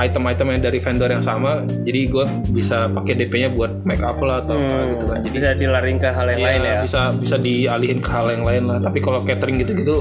item-item 0.00 0.48
yang 0.48 0.62
dari 0.62 0.78
vendor 0.78 1.06
yang 1.06 1.20
sama 1.20 1.52
jadi 1.82 2.08
gue 2.08 2.24
bisa 2.50 2.88
pakai 2.88 3.14
DP-nya 3.14 3.52
buat 3.52 3.84
make 3.84 4.00
up 4.00 4.16
lah 4.18 4.40
atau 4.40 4.56
apa 4.56 4.80
gitu 4.88 5.04
kan 5.06 5.18
jadi 5.20 5.36
Bisa 5.36 5.50
dilaring 5.54 5.96
ke 5.96 6.08
hal 6.08 6.26
yang 6.26 6.40
Iya, 6.40 6.48
lain 6.48 6.60
ya. 6.62 6.78
bisa 6.80 7.00
bisa 7.14 7.36
dialihin 7.36 8.00
ke 8.00 8.08
hal 8.08 8.26
yang 8.30 8.42
lain 8.42 8.62
lah 8.66 8.78
tapi 8.78 8.98
kalau 8.98 9.20
catering 9.20 9.60
gitu-gitu 9.60 10.00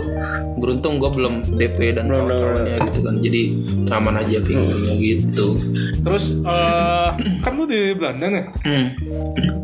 beruntung 0.56 0.98
gue 0.98 1.10
belum 1.10 1.34
DP 1.54 1.94
dan 1.94 2.08
kawan-kawannya 2.08 2.76
gitu 2.82 3.00
kan 3.02 3.16
jadi 3.20 3.42
aman 3.92 4.16
aja 4.18 4.38
kayak 4.40 4.60
gitunya 4.64 4.94
gitu 4.98 5.48
Terus 6.00 6.40
eh, 6.40 7.10
kan 7.42 7.52
lu 7.54 7.68
di 7.68 7.92
Belanda 7.92 8.26
nih. 8.26 8.46
hmm. 8.64 8.88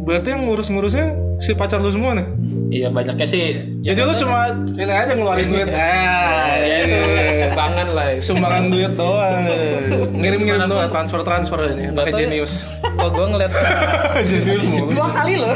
Berarti 0.04 0.28
yang 0.30 0.46
ngurus-ngurusnya 0.46 1.16
si 1.40 1.52
pacar 1.54 1.84
lu 1.84 1.92
semua 1.92 2.16
nih. 2.16 2.28
Iya 2.76 2.88
banyaknya 2.92 3.28
sih. 3.28 3.62
Jadi 3.86 4.00
lu 4.02 4.14
cuma 4.18 4.52
ini 4.76 4.90
aja 4.90 5.14
ngeluarin 5.14 5.48
duit. 5.48 5.70
Ah, 5.70 6.58
ya 6.60 6.76
itu 6.84 6.98
iya. 6.98 7.48
sumbangan 7.48 7.88
lah. 7.94 8.08
Sumbangan 8.20 8.64
duit 8.74 8.92
doang. 8.98 9.42
Ngirim-ngirim 10.22 10.66
doang 10.66 10.90
transfer-transfer 10.90 11.60
ini 11.72 11.94
Nggak 11.94 12.06
pakai 12.10 12.14
ya. 12.14 12.20
Genius. 12.26 12.54
Kok 13.00 13.10
gue 13.14 13.26
ngeliat 13.32 13.52
Genius 14.32 14.64
mulu. 14.66 14.92
Dua 14.98 15.08
kali 15.14 15.34
loh. 15.38 15.56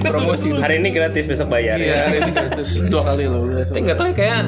promosi. 0.00 0.46
Hari 0.56 0.74
ini 0.80 0.88
gratis 0.90 1.24
besok 1.28 1.52
bayar 1.52 1.76
Iya, 1.78 1.92
ya. 1.92 1.98
hari 2.08 2.18
ini 2.24 2.30
gratis 2.32 2.70
dua 2.88 3.02
kali 3.12 3.24
loh. 3.28 3.42
Tapi 3.68 3.78
nggak 3.84 3.96
tahu 3.98 4.06
ya 4.10 4.14
kayak 4.16 4.40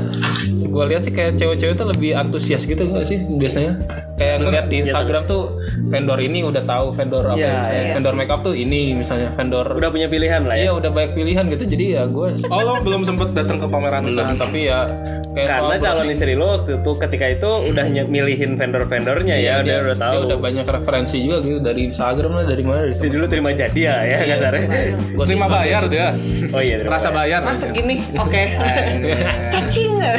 gue 0.71 0.85
lihat 0.87 1.03
sih 1.03 1.13
kayak 1.13 1.35
cewek-cewek 1.35 1.75
tuh 1.75 1.87
lebih 1.91 2.15
antusias 2.15 2.63
gitu 2.63 2.87
nggak 2.87 3.03
sih 3.03 3.19
biasanya 3.43 3.75
kayak 4.21 4.37
ngeliat 4.47 4.67
di 4.71 4.87
Instagram 4.87 5.27
tuh 5.27 5.59
vendor 5.91 6.21
ini 6.23 6.47
udah 6.47 6.63
tahu 6.63 6.95
vendor 6.95 7.27
apa 7.27 7.35
Iya, 7.35 7.51
misalnya 7.59 7.83
iya. 7.83 7.95
vendor 7.99 8.15
makeup 8.15 8.41
tuh 8.47 8.55
ini 8.55 8.95
misalnya 8.95 9.35
vendor 9.35 9.67
Udah 9.75 9.91
punya 9.91 10.07
pilihan 10.07 10.47
lah 10.47 10.60
iya 10.61 10.71
ya. 10.71 10.73
udah 10.77 10.91
banyak 10.93 11.13
pilihan 11.17 11.45
gitu 11.49 11.65
jadi 11.65 11.85
ya 11.97 12.03
gue 12.07 12.29
Oh 12.53 12.61
lo 12.61 12.73
belum 12.85 13.03
sempet 13.03 13.33
datang 13.33 13.59
ke 13.59 13.67
pameran 13.67 14.05
belum 14.05 14.37
tapi 14.37 14.69
ya 14.69 14.93
kayak 15.31 15.47
Karena 15.47 15.75
calon 15.79 15.95
browsing, 15.95 16.11
istri 16.11 16.33
lo 16.35 16.47
waktu 16.59 16.71
itu 16.83 16.91
ketika 16.99 17.27
itu 17.31 17.51
udah 17.71 17.87
milihin 18.11 18.51
vendor-vendornya 18.59 19.37
ya, 19.39 19.63
iya, 19.63 19.63
dia, 19.63 19.77
udah 19.87 19.97
tahu. 19.97 20.13
dia 20.13 20.23
udah 20.27 20.39
banyak 20.43 20.67
referensi 20.67 21.17
juga 21.23 21.37
gitu 21.47 21.59
dari 21.63 21.81
Instagram 21.87 22.33
lah 22.35 22.45
dari 22.51 22.63
mana 22.67 22.79
dari 22.87 22.95
Jadi 22.99 23.11
dulu 23.15 23.27
terima 23.31 23.51
jadi 23.55 23.81
ya, 23.81 23.97
ya 24.07 24.19
kasarnya. 24.27 24.67
Gua 25.15 25.25
sih 25.27 25.35
Terima 25.39 25.47
bayar 25.47 25.83
dia. 25.87 26.09
Oh 26.51 26.59
iya, 26.59 26.83
terima 26.83 26.99
Rasa 26.99 27.15
bayar. 27.15 27.47
Mas 27.47 27.63
aja. 27.63 27.71
segini, 27.71 28.03
oke. 28.19 28.43
Cacing. 29.55 29.93
ya, 30.03 30.15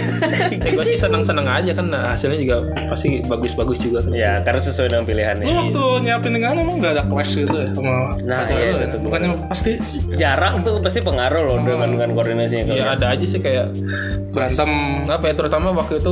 gue 0.63 0.83
sih 0.87 0.95
senang-senang 0.95 1.43
aja 1.43 1.75
kan 1.75 1.91
nah, 1.91 2.15
hasilnya 2.15 2.39
juga 2.39 2.57
pasti 2.87 3.19
bagus-bagus 3.27 3.83
juga 3.83 3.99
kan 4.07 4.15
Ya, 4.15 4.39
karena 4.47 4.61
sesuai 4.63 4.95
dengan 4.95 5.05
pilihannya. 5.11 5.43
Lu 5.43 5.55
waktu 5.67 5.83
nyiapin 6.07 6.31
nikahan 6.39 6.63
emang 6.63 6.79
gak 6.79 6.93
ada 6.95 7.03
clash 7.11 7.35
gitu 7.35 7.51
ya 7.51 7.67
sama 7.75 8.15
Nah, 8.23 8.47
iya, 8.47 8.71
lu 8.71 8.79
ya? 8.79 8.87
Bukannya 8.95 9.29
pasti 9.51 9.71
Jarak 10.31 10.51
tuh 10.61 10.73
pasti 10.79 10.99
pengaruh 10.99 11.41
loh 11.43 11.55
dengan 11.59 11.87
dengan 11.89 12.09
koordinasinya. 12.13 12.63
kalau 12.67 12.79
ya 12.79 12.85
ada 12.95 13.05
aja 13.11 13.25
sih 13.27 13.37
kayak 13.37 13.67
berantem 14.31 14.69
apa 15.05 15.23
ya 15.27 15.33
terutama 15.35 15.67
waktu 15.71 15.99
itu 15.99 16.11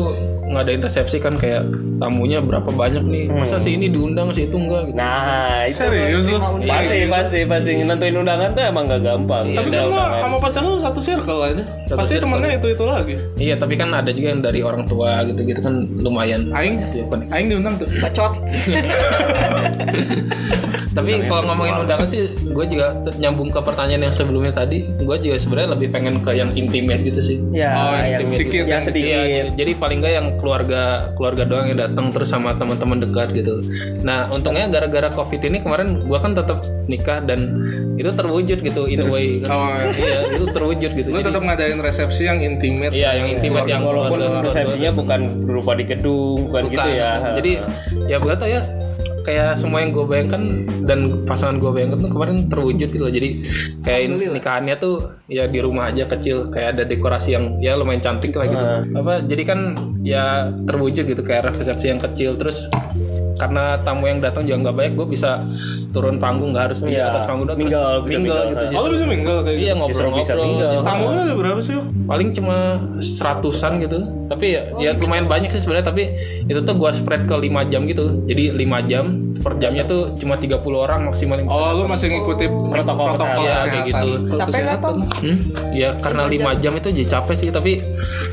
ngadain 0.49 0.81
resepsi 0.81 1.17
kan 1.17 1.37
kayak 1.37 1.61
tamunya 2.01 2.41
berapa 2.41 2.67
banyak 2.67 3.05
nih 3.05 3.25
masa 3.29 3.61
si 3.61 3.77
ini 3.77 3.85
diundang 3.85 4.33
si 4.33 4.49
itu 4.49 4.57
enggak 4.57 4.89
gitu 4.89 4.97
Nah, 4.97 5.69
itu 5.69 5.77
serius 5.77 6.25
lu. 6.25 6.41
pasti 6.65 7.05
pasti 7.05 7.39
pasti 7.45 7.71
nentuin 7.79 8.17
undangan 8.17 8.49
tuh 8.51 8.63
emang 8.65 8.89
gak 8.89 9.01
gampang. 9.05 9.45
Tapi 9.53 9.69
kan 9.69 9.87
undangan. 9.87 10.19
sama 10.25 10.37
pacar 10.41 10.61
lu 10.65 10.75
satu 10.81 10.99
circle 10.99 11.39
aja. 11.45 11.63
Satu 11.85 11.97
Pasti 12.01 12.13
circle. 12.17 12.33
temennya 12.33 12.49
itu-itu 12.57 12.83
lagi. 12.83 13.15
iya 13.37 13.55
tapi 13.55 13.77
kan 13.77 13.93
ada 13.93 14.09
juga 14.09 14.27
yang 14.33 14.41
dari 14.41 14.59
orang 14.65 14.83
tua 14.83 15.21
gitu 15.23 15.39
gitu 15.45 15.61
kan 15.61 15.85
lumayan 16.01 16.49
Aing, 16.51 16.81
ya. 16.97 17.05
Aing 17.29 17.47
diundang 17.47 17.77
tuh. 17.77 17.87
Bacot. 18.01 18.33
tapi 20.97 21.21
kalau 21.29 21.45
ngomongin 21.45 21.85
undangan 21.85 22.09
sih 22.09 22.25
gue 22.41 22.65
juga 22.65 22.97
nyambung 23.21 23.53
ke 23.53 23.61
pertanyaan 23.61 24.08
yang 24.08 24.08
sebelumnya 24.09 24.51
tadi 24.51 24.85
gue 24.95 25.17
juga 25.19 25.35
sebenarnya 25.35 25.69
lebih 25.73 25.89
pengen 25.89 26.19
ke 26.19 26.31
yang 26.31 26.49
intimate 26.53 27.01
gitu 27.01 27.17
sih 27.17 27.37
Ya, 27.49 27.71
Oh, 27.71 27.93
yang 27.95 28.05
yang, 28.05 28.31
sedikit, 28.31 28.53
yang 28.55 28.67
yang 28.69 28.81
sedikit. 28.81 29.09
Iya, 29.09 29.43
jadi 29.53 29.71
paling 29.75 29.97
nggak 29.99 30.13
yang 30.13 30.27
keluarga 30.37 30.81
keluarga 31.13 31.43
doang 31.43 31.65
yang 31.67 31.79
datang 31.79 32.11
terus 32.11 32.29
sama 32.29 32.53
teman-teman 32.53 32.99
dekat 32.99 33.33
gitu. 33.33 33.63
Nah, 33.99 34.29
untungnya 34.29 34.67
gara-gara 34.67 35.09
covid 35.09 35.41
ini 35.41 35.59
kemarin 35.59 36.05
gua 36.05 36.19
kan 36.19 36.33
tetap 36.33 36.61
nikah 36.85 37.19
dan 37.21 37.65
itu 37.95 38.09
terwujud 38.09 38.59
gitu 38.59 38.81
in 38.85 39.01
a 39.01 39.07
way. 39.07 39.41
kan. 39.41 39.49
Oh, 39.49 39.65
iya. 39.71 39.89
iya, 39.95 40.19
itu 40.31 40.45
terwujud 40.47 40.91
gitu. 40.93 41.09
Lu 41.09 41.19
Jadi- 41.19 41.27
tetap 41.27 41.41
ngadain 41.41 41.79
resepsi 41.79 42.23
yang 42.25 42.39
intimate. 42.39 42.93
Iya, 42.93 43.09
yang 43.15 43.27
intimate 43.33 43.67
yang 43.67 43.81
Walaupun 43.81 44.19
resepsinya 44.41 44.91
bukan 44.93 45.19
berupa 45.43 45.71
di 45.73 45.83
gedung, 45.83 46.47
bukan, 46.47 46.63
Bukan. 46.67 46.73
gitu 46.75 46.89
ya. 46.91 47.11
Jadi 47.35 47.51
ya 48.05 48.17
gue 48.17 48.33
tau 48.35 48.47
ya 48.47 48.61
kayak 49.29 49.61
semua 49.61 49.85
yang 49.85 49.93
gue 49.93 50.05
bayangkan 50.09 50.65
dan 50.89 51.21
pasangan 51.29 51.61
gue 51.61 51.69
bayangkan 51.69 52.01
tuh 52.01 52.09
kemarin 52.09 52.49
terwujud 52.49 52.89
gitu 52.89 52.97
loh. 52.97 53.13
Jadi 53.13 53.45
kayak 53.85 54.17
nikahannya 54.17 54.75
tuh 54.81 55.13
ya 55.29 55.45
di 55.45 55.61
rumah 55.61 55.93
aja 55.93 56.09
kecil 56.09 56.49
kayak 56.49 56.81
ada 56.81 56.83
dekorasi 56.89 57.37
yang 57.37 57.61
ya 57.61 57.77
lumayan 57.77 58.01
cantik 58.01 58.33
lah 58.33 58.49
gitu. 58.49 58.65
Ah. 58.65 58.81
Apa 58.97 59.13
jadi 59.29 59.43
kan 59.45 59.59
ya 60.01 60.49
terwujud 60.65 61.05
gitu 61.05 61.21
kayak 61.21 61.53
resepsi 61.53 61.93
yang 61.93 62.01
kecil 62.01 62.33
terus 62.33 62.65
karena 63.39 63.79
tamu 63.81 64.03
yang 64.03 64.19
datang 64.19 64.43
juga 64.43 64.67
nggak 64.67 64.75
banyak 64.75 64.93
gue 64.93 65.07
bisa 65.07 65.47
turun 65.89 66.19
panggung 66.19 66.51
nggak 66.51 66.69
harus 66.69 66.83
di 66.83 66.91
Iya, 66.91 67.07
atas 67.09 67.23
panggung 67.23 67.47
doang, 67.47 67.57
terus 67.57 67.71
minggal, 67.71 67.93
bisa 68.03 68.11
minggal 68.11 68.41
minggal. 68.43 68.61
gitu 68.67 68.75
Oh 68.75 68.81
lu 68.83 68.89
bisa 68.91 69.05
mingle 69.07 69.37
kayak 69.41 69.55
iya 69.55 69.73
gitu? 69.73 69.79
Minggal. 69.79 69.79
ngobrol-ngobrol 69.79 70.83
Tamunya 70.83 71.21
ada 71.23 71.35
berapa 71.35 71.59
sih? 71.63 71.75
paling 72.05 72.29
cuma 72.33 72.57
seratusan 72.99 73.71
gitu 73.79 73.99
tapi 74.27 74.57
ya, 74.57 74.61
ya 74.77 74.91
lumayan 74.97 75.25
banyak 75.25 75.49
sih 75.49 75.61
sebenarnya 75.61 75.87
tapi 75.87 76.03
itu 76.45 76.59
tuh 76.59 76.73
gua 76.73 76.89
spread 76.89 77.25
ke 77.25 77.33
5 77.33 77.69
jam 77.69 77.85
gitu 77.85 78.25
jadi 78.25 78.53
5 78.53 78.89
jam 78.89 79.28
per 79.37 79.53
jamnya 79.55 79.83
tuh 79.83 80.13
cuma 80.13 80.35
30 80.35 80.57
orang 80.75 80.99
maksimal 81.05 81.35
yang 81.35 81.47
bisa 81.47 81.55
Oh 81.55 81.71
lu 81.73 81.83
masih 81.85 82.07
ngikuti 82.09 82.45
Protokol 82.49 83.05
kesehatan. 83.13 83.39
Iya, 83.39 83.55
kayak 83.61 83.83
gitu. 83.85 84.07
Capek 84.33 84.59
nggak 84.59 84.79
Tom? 84.79 84.95
Hmm? 84.99 85.37
ya 85.71 85.89
karena 85.95 86.23
5 86.25 86.35
jam 86.59 86.73
itu 86.73 86.87
jadi 86.91 87.07
capek 87.09 87.35
sih 87.35 87.49
tapi 87.49 87.71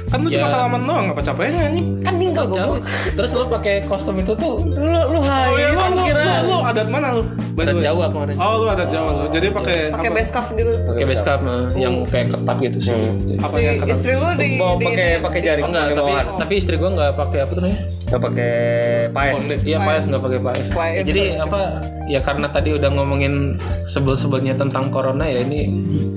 Kan 0.06 0.22
lu 0.22 0.30
cuma 0.30 0.38
Ya. 0.40 0.48
salaman 0.48 0.80
doang, 0.80 1.10
apa 1.10 1.18
capeknya 1.20 1.66
anjing? 1.66 1.98
Kan 2.00 2.14
minggu 2.14 2.38
goblok. 2.40 2.78
terus 3.12 3.30
lo 3.32 3.44
pakai 3.44 3.82
kostum 3.82 4.14
itu 4.16 4.32
tuh 4.32 4.62
Lu 4.62 4.86
lu 4.86 5.18
hai, 5.20 5.44
Oh 5.44 5.56
iya 5.56 5.68
lu, 5.68 5.82
lu, 5.90 6.02
kira. 6.04 6.22
lu, 6.40 6.46
lu 6.46 6.56
adat 6.62 6.86
mana 6.86 7.08
lu? 7.12 7.22
By 7.52 7.64
the 7.64 7.72
ada 7.72 7.74
way. 7.74 7.82
Jawa 7.82 8.04
kemarin 8.08 8.34
Oh 8.36 8.52
lu 8.56 8.66
adat 8.68 8.88
Jawa 8.88 9.10
lu. 9.10 9.24
Jadi 9.28 9.46
pakai 9.50 9.76
Pakai 9.90 10.06
apa? 10.06 10.16
base 10.16 10.30
cup 10.30 10.46
gitu. 10.52 10.72
pakai 10.84 11.04
base 11.04 11.22
cap 11.22 11.40
nah, 11.40 11.74
yang 11.74 11.94
kayak 12.04 12.26
ketat 12.30 12.56
gitu 12.62 12.78
sih 12.80 12.94
Apa 13.36 13.50
Si 13.50 13.60
yang 13.60 13.74
kata? 13.76 13.90
istri 13.90 14.12
lu 14.14 14.28
di 14.32 14.48
pakai 14.56 15.08
pakai 15.18 15.40
jaring, 15.40 15.64
enggak 15.64 15.84
pakai 15.84 15.96
tapi 15.96 16.12
tapi 16.38 16.52
istri 16.54 16.74
gua 16.76 16.90
nggak 16.92 17.10
pakai 17.12 17.38
apa 17.40 17.50
tuh 17.50 17.60
namanya 17.60 17.80
Nggak 18.06 18.22
pakai 18.22 18.54
paes. 19.10 19.40
Iya 19.60 19.78
paes 19.80 20.04
nggak 20.06 20.22
pakai 20.22 20.38
paes. 20.40 20.66
Paes. 20.86 21.04
Jadi 21.10 21.22
apa? 21.38 21.60
Ya 22.06 22.20
karena 22.22 22.46
tadi 22.50 22.70
udah 22.78 22.90
ngomongin 22.94 23.58
sebel-sebelnya 23.90 24.54
tentang 24.54 24.94
corona 24.94 25.26
ya 25.26 25.42
ini 25.42 25.66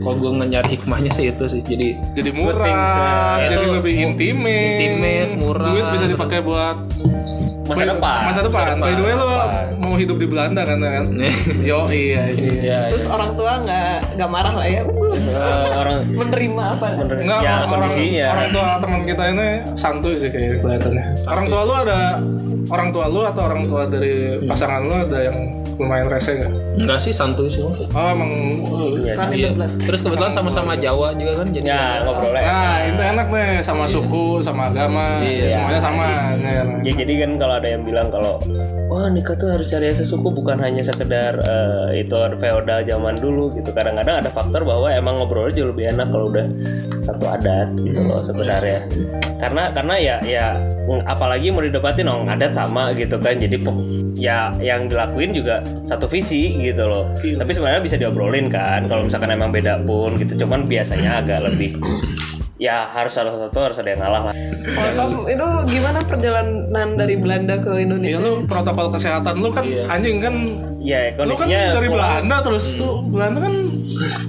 kalau 0.05 0.15
gue 0.17 0.31
nyari 0.45 0.77
hikmahnya 0.77 1.11
sih 1.13 1.33
itu 1.33 1.45
sih. 1.49 1.61
Jadi 1.65 1.97
Jadi 2.13 2.29
things, 2.29 2.39
murah, 2.45 3.35
ya. 3.41 3.49
jadi 3.49 3.65
Itu 3.65 3.71
lebih 3.81 3.93
intimate, 3.97 4.65
intimate, 4.77 5.31
murah, 5.41 5.71
Duit 5.73 5.85
bisa 5.93 6.05
dipakai 6.05 6.39
buat 6.45 6.77
Masa 7.69 7.83
depan. 7.85 8.17
Masa 8.25 8.41
depan. 8.41 8.65
By 8.77 8.91
the 8.91 9.03
way 9.03 9.13
lu 9.13 9.23
depan. 9.23 9.65
mau 9.77 9.93
hidup 9.93 10.17
di 10.17 10.27
Belanda 10.27 10.61
kan? 10.63 10.77
kan? 10.79 11.05
Yo 11.69 11.85
iya 11.87 12.23
iya. 12.29 12.53
ya, 12.59 12.79
Terus 12.89 13.05
orang 13.05 13.31
tua 13.33 13.51
nggak 13.61 13.93
nggak 14.17 14.29
marah 14.29 14.53
lah 14.53 14.67
ya. 14.67 14.81
Uh, 14.83 15.67
orang 15.75 15.97
menerima 16.19 16.63
apa? 16.71 16.85
bener 16.95 17.15
Enggak, 17.19 17.39
ya 17.39 17.53
orang, 17.55 17.69
kondisinya. 17.69 18.27
orang 18.29 18.47
tua 18.49 18.67
teman 18.79 19.01
kita 19.03 19.23
ini 19.29 19.47
santuy 19.75 20.13
sih 20.15 20.29
kayak 20.29 20.59
kelihatannya. 20.59 21.05
Orang 21.25 21.45
tua 21.47 21.61
lu 21.63 21.73
ada 21.75 21.99
orang 22.69 22.89
tua 22.89 23.05
lu 23.05 23.21
atau 23.23 23.41
orang 23.43 23.61
tua 23.65 23.81
dari 23.85 24.13
pasangan 24.45 24.81
lu 24.83 24.95
ada 24.99 25.19
yang 25.23 25.37
lumayan 25.79 26.07
rese 26.07 26.35
nggak? 26.35 26.53
enggak 26.79 26.99
sih 26.99 27.11
santuy 27.11 27.47
semua. 27.47 27.75
Oh 27.91 28.07
emang. 28.09 28.31
Iya, 28.99 29.13
in 29.27 29.31
Iya. 29.33 29.49
blood. 29.51 29.71
Terus 29.79 29.99
kebetulan 29.99 30.31
sama-sama 30.31 30.75
Jawa 30.75 31.11
juga 31.13 31.43
kan 31.43 31.47
jadi 31.49 31.65
Ya 31.65 31.83
ngobrolnya. 32.03 32.41
Nah 32.41 32.75
itu 32.85 33.01
enak 33.01 33.27
nih 33.29 33.47
sama 33.59 33.83
suku, 33.83 34.39
sama 34.39 34.71
agama, 34.71 35.19
Iya. 35.19 35.51
semuanya 35.51 35.81
sama. 35.81 36.05
Ya, 36.39 36.63
Ya, 36.79 36.93
jadi 36.95 37.13
kan 37.19 37.31
kalau 37.35 37.58
ada 37.59 37.67
yang 37.75 37.83
bilang 37.83 38.07
kalau 38.09 38.39
wah 38.87 39.07
nikah 39.11 39.35
tuh 39.35 39.53
harus 39.53 39.67
cari 39.69 39.91
yang 39.91 39.99
sesuku 39.99 40.27
bukan 40.31 40.57
hanya 40.63 40.81
sekedar 40.81 41.37
eh, 41.43 42.01
itu 42.01 42.15
feodal 42.39 42.81
zaman 42.87 43.15
dulu 43.19 43.53
gitu. 43.59 43.69
Kadang-kadang 43.75 44.25
ada 44.25 44.29
faktor 44.31 44.63
bahwa 44.63 44.89
emang 44.89 45.19
ngobrolnya 45.19 45.61
jauh 45.61 45.69
lebih 45.75 45.91
enak 45.91 46.07
kalau 46.09 46.31
udah 46.31 46.47
satu 47.03 47.25
adat 47.27 47.67
gitu 47.79 47.99
loh 47.99 48.19
sebenarnya. 48.23 48.87
Karena 49.39 49.71
karena 49.71 49.95
ya 49.99 50.15
ya 50.23 50.45
apalagi 51.07 51.53
mau 51.53 51.63
didapatin 51.63 52.09
orang 52.09 52.31
adat 52.33 52.55
sama 52.55 52.95
gitu 52.95 53.19
kan. 53.19 53.37
Jadi 53.39 53.61
ya 54.19 54.55
yang 54.59 54.87
dilakuin 54.89 55.35
juga 55.35 55.61
satu 55.83 56.07
visi 56.07 56.55
gitu 56.59 56.83
loh. 56.87 57.11
Tapi 57.15 57.51
sebenarnya 57.51 57.81
bisa 57.83 57.95
diobrolin 57.99 58.47
kan 58.47 58.87
kalau 58.87 59.05
misalkan 59.07 59.31
emang 59.35 59.51
beda 59.51 59.83
pun 59.83 60.15
gitu. 60.17 60.43
Cuman 60.45 60.65
biasanya 60.65 61.23
agak 61.23 61.45
lebih 61.45 61.75
ya 62.59 62.83
harus 62.85 63.15
salah 63.15 63.31
satu 63.31 63.55
harus 63.57 63.79
ada 63.79 63.89
yang 63.89 64.01
ngalah 64.03 64.23
lah. 64.29 64.35
Oh, 64.69 65.23
itu 65.25 65.45
gimana 65.71 65.99
perjalanan 66.03 66.93
dari 66.93 67.15
Belanda 67.15 67.55
ke 67.57 67.71
Iya 67.73 67.87
Indonesia? 67.87 68.19
lu 68.19 68.43
protokol 68.45 68.91
kesehatan 68.91 69.39
lu 69.39 69.49
kan 69.49 69.63
Iya. 69.63 69.87
anjing 69.87 70.19
kan 70.19 70.35
Ya 70.77 71.15
lu 71.15 71.33
kan 71.33 71.47
kondisinya 71.47 71.61
dari 71.73 71.87
Belanda 71.87 72.35
terus 72.43 72.65
tuh 72.75 72.99
Belanda 73.05 73.39
kan 73.41 73.53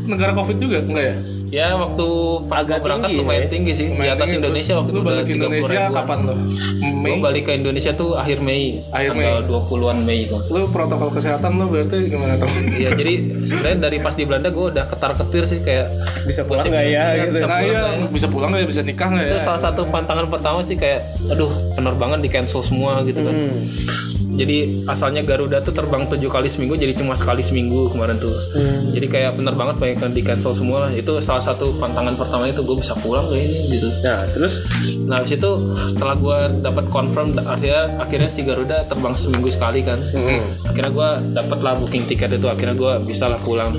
negara 0.06 0.32
covid 0.32 0.56
juga 0.56 0.78
enggak 0.80 1.04
ya? 1.04 1.16
Ya 1.50 1.74
waktu 1.74 2.06
pas 2.46 2.62
Agak 2.62 2.78
berangkat 2.80 3.10
tinggi, 3.10 3.20
lumayan 3.20 3.42
ya. 3.42 3.48
tinggi 3.48 3.72
sih 3.72 3.86
di 3.86 3.92
Lumayan 3.92 4.14
atas 4.14 4.26
tinggi, 4.26 4.38
Indonesia 4.38 4.72
waktu 4.76 4.90
lu 4.90 4.94
itu 4.94 5.02
balik 5.02 5.20
ke 5.20 5.26
30 5.26 5.36
Indonesia 5.36 5.80
kapan 5.90 6.18
lu? 6.20 6.34
Gue 6.80 6.92
Mei. 6.92 7.16
balik 7.18 7.42
ke 7.42 7.52
Indonesia 7.54 7.92
tuh 7.92 8.10
akhir 8.14 8.38
Mei, 8.40 8.62
Akhir 8.90 9.10
tanggal 9.12 9.38
20-an 9.44 9.98
Mei 10.00 10.20
kok. 10.24 10.42
Lu 10.48 10.60
protokol 10.68 11.08
kesehatan 11.10 11.50
lu 11.54 11.66
berarti 11.66 11.96
gimana 12.06 12.34
tuh? 12.36 12.48
Iya, 12.70 12.90
jadi 12.92 13.14
sebenarnya 13.42 13.78
dari 13.80 13.98
pas 13.98 14.12
di 14.12 14.24
Belanda 14.24 14.48
gue 14.48 14.66
udah 14.70 14.84
ketar-ketir 14.86 15.42
sih 15.44 15.58
kayak 15.58 15.86
bisa 16.22 16.40
pulang 16.42 16.62
nggak 16.62 16.84
ya 16.86 17.04
gitu. 17.18 17.32
Bisa 17.34 17.46
Nah 17.46 17.58
pulang 17.58 17.74
nggak 17.74 17.94
ya? 17.96 18.08
bisa 18.08 18.26
pulang 18.28 18.48
nggak 18.50 18.60
ya 18.60 18.68
bisa 18.68 18.82
nikah 18.82 19.08
nggak 19.08 19.24
ya? 19.24 19.30
itu 19.30 19.38
salah 19.40 19.60
satu 19.60 19.80
pantangan 19.86 20.26
pertama 20.26 20.58
sih 20.60 20.76
kayak 20.76 21.00
aduh 21.26 21.48
penerbangan 21.74 22.18
di 22.18 22.28
cancel 22.28 22.60
semua 22.60 23.02
gitu 23.02 23.20
kan 23.20 23.32
Hmm. 23.32 23.62
jadi 24.32 24.56
asalnya 24.86 25.22
Garuda 25.22 25.58
tuh 25.60 25.72
terbang 25.72 26.06
tujuh 26.06 26.28
kali 26.28 26.46
seminggu 26.46 26.74
jadi 26.74 26.92
cuma 26.92 27.12
sekali 27.12 27.40
seminggu 27.40 27.88
kemarin 27.88 28.14
tuh 28.16 28.30
Hmm. 28.52 28.92
jadi 28.92 29.06
kayak 29.06 29.30
penerbangan 29.34 29.74
banyak 29.74 29.98
yang 29.98 30.12
di 30.12 30.20
cancel 30.20 30.52
semua 30.52 30.86
lah 30.86 30.90
itu 30.92 31.12
salah 31.18 31.39
salah 31.40 31.56
satu 31.56 31.72
pantangan 31.80 32.14
pertama 32.14 32.46
itu 32.46 32.60
gue 32.60 32.76
bisa 32.76 32.92
pulang 33.00 33.24
gak 33.26 33.40
ini 33.40 33.58
gitu. 33.72 33.88
Nah, 34.04 34.28
terus 34.36 34.52
nah 35.08 35.18
habis 35.18 35.34
itu 35.34 35.50
setelah 35.90 36.14
gue 36.20 36.38
dapat 36.62 36.84
confirm 36.92 37.34
akhirnya 37.42 37.90
akhirnya 37.98 38.30
si 38.30 38.44
Garuda 38.44 38.86
terbang 38.86 39.16
seminggu 39.16 39.48
sekali 39.48 39.80
kan. 39.80 39.98
Akhirnya 40.68 40.92
gue 40.92 41.08
dapet 41.34 41.58
lah 41.64 41.74
booking 41.80 42.04
tiket 42.06 42.36
itu 42.36 42.46
akhirnya 42.46 42.76
gue 42.76 42.92
bisa 43.08 43.26
lah 43.26 43.40
pulang. 43.42 43.72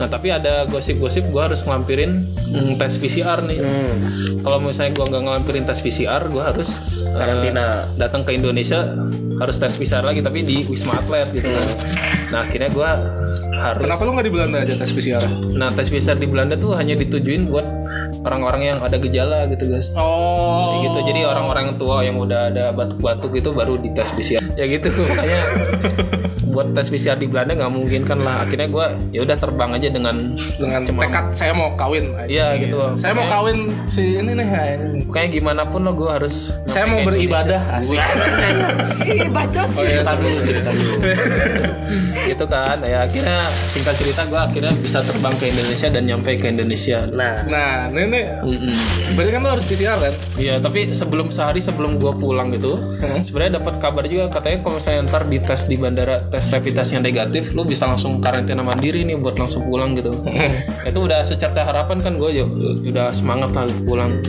Nah 0.00 0.08
tapi 0.08 0.32
ada 0.32 0.64
gosip-gosip 0.66 1.28
gue 1.28 1.42
harus 1.42 1.62
ngelampirin 1.62 2.24
mm, 2.50 2.80
tes 2.80 2.96
PCR 2.96 3.44
nih. 3.44 3.60
Hmm, 3.60 3.94
kalau 4.42 4.58
misalnya 4.64 4.96
gue 4.96 5.04
nggak 5.12 5.22
ngelampirin 5.28 5.64
tes 5.68 5.78
PCR 5.84 6.22
gue 6.26 6.42
harus 6.42 6.70
Karantina. 7.12 7.84
datang 8.00 8.24
ke 8.24 8.34
Indonesia 8.34 8.96
harus 9.42 9.56
tes 9.56 9.74
PCR 9.74 10.02
lagi 10.02 10.20
tapi 10.20 10.40
di 10.40 10.62
Wisma 10.64 10.96
Atlet 10.96 11.30
gitu 11.30 11.46
kan 11.46 11.66
nah 12.30 12.40
akhirnya 12.42 12.70
gue 12.70 12.90
harus 13.52 13.84
Kenapa 13.84 14.02
lu 14.02 14.12
nggak 14.12 14.26
di 14.26 14.32
Belanda 14.32 14.58
aja 14.60 14.74
tes 14.74 14.90
PCR? 14.90 15.22
nah 15.52 15.68
tes 15.70 15.86
PCR 15.86 16.16
di 16.16 16.26
Belanda 16.26 16.54
tuh 16.54 16.72
hanya 16.72 16.94
ditujuin 16.94 17.46
buat 17.46 17.66
orang-orang 18.22 18.62
yang 18.64 18.78
ada 18.78 18.96
gejala 18.96 19.44
gitu 19.46 19.66
guys 19.68 19.90
Oh. 19.92 20.72
Kayak 20.72 20.80
gitu 20.84 20.98
jadi 21.08 21.20
orang-orang 21.26 21.62
yang 21.64 21.76
tua 21.76 21.96
yang 22.00 22.16
udah 22.16 22.48
ada 22.48 22.70
batuk-batuk 22.70 23.34
itu 23.34 23.50
baru 23.50 23.76
dites 23.76 24.10
PCR 24.10 24.40
ya 24.52 24.64
gitu 24.66 24.88
makanya 25.02 25.40
buat 26.46 26.68
tes 26.72 26.88
PCR 26.88 27.16
di 27.16 27.24
Belanda 27.24 27.56
nggak 27.56 27.72
mungkin 27.72 28.02
kan 28.02 28.20
lah 28.20 28.44
akhirnya 28.44 28.68
gue 28.68 28.86
ya 29.10 29.20
udah 29.22 29.36
terbang 29.36 29.70
aja 29.72 29.88
dengan 29.88 30.16
dengan 30.56 30.80
Cuma- 30.84 31.02
tekad 31.02 31.24
saya 31.32 31.52
mau 31.52 31.72
kawin. 31.74 32.12
Iya, 32.22 32.60
gitu. 32.60 32.76
Saya 32.98 33.12
mau 33.14 33.24
kawin 33.26 33.72
si 33.88 34.20
ini 34.20 34.32
nih. 34.32 34.44
ya, 34.44 34.76
kayak 35.08 35.32
gimana 35.32 35.64
pun 35.64 35.80
lo 35.80 35.92
gue 35.92 36.04
harus 36.06 36.52
Saya 36.66 36.84
mau 36.86 37.00
beribadah. 37.00 37.60
Asik. 37.72 37.96
Bacot 39.32 39.68
Oh, 39.72 39.82
cerita 39.82 40.12
dulu, 40.14 40.36
cerita 40.44 40.70
dulu. 40.70 40.94
gitu 42.28 42.44
kan 42.46 42.78
ya 42.80 43.04
akhirnya 43.04 43.38
singkat 43.50 43.94
cerita 43.96 44.22
gue 44.24 44.38
akhirnya 44.38 44.72
bisa 44.74 45.02
terbang 45.02 45.34
ke 45.36 45.48
Indonesia 45.48 45.88
dan 45.88 46.02
nyampe 46.06 46.30
ke 46.36 46.46
Indonesia 46.48 47.08
nah, 47.08 47.34
Nah, 47.44 47.90
ini 47.90 48.02
nih, 48.08 48.24
Mm-mm. 48.40 48.74
berarti 49.14 49.30
kan 49.30 49.40
lu 49.42 49.50
harus 49.50 49.64
PCR 49.66 49.98
kan? 49.98 50.14
Iya, 50.36 50.54
tapi 50.58 50.88
sebelum 50.88 51.28
sehari 51.28 51.58
sebelum 51.58 51.96
gua 51.96 52.12
pulang 52.12 52.48
gitu, 52.50 52.76
Hmm. 53.02 53.20
sebenarnya 53.20 53.58
dapat 53.58 53.74
kabar 53.78 54.04
juga 54.06 54.30
katanya 54.30 54.62
kalau 54.62 54.76
misalnya 54.78 55.00
ntar 55.08 55.22
di 55.26 55.38
tes 55.38 55.62
di 55.66 55.76
bandara 55.76 56.22
tes 56.28 56.48
rapid 56.48 56.72
test 56.72 56.92
yang 56.92 57.02
negatif, 57.02 57.52
lu 57.52 57.62
bisa 57.62 57.84
langsung 57.84 58.18
karantina 58.18 58.62
mandiri 58.62 59.02
nih 59.02 59.16
buat 59.16 59.36
langsung 59.36 59.66
pulang 59.66 59.92
gitu. 59.92 60.12
Itu 60.88 60.98
udah 61.02 61.22
secerca 61.22 61.62
harapan 61.62 62.00
kan 62.00 62.16
gue 62.16 62.30
udah 62.84 63.10
semangat 63.10 63.50
lah 63.52 63.66
pulang. 63.82 64.22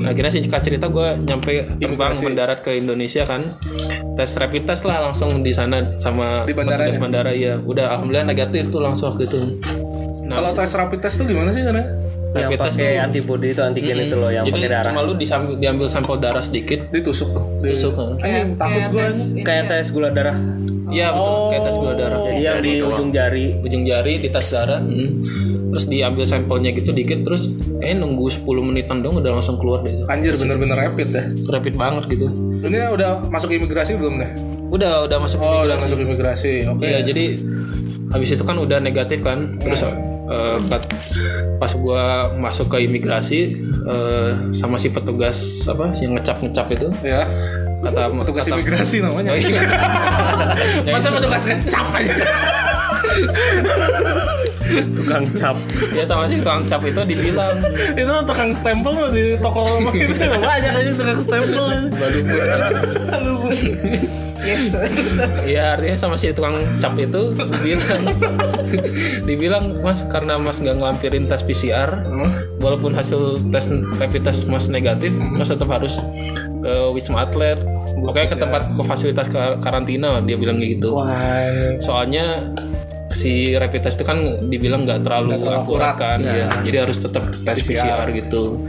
Nah, 0.00 0.10
akhirnya 0.10 0.32
singkat 0.32 0.62
cerita 0.62 0.86
gue 0.86 1.18
nyampe 1.20 1.50
terbang 1.78 2.12
mendarat 2.22 2.58
ke 2.60 2.74
Indonesia 2.74 3.22
kan, 3.22 3.54
tes 4.14 4.31
rapid 4.34 4.62
test 4.64 4.82
lah 4.82 5.00
langsung 5.02 5.40
di 5.40 5.50
sana 5.50 5.92
sama 5.94 6.42
Di 6.42 6.52
bandara 6.52 6.84
petugas 6.84 6.94
ya? 6.94 7.00
bandara 7.00 7.30
ya. 7.32 7.54
Udah 7.58 7.92
alhamdulillah 7.92 8.26
negatif 8.26 8.68
tuh 8.68 8.78
langsung 8.78 9.10
waktu 9.10 9.26
itu. 9.26 9.40
Nah, 10.22 10.38
Kalau 10.38 10.50
tes 10.52 10.72
rapid 10.72 10.98
test 10.98 11.16
tuh 11.16 11.24
gimana 11.24 11.50
sih 11.50 11.60
karena? 11.60 11.84
yang 12.32 12.48
rapid 12.48 12.60
test 12.62 12.76
pakai 12.78 12.88
tuh- 12.90 13.04
antibody 13.04 13.46
itu 13.50 13.60
antigen 13.60 13.96
itu 13.98 14.16
loh 14.16 14.28
yang 14.28 14.44
Jadi 14.44 14.56
pakai 14.56 14.70
darah. 14.70 14.84
cuma 14.88 15.00
lu 15.02 15.12
disambil, 15.14 15.54
diambil 15.54 15.86
sampel 15.86 16.16
darah 16.16 16.40
sedikit, 16.40 16.80
Ditusuk 16.88 17.28
tuh. 17.30 17.44
Di- 17.60 17.76
tusuk. 17.76 17.92
kan. 17.92 18.16
Anjing, 18.18 18.48
takut 18.56 18.82
tes 18.90 19.16
ini 19.30 19.40
Kayak 19.42 19.62
ya. 19.62 19.70
tes 19.70 19.86
gula 19.90 20.08
darah. 20.08 20.36
Iya 20.92 21.06
betul, 21.10 21.34
kayak 21.48 21.62
tes 21.62 21.74
gula 21.74 21.92
darah. 21.94 22.18
Jadi 22.20 22.38
yang 22.38 22.56
di 22.60 22.72
ujung 22.78 23.10
jari. 23.10 23.44
Ujung 23.58 23.82
jari 23.82 24.12
di 24.18 24.28
tes 24.28 24.46
darah, 24.46 24.78
mm. 24.78 25.08
terus 25.70 25.84
diambil 25.86 26.24
sampelnya 26.24 26.70
gitu 26.70 26.92
dikit, 26.92 27.24
terus 27.24 27.48
kayaknya 27.74 28.04
nunggu 28.04 28.28
10 28.28 28.44
menitan 28.62 29.00
dong 29.00 29.16
udah 29.16 29.32
langsung 29.32 29.56
keluar 29.56 29.80
deh. 29.80 29.92
Anjir 30.06 30.36
bener-bener 30.36 30.76
rapid 30.76 31.08
dah. 31.10 31.24
Rapid 31.48 31.74
banget 31.74 32.04
gitu. 32.10 32.28
Ini 32.62 32.92
udah 32.92 33.26
masuk 33.26 33.50
imigrasi 33.50 33.96
belum 33.96 34.20
deh? 34.20 34.30
Udah 34.68 35.04
udah 35.04 35.18
masuk 35.18 35.38
Oh, 35.38 35.64
udah 35.64 35.74
imigrasi. 35.74 35.82
masuk 35.82 35.98
imigrasi. 35.98 36.52
Oke. 36.66 36.84
Iya 36.84 37.00
jadi 37.02 37.24
habis 38.12 38.28
itu 38.30 38.44
kan 38.44 38.56
udah 38.56 38.76
negatif 38.78 39.24
kan, 39.24 39.56
terus 39.58 39.82
eh, 39.82 40.58
kat- 40.68 40.92
pas 41.56 41.72
gua 41.74 42.02
masuk 42.34 42.68
ke 42.68 42.82
imigrasi 42.82 43.56
eh, 43.82 44.30
sama 44.50 44.76
si 44.76 44.88
petugas 44.88 45.38
apa 45.64 45.90
yang 45.96 46.14
ngecap-ngecap 46.14 46.66
itu 46.70 46.88
Ya. 47.00 47.24
Kata 47.82 48.02
Petugas 48.14 48.44
kata- 48.46 48.54
imigrasi 48.56 48.96
namanya. 49.02 49.30
Oh, 49.32 49.38
iya. 49.38 49.62
Ya, 50.86 50.92
Masa 50.94 51.08
petugas 51.10 51.42
ngecap 51.42 51.86
aja? 51.92 52.14
Tukang 54.72 55.24
cap. 55.36 55.56
ya 55.92 56.04
sama 56.04 56.24
si 56.24 56.40
tukang 56.40 56.64
cap 56.64 56.82
itu 56.82 57.00
dibilang. 57.02 57.56
Itu 57.92 58.08
mah 58.08 58.24
tukang 58.24 58.50
stempel 58.50 58.92
mah 58.92 59.10
di 59.10 59.36
toko 59.38 59.66
itu. 59.92 60.14
Banyak 60.16 60.72
aja 60.72 60.90
tukang 60.96 61.20
stempel. 61.20 61.64
Aduh 63.12 63.34
Bu. 63.42 63.48
yes. 64.42 64.74
Iya 65.44 65.78
artinya 65.78 65.96
sama 65.96 66.16
si 66.16 66.32
tukang 66.32 66.54
cap 66.78 66.96
itu 66.96 67.34
dibilang. 67.36 68.02
Dibilang 69.22 69.64
mas 69.80 70.02
karena 70.08 70.36
mas 70.36 70.58
nggak 70.58 70.80
ngelampirin 70.80 71.28
tes 71.28 71.42
PCR 71.42 71.90
walaupun 72.58 72.92
hasil 72.92 73.38
tes 73.50 73.68
rapid 73.98 74.22
test 74.24 74.48
mas 74.48 74.66
negatif 74.66 75.12
mas 75.14 75.50
tetap 75.50 75.68
harus 75.68 76.00
ke 76.62 76.74
wisma 76.94 77.26
atlet. 77.26 77.58
Pokoknya 78.02 78.34
ke 78.34 78.38
tempat 78.38 78.62
ke 78.74 78.82
fasilitas 78.82 79.30
kar- 79.30 79.62
karantina 79.62 80.18
dia 80.24 80.34
bilang 80.34 80.58
gitu. 80.58 80.96
Wah. 80.98 81.78
Soalnya 81.78 82.50
si 83.12 83.56
rapid 83.56 83.84
test 83.86 84.00
itu 84.00 84.04
kan 84.04 84.48
dibilang 84.48 84.84
nggak 84.84 85.04
terlalu, 85.06 85.40
akurat 85.48 85.96
kan 85.96 86.20
ya. 86.20 86.44
ya. 86.44 86.48
jadi 86.64 86.76
harus 86.88 87.00
tetap 87.00 87.24
tes 87.44 87.64
PCR, 87.64 88.08
gitu. 88.12 88.60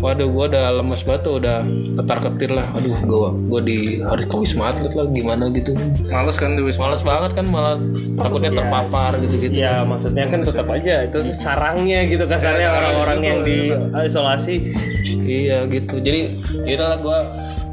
Waduh 0.00 0.28
gua 0.28 0.48
udah 0.48 0.64
lemes 0.80 1.02
banget 1.04 1.22
tuh 1.26 1.34
udah 1.40 1.64
ketar 2.00 2.18
ketir 2.24 2.50
lah. 2.52 2.64
Aduh 2.76 2.96
gua 3.04 3.32
gua 3.48 3.60
di 3.60 4.00
harus 4.00 4.24
ke 4.28 4.36
wisma 4.36 4.72
atlet 4.72 4.92
lah 4.94 5.06
gimana 5.10 5.48
gitu. 5.52 5.72
Males 6.08 6.36
kan 6.36 6.54
di 6.54 6.62
wisma 6.62 6.86
males 6.86 7.02
banget 7.02 7.34
kan 7.34 7.46
malah 7.50 7.74
takutnya 8.14 8.54
Ya, 8.54 8.58
terpapar 8.62 9.12
gitu-gitu. 9.18 9.54
Ya 9.58 9.74
maksudnya 9.82 10.24
kan 10.30 10.40
tetap 10.46 10.66
aja 10.70 10.94
itu 11.02 11.18
sarangnya 11.34 12.06
gitu 12.06 12.24
kasarnya 12.30 12.68
Ya, 12.68 12.78
orang-orang 12.78 13.18
itu 13.18 13.26
yang 13.26 13.40
di 13.42 13.58
isolasi. 14.06 14.54
iya 15.26 15.66
gitu. 15.66 15.98
Jadi 15.98 16.30
ya 16.62 16.78
lah 16.78 16.96
gue 17.02 17.18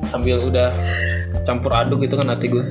sambil 0.06 0.44
udah 0.44 0.76
campur 1.44 1.76
aduk 1.76 2.06
gitu 2.06 2.16
kan 2.16 2.32
hati 2.32 2.48
gue 2.48 2.64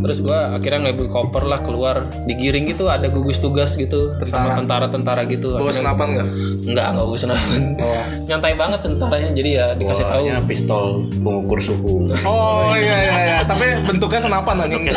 terus 0.00 0.22
gue 0.22 0.32
akhirnya 0.32 0.90
ngambil 0.90 1.06
koper 1.10 1.44
lah 1.44 1.60
keluar 1.60 2.08
digiring 2.24 2.70
gitu 2.70 2.88
ada 2.88 3.10
gugus 3.10 3.42
tugas 3.42 3.74
gitu 3.74 4.14
sama 4.24 4.54
tentara-tentara 4.54 5.26
gitu. 5.26 5.58
Bawa 5.58 5.74
senapan 5.74 6.06
nggak? 6.14 6.28
Enggak 6.70 6.86
enggak 6.94 7.06
bawa 7.08 7.18
senapan. 7.18 7.60
Oh. 7.82 8.04
Nyantai 8.28 8.54
banget 8.54 8.78
tentaranya 8.84 9.30
jadi 9.34 9.50
ya 9.50 9.66
dikasih 9.74 10.04
tahu. 10.06 10.24
pistol 10.46 10.84
pengukur 11.20 11.58
suhu. 11.60 12.14
oh 12.24 12.72
iya 12.78 12.96
iya 13.04 13.16
iya. 13.26 13.38
Tapi 13.44 13.84
bentuknya 13.84 14.20
senapan 14.22 14.64
anjing. 14.64 14.84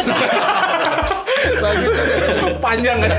Lagi 1.61 1.85
panjang. 2.61 2.97
Kan 3.01 3.11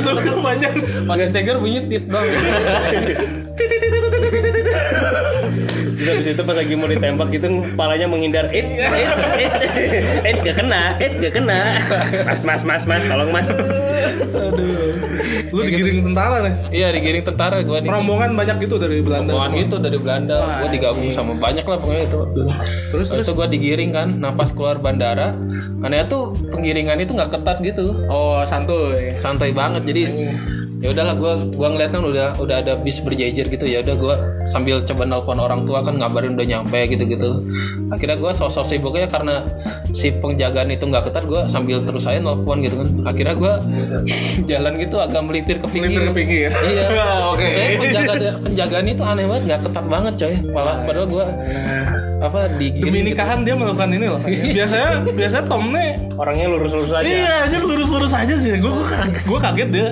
Bentuknya 0.00 0.34
panjang. 0.40 0.72
Pas 1.04 1.20
Tiger 1.20 1.56
bunyi 1.60 1.84
tit 1.88 2.04
bang 2.08 2.24
Terus 6.02 6.18
habis 6.18 6.28
itu 6.34 6.42
pas 6.42 6.56
lagi 6.58 6.74
mau 6.74 6.90
ditembak 6.90 7.28
gitu 7.30 7.46
kepalanya 7.62 8.06
menghindar. 8.10 8.50
Eh, 8.50 8.58
eh, 8.58 9.06
eh, 9.38 9.50
eh, 10.26 10.34
gak 10.42 10.58
kena, 10.58 10.98
eh, 10.98 11.10
gak 11.22 11.32
kena. 11.38 11.78
Mas, 12.26 12.42
mas, 12.42 12.62
mas, 12.66 12.82
mas, 12.90 13.02
tolong 13.06 13.30
mas. 13.30 13.48
lu 15.52 15.68
digiring 15.68 16.00
tentara 16.10 16.40
nih 16.48 16.54
iya 16.72 16.88
digiring 16.96 17.22
tentara 17.28 17.60
gue 17.60 17.78
nih 17.84 17.88
rombongan 17.92 18.32
banyak 18.32 18.64
gitu 18.64 18.80
dari 18.80 19.04
Belanda 19.04 19.36
Rombongan 19.36 19.50
semua. 19.52 19.62
gitu 19.68 19.76
dari 19.84 19.98
Belanda 20.00 20.36
gue 20.64 20.68
digabung 20.72 21.08
sama 21.12 21.36
banyak 21.36 21.64
lah 21.68 21.76
pokoknya 21.76 22.04
itu 22.08 22.20
terus 22.34 22.52
Terus 22.92 23.08
itu 23.28 23.32
gue 23.32 23.48
digiring 23.56 23.90
kan, 23.92 24.08
pas 24.36 24.48
keluar 24.52 24.76
bandara, 24.80 25.36
anehnya 25.84 26.08
tuh 26.08 26.32
penggiringan 26.52 27.00
itu 27.00 27.16
nggak 27.16 27.32
ketat 27.32 27.60
gitu, 27.60 28.04
oh 28.08 28.44
santuy 28.44 29.16
santai 29.20 29.52
banget. 29.52 29.84
Jadi 29.88 30.02
ya 30.82 30.90
udahlah 30.90 31.14
gue 31.14 31.32
gua 31.54 31.68
ngeliat 31.70 31.94
kan 31.94 32.02
udah 32.02 32.28
udah 32.42 32.56
ada 32.58 32.74
bis 32.74 32.98
berjejer 32.98 33.46
gitu 33.46 33.70
ya 33.70 33.86
udah 33.86 33.94
gue 33.94 34.14
sambil 34.50 34.82
coba 34.82 35.06
nelpon 35.06 35.38
orang 35.38 35.62
tua 35.62 35.86
kan 35.86 35.94
ngabarin 35.94 36.34
udah 36.34 36.42
nyampe 36.42 36.90
gitu 36.90 37.06
gitu. 37.06 37.30
Akhirnya 37.94 38.18
gue 38.18 38.32
sosok 38.34 38.66
sibuk 38.66 38.98
ya 38.98 39.06
karena 39.06 39.46
si 39.94 40.10
penjagaan 40.10 40.74
itu 40.74 40.82
nggak 40.90 41.06
ketat 41.06 41.24
gue 41.30 41.46
sambil 41.46 41.86
terus 41.86 42.02
saya 42.10 42.18
nelpon 42.18 42.66
gitu 42.66 42.82
kan. 42.82 42.88
Akhirnya 43.06 43.34
gue 43.38 43.52
jalan 44.50 44.72
gitu 44.82 44.96
agak 44.98 45.22
melipir 45.22 45.62
ke 45.62 45.70
pinggir. 45.70 46.02
melipir 46.02 46.02
ke 46.10 46.14
pinggir 46.18 46.50
Iya. 46.50 46.86
oke 47.30 47.46
Saya 47.46 47.68
penjaga 47.78 48.12
penjagaan 48.42 48.86
itu 48.90 49.02
aneh 49.06 49.24
banget 49.30 49.42
nggak 49.46 49.60
ketat 49.70 49.86
banget 49.86 50.14
coy. 50.18 50.34
Padahal 50.50 50.78
padahal 50.82 51.06
gue 51.06 51.26
apa 52.22 52.40
digiring 52.54 52.86
demi 52.86 52.98
gitu. 53.02 53.08
nikahan 53.10 53.38
dia 53.42 53.54
melakukan 53.58 53.90
ini 53.90 54.06
loh. 54.06 54.20
Biasanya 54.54 54.88
biasanya 55.10 55.44
Tom 55.50 55.74
nih 55.74 56.12
Orangnya 56.20 56.46
lurus-lurus 56.52 56.92
aja. 56.92 57.08
Iya 57.08 57.34
aja 57.48 57.56
lurus-lurus 57.64 58.12
aja 58.12 58.34
sih. 58.36 58.52
Gue 58.60 58.72
gue 59.24 59.38
kaget 59.40 59.68
dia. 59.72 59.88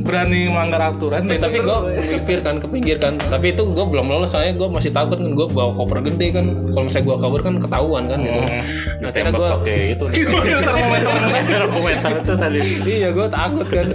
Berani 0.00 0.48
melanggar 0.48 0.92
aturan. 0.92 1.28
Ya, 1.28 1.36
tapi 1.36 1.60
gue 1.60 1.76
melipir 1.92 2.40
kan 2.40 2.56
ke 2.56 2.66
pinggir 2.68 2.96
kan. 2.96 3.20
Tapi 3.20 3.52
itu 3.52 3.68
gue 3.68 3.84
belum 3.84 4.08
lolos 4.08 4.32
soalnya 4.32 4.56
gue 4.56 4.68
masih 4.72 4.90
takut 4.90 5.20
kan. 5.20 5.30
Gue 5.36 5.46
bawa 5.52 5.76
koper 5.76 6.00
gede 6.08 6.32
kan. 6.32 6.46
Kalau 6.72 6.84
misalnya 6.88 7.04
gue 7.04 7.16
kabur 7.20 7.40
kan 7.44 7.54
ketahuan 7.60 8.04
kan 8.08 8.18
gitu. 8.24 8.40
Nah 9.02 9.08
akhirnya 9.12 9.32
Tembak 9.34 9.40
gue 9.40 9.48
pakai 9.60 9.78
itu. 9.92 10.04
Termometer 11.52 12.12
itu 12.16 12.34
tadi. 12.34 12.60
iya 12.88 13.08
gue 13.12 13.26
takut 13.28 13.66
kan. 13.68 13.86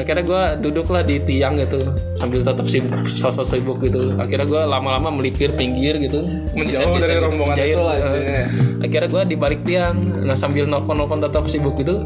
Akhirnya 0.00 0.24
gue 0.24 0.42
duduk 0.64 0.86
lah 0.88 1.04
di 1.04 1.20
tiang 1.20 1.60
gitu. 1.60 1.92
Sambil 2.16 2.40
tetap 2.40 2.64
sibuk 2.64 3.04
sosok 3.04 3.44
sibuk 3.44 3.78
gitu. 3.84 4.16
Akhirnya 4.16 4.48
gue 4.48 4.62
lama-lama 4.64 5.12
melipir 5.12 5.52
pinggir 5.52 6.00
gitu. 6.00 6.24
Menjauh 6.56 6.96
dari 6.96 7.11
Desain-desain 7.12 7.28
rombongan 7.28 7.54
menjahit. 7.54 7.72
itu 7.72 7.82
lah. 7.82 7.96
Intinya. 7.98 8.44
akhirnya 8.82 9.08
gue 9.08 9.22
di 9.24 9.36
balik 9.38 9.60
tiang 9.62 9.96
nah 10.22 10.34
sambil 10.34 10.66
nelpon 10.66 10.98
nelpon 10.98 11.22
tetap 11.22 11.46
sibuk 11.46 11.78
gitu 11.78 12.02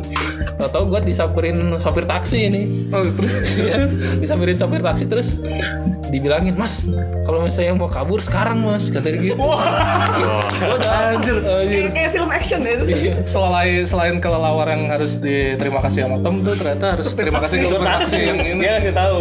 tau 0.56 0.68
tau 0.68 0.84
gue 0.84 1.00
disamperin 1.02 1.56
sopir 1.76 2.04
taksi 2.04 2.46
ini 2.46 2.62
Oh, 2.92 3.00
terus 3.16 3.32
Iya, 3.56 3.88
disamperin 4.20 4.52
sopir 4.52 4.84
taksi 4.84 5.08
terus 5.08 5.40
dibilangin 6.06 6.52
mas 6.54 6.84
kalau 7.24 7.42
misalnya 7.42 7.74
mau 7.74 7.88
kabur 7.88 8.20
sekarang 8.20 8.60
mas 8.62 8.92
kata 8.92 9.08
dia 9.08 9.32
gitu 9.32 9.40
Gua 9.40 9.58
udah 10.76 11.16
Anjir. 11.16 11.36
Kayak, 11.40 11.90
kayak 11.92 12.10
film 12.12 12.30
action 12.30 12.60
ya 12.62 12.72
itu. 12.76 12.84
Iya. 12.86 13.14
selain 13.24 13.82
selain 13.84 14.16
kelelawar 14.20 14.68
yang 14.68 14.86
harus 14.86 15.18
diterima 15.18 15.80
kasih 15.80 16.06
sama 16.06 16.20
Tom 16.20 16.44
tuh 16.44 16.54
ternyata 16.54 16.94
harus 16.94 17.08
terima 17.12 17.40
kasih 17.40 17.56
ke 17.62 17.66
supir 17.66 17.82
taksi 17.82 18.16
yang 18.20 18.38
ini. 18.38 18.60
Dia 18.60 18.70
ngasih 18.78 18.92
tahu. 18.94 19.18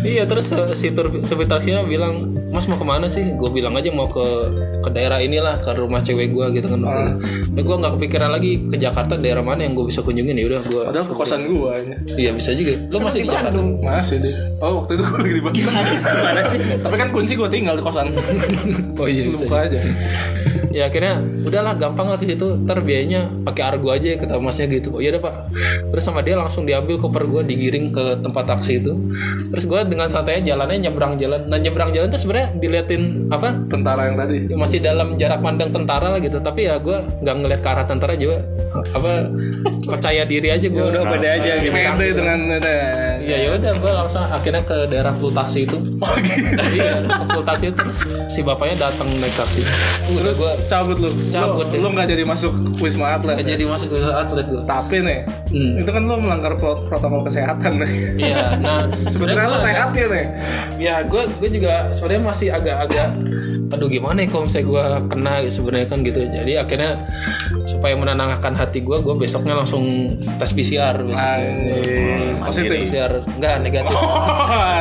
Iya 0.00 0.22
terus 0.24 0.46
eh, 0.50 0.72
si 0.72 0.88
tur 0.90 1.12
supir 1.22 1.46
taksinya 1.46 1.84
bilang 1.84 2.16
Mas 2.50 2.66
mau 2.66 2.74
ke 2.74 2.82
mana 2.82 3.06
sih? 3.06 3.22
Gue 3.36 3.50
bilang 3.50 3.76
aja 3.76 3.92
mau 3.92 4.10
ke 4.10 4.26
ke 4.80 4.90
daerah 4.92 5.18
inilah 5.20 5.60
ke 5.60 5.70
rumah 5.76 6.00
cewek 6.00 6.32
gue 6.32 6.46
gitu 6.56 6.66
kan. 6.70 6.80
Ah. 6.84 7.14
Nah, 7.52 7.62
gue 7.62 7.76
nggak 7.76 7.92
kepikiran 8.00 8.30
lagi 8.32 8.64
ke 8.66 8.76
Jakarta 8.80 9.20
daerah 9.20 9.44
mana 9.44 9.64
yang 9.66 9.76
gue 9.76 9.86
bisa 9.88 10.00
kunjungin 10.04 10.36
ya 10.36 10.46
udah 10.50 10.62
gue. 10.64 10.82
Padahal 10.90 11.06
ke 11.06 11.14
kosan 11.14 11.42
gua 11.52 11.72
ya. 11.78 11.96
Iya 12.16 12.30
bisa 12.34 12.50
juga. 12.56 12.74
Lo 12.88 12.98
masih 13.02 13.22
di 13.22 13.28
Jakarta? 13.28 13.60
Masih 13.60 14.16
deh. 14.22 14.34
Oh, 14.64 14.82
waktu 14.82 14.96
itu 14.96 15.02
gua 15.04 15.18
lagi 15.20 15.34
di 15.36 15.42
Bandung. 15.42 15.66
Gimana 15.70 16.40
sih? 16.48 16.58
Tapi 16.80 16.94
kan 16.96 17.08
kunci 17.12 17.32
gua 17.36 17.48
tinggal 17.52 17.74
di 17.78 17.84
kosan. 17.84 18.08
Oh 19.00 19.08
iya 19.08 19.32
bisa. 19.32 19.48
buka 19.48 19.64
aja. 19.64 19.80
Ya 20.70 20.86
akhirnya 20.86 21.24
udahlah 21.48 21.74
gampang 21.80 22.12
lah 22.12 22.18
ke 22.20 22.28
situ. 22.28 22.68
Ntar 22.68 22.84
biayanya 22.84 23.32
pakai 23.48 23.62
argo 23.74 23.88
aja 23.90 24.14
kata 24.20 24.36
masnya 24.38 24.68
gitu. 24.68 24.92
Oh 24.92 25.00
iya 25.00 25.16
deh 25.16 25.22
pak. 25.22 25.48
Terus 25.88 26.04
sama 26.04 26.20
dia 26.20 26.36
langsung 26.36 26.68
diambil 26.68 27.00
koper 27.00 27.24
gue 27.24 27.42
digiring 27.48 27.90
ke 27.90 28.20
tempat 28.20 28.44
taksi 28.44 28.84
itu. 28.84 28.92
Terus 29.50 29.64
gue 29.64 29.80
dengan 29.88 30.12
santainya 30.12 30.52
jalannya 30.54 30.88
nyebrang 30.88 31.16
jalan. 31.16 31.48
Nah 31.48 31.58
nyebrang 31.58 31.96
jalan 31.96 32.12
tuh 32.12 32.20
sebenarnya 32.20 32.48
diliatin 32.60 33.32
apa 33.32 33.66
Tentara 33.72 34.12
yang 34.12 34.16
tadi. 34.20 34.39
Ya 34.46 34.56
masih 34.56 34.78
dalam 34.78 35.16
jarak 35.16 35.40
pandang 35.40 35.68
tentara 35.68 36.08
lah 36.08 36.18
gitu 36.18 36.38
tapi 36.38 36.64
ya 36.64 36.76
gue 36.76 36.94
nggak 37.18 37.34
ngeliat 37.36 37.60
ke 37.60 37.68
arah 37.68 37.84
tentara 37.84 38.14
juga 38.14 38.40
apa 38.88 39.28
percaya 39.82 40.22
diri 40.22 40.48
aja 40.48 40.64
gue 40.64 40.78
Ya 40.80 40.88
udah 40.88 41.02
pede 41.08 41.28
aja 41.28 41.52
gitu. 41.58 41.74
Pede 41.74 42.06
dengan. 42.12 42.38
Iya 43.20 43.36
ya 43.38 43.50
udah 43.52 43.72
gue 43.74 43.92
langsung 43.92 44.24
akhirnya 44.24 44.62
ke 44.62 44.88
daerah 44.88 45.12
full 45.12 45.30
taksi 45.30 45.62
itu 45.62 45.76
iya 46.72 47.04
ke 47.04 47.24
full 47.28 47.42
taksi 47.42 47.68
itu, 47.68 47.76
terus 47.76 47.98
si 48.26 48.40
bapaknya 48.40 48.88
datang 48.88 49.06
naik 49.18 49.34
taksi 49.34 49.60
Terus 50.08 50.36
gue 50.36 50.52
cabut 50.66 50.98
lu. 50.98 51.10
Cabut 51.28 51.66
Lu, 51.70 51.88
nggak 51.90 52.08
jadi 52.08 52.24
masuk 52.24 52.50
Wisma 52.78 53.14
Atlet. 53.14 53.38
gak 53.38 53.48
jadi 53.50 53.64
masuk 53.64 53.92
ke 53.92 53.98
atlet 54.00 54.46
gue 54.46 54.62
Tapi 54.64 54.96
nih, 55.00 55.20
Hmm. 55.50 55.82
itu 55.82 55.90
kan 55.90 56.06
lu 56.06 56.14
melanggar 56.16 56.54
pro- 56.56 56.86
protokol 56.86 57.26
kesehatan 57.26 57.82
nih. 57.82 57.90
iya 58.22 58.54
nah 58.56 58.86
Sebenarnya 59.12 59.46
lu 59.48 59.58
sehat 59.58 59.90
ya 59.92 60.06
nih. 60.06 60.26
ya 60.78 60.94
gue 61.02 61.22
gue 61.28 61.48
juga 61.50 61.90
sebenarnya 61.90 62.22
masih 62.24 62.48
agak-agak 62.48 63.08
aduh 63.70 63.86
gimana 63.86 64.26
ya 64.26 64.28
kalau 64.34 64.44
misalnya 64.50 64.66
gue 64.66 64.84
kena 65.14 65.32
gitu 65.46 65.52
sebenarnya 65.62 65.86
kan 65.86 65.98
gitu 66.02 66.20
jadi 66.26 66.52
akhirnya 66.66 66.90
supaya 67.70 67.94
menenangkan 67.94 68.54
hati 68.58 68.82
gue 68.82 68.98
gue 68.98 69.14
besoknya 69.14 69.54
langsung 69.62 70.10
tes 70.42 70.50
PCR 70.50 70.98
besoknya. 71.06 71.54
Positif. 72.42 72.70
PCR 72.90 73.12
enggak 73.38 73.54
negatif 73.62 73.94
Oh, 74.00 74.78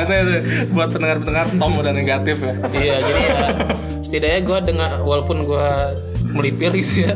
buat 0.73 0.89
pendengar-pendengar 0.89 1.45
Tom 1.61 1.77
udah 1.77 1.93
negatif 1.93 2.41
ya. 2.41 2.53
iya 2.73 2.95
jadi 3.03 3.21
ya 3.21 3.37
setidaknya 4.01 4.41
gue 4.41 4.59
dengan 4.73 4.91
walaupun 5.05 5.45
gue 5.45 5.67
melipir 6.31 6.71
gitu 6.79 7.09
ya 7.09 7.13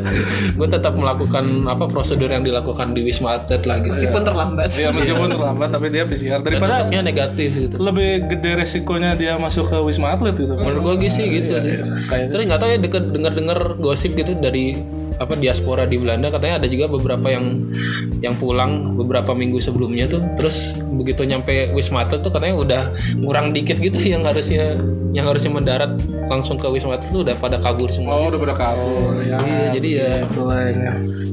gue 0.53 0.67
tetap 0.69 0.93
melakukan 0.97 1.65
apa 1.69 1.89
prosedur 1.89 2.29
yang 2.29 2.43
dilakukan 2.45 2.93
di 2.93 3.01
wisma 3.05 3.37
atlet 3.37 3.63
lah 3.65 3.77
gitu. 3.81 3.95
Meskipun 3.95 4.21
terlambat. 4.23 4.69
Iya 4.73 4.89
meskipun 4.93 5.27
terlambat 5.33 5.69
tapi 5.73 5.87
dia 5.89 6.03
PCR. 6.05 6.39
Daripada 6.41 6.85
bentuknya 6.85 7.01
negatif 7.03 7.49
gitu. 7.53 7.75
lebih 7.77 8.09
gede 8.29 8.51
resikonya 8.57 9.11
dia 9.17 9.33
masuk 9.37 9.69
ke 9.69 9.77
Wisma 9.81 10.15
Atlet 10.17 10.35
gitu. 10.37 10.53
menurut 10.55 10.97
gue 10.97 11.09
sih 11.09 11.25
gitu 11.29 11.53
sih. 11.59 11.75
Kayak 12.09 12.33
terus 12.33 12.43
nggak 12.49 12.59
tahu 12.59 12.69
ya 12.69 12.77
deket 12.79 13.03
dengar 13.13 13.33
dengar 13.33 13.59
gosip 13.79 14.13
gitu 14.17 14.33
dari 14.37 14.77
apa 15.23 15.39
diaspora 15.39 15.87
di 15.87 15.95
Belanda 15.95 16.27
katanya 16.27 16.59
ada 16.59 16.67
juga 16.67 16.91
beberapa 16.91 17.31
yang 17.31 17.71
yang 18.19 18.35
pulang 18.35 18.95
beberapa 18.99 19.31
minggu 19.31 19.57
sebelumnya 19.57 20.11
tuh 20.11 20.19
terus 20.35 20.75
begitu 20.93 21.23
nyampe 21.23 21.71
Wisma 21.71 22.03
Atlet 22.03 22.21
tuh 22.21 22.31
katanya 22.31 22.55
udah 22.59 22.81
ngurang 23.17 23.55
dikit 23.55 23.79
gitu 23.79 23.97
yang 24.13 24.27
harusnya 24.27 24.75
yang 25.13 25.29
harusnya 25.29 25.53
mendarat 25.53 25.95
langsung 26.27 26.59
ke 26.59 26.67
Wisma 26.67 26.99
Atlet 26.99 27.11
tuh 27.11 27.21
udah 27.23 27.35
pada 27.39 27.57
kabur 27.61 27.87
semua 27.87 28.19
Oh 28.19 28.29
udah 28.29 28.39
pada 28.41 28.55
kabur 28.55 29.23
ya. 29.25 29.37
Iya, 29.41 29.65
jadi 29.73 29.89
ya. 29.89 30.11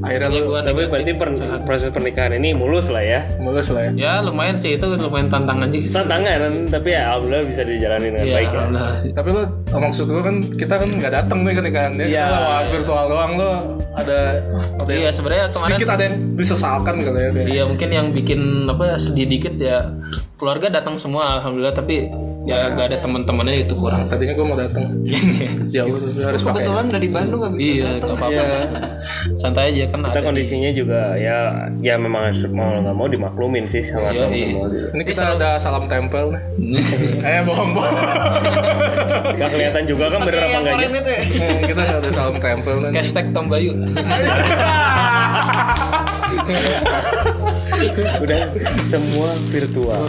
Akhirnya 0.01 0.29
ya 0.33 0.37
lu 0.41 0.49
gua 0.49 0.59
Tapi 0.65 0.89
berarti 0.89 1.11
per- 1.13 1.37
proses 1.65 1.89
pernikahan 1.93 2.33
ini 2.33 2.57
mulus 2.57 2.89
lah 2.89 3.05
ya. 3.05 3.21
mulus 3.37 3.69
lah 3.69 3.89
ya. 3.89 3.91
ya 3.93 4.13
lumayan 4.25 4.57
sih 4.57 4.77
itu 4.77 4.85
lumayan 4.97 5.29
tantangan 5.29 5.69
juga 5.69 6.01
Tantangan, 6.01 6.69
tapi 6.73 6.89
ya 6.93 7.01
alhamdulillah 7.13 7.45
bisa 7.45 7.61
dijalani 7.61 8.07
dengan 8.13 8.25
Iya, 8.25 8.33
baik 8.33 8.49
ya. 8.49 8.63
Tapi 9.13 9.29
lu 9.29 9.41
maksud 9.69 10.05
lu 10.09 10.21
kan 10.25 10.35
kita 10.57 10.73
kan 10.81 10.89
nggak 10.89 11.13
datang 11.13 11.45
nih 11.45 11.53
ke 11.53 11.61
nikahan 11.61 11.91
dia. 11.97 12.05
Iya. 12.05 12.25
Kita 12.25 12.37
lewat 12.37 12.65
virtual 12.73 13.05
doang 13.09 13.31
lu 13.37 13.49
ada 13.95 14.19
ada 14.81 14.91
Iya 14.91 15.09
sebenarnya 15.13 15.45
kemarin 15.51 15.69
sedikit 15.77 15.89
ada 15.91 16.03
yang 16.07 16.17
disesalkan 16.37 16.95
kali 17.03 17.19
ya. 17.19 17.29
Iya 17.45 17.63
mungkin 17.67 17.89
yang 17.91 18.07
bikin 18.15 18.69
apa 18.69 18.97
sedih 18.97 19.27
dikit 19.27 19.55
ya 19.57 19.91
keluarga 20.41 20.73
datang 20.73 20.97
semua 20.97 21.37
alhamdulillah 21.37 21.77
tapi 21.77 22.09
ya 22.41 22.73
gak 22.73 22.85
ada 22.89 22.97
teman-temannya 22.99 23.61
itu 23.61 23.73
kurang. 23.75 24.09
Tadinya 24.09 24.33
gua 24.33 24.45
mau 24.45 24.57
datang. 24.57 24.85
ya 25.75 25.85
udah 25.85 26.25
harus 26.25 26.41
pakai. 26.41 26.65
Kebetulan 26.65 26.85
dari 26.89 27.07
Bandung 27.07 27.39
nggak 27.39 27.53
bisa. 27.53 27.61
iya 27.63 27.87
gak 27.97 28.09
apa-apa. 28.09 28.31
Iya. 28.33 28.49
Santai 29.37 29.63
aja 29.71 29.83
kan 29.89 29.99
Kita 30.01 30.09
ada 30.09 30.19
di- 30.19 30.25
kondisinya 30.25 30.71
juga 30.71 31.01
ya 31.15 31.37
ya 31.79 31.95
memang 31.95 32.23
mau 32.51 32.81
nggak 32.81 32.95
mau 32.95 33.07
dimaklumin 33.07 33.65
sih 33.65 33.81
sama 33.81 34.09
Iya, 34.09 34.25
sama 34.25 34.33
iya. 34.33 34.65
Ini 34.91 35.03
kita 35.05 35.23
ada 35.35 35.49
salam 35.57 35.85
tempel 35.85 36.33
nih. 36.33 36.41
eh 37.29 37.41
bohong 37.45 37.71
bohong. 37.73 37.97
Gak 39.37 39.49
kelihatan 39.51 39.83
juga 39.85 40.05
kan 40.09 40.19
bener 40.23 40.41
apa 40.41 40.57
enggaknya. 40.59 41.01
ya. 41.05 41.21
Kita 41.65 41.81
ada 41.99 42.09
salam 42.09 42.37
tempel 42.37 42.75
nih. 42.81 42.91
Hashtag 42.93 43.29
Tom 43.31 43.47
Bayu. 43.47 43.73
Udah 48.21 48.39
semua 48.77 49.29
virtual. 49.49 50.01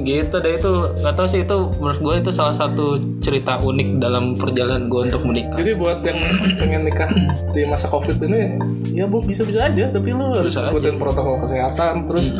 gitu 0.00 0.36
deh 0.36 0.52
itu 0.56 0.72
nggak 0.98 1.14
tahu 1.14 1.26
sih 1.28 1.40
itu 1.44 1.56
menurut 1.76 2.00
gue 2.00 2.14
itu 2.18 2.30
salah 2.32 2.50
satu 2.50 2.98
cerita 3.20 3.60
unik 3.60 4.00
dalam 4.00 4.32
perjalanan 4.34 4.88
gue 4.88 5.06
untuk 5.06 5.22
menikah. 5.22 5.54
Jadi 5.54 5.72
buat 5.76 6.00
yang 6.02 6.18
pengen 6.56 6.82
nikah 6.82 7.10
di 7.52 7.62
masa 7.64 7.86
covid 7.86 8.16
ini, 8.18 8.56
ya 8.90 9.04
bu 9.04 9.20
bisa-bisa 9.20 9.68
aja, 9.68 9.92
tapi 9.92 10.10
lu 10.10 10.32
harus 10.32 10.50
Bisa 10.50 10.72
ikutin 10.72 10.96
protokol 10.96 11.38
kesehatan. 11.38 12.08
Terus 12.08 12.34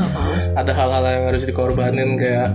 ada 0.56 0.72
hal-hal 0.72 1.04
yang 1.04 1.24
harus 1.30 1.44
dikorbanin 1.44 2.16
kayak 2.16 2.48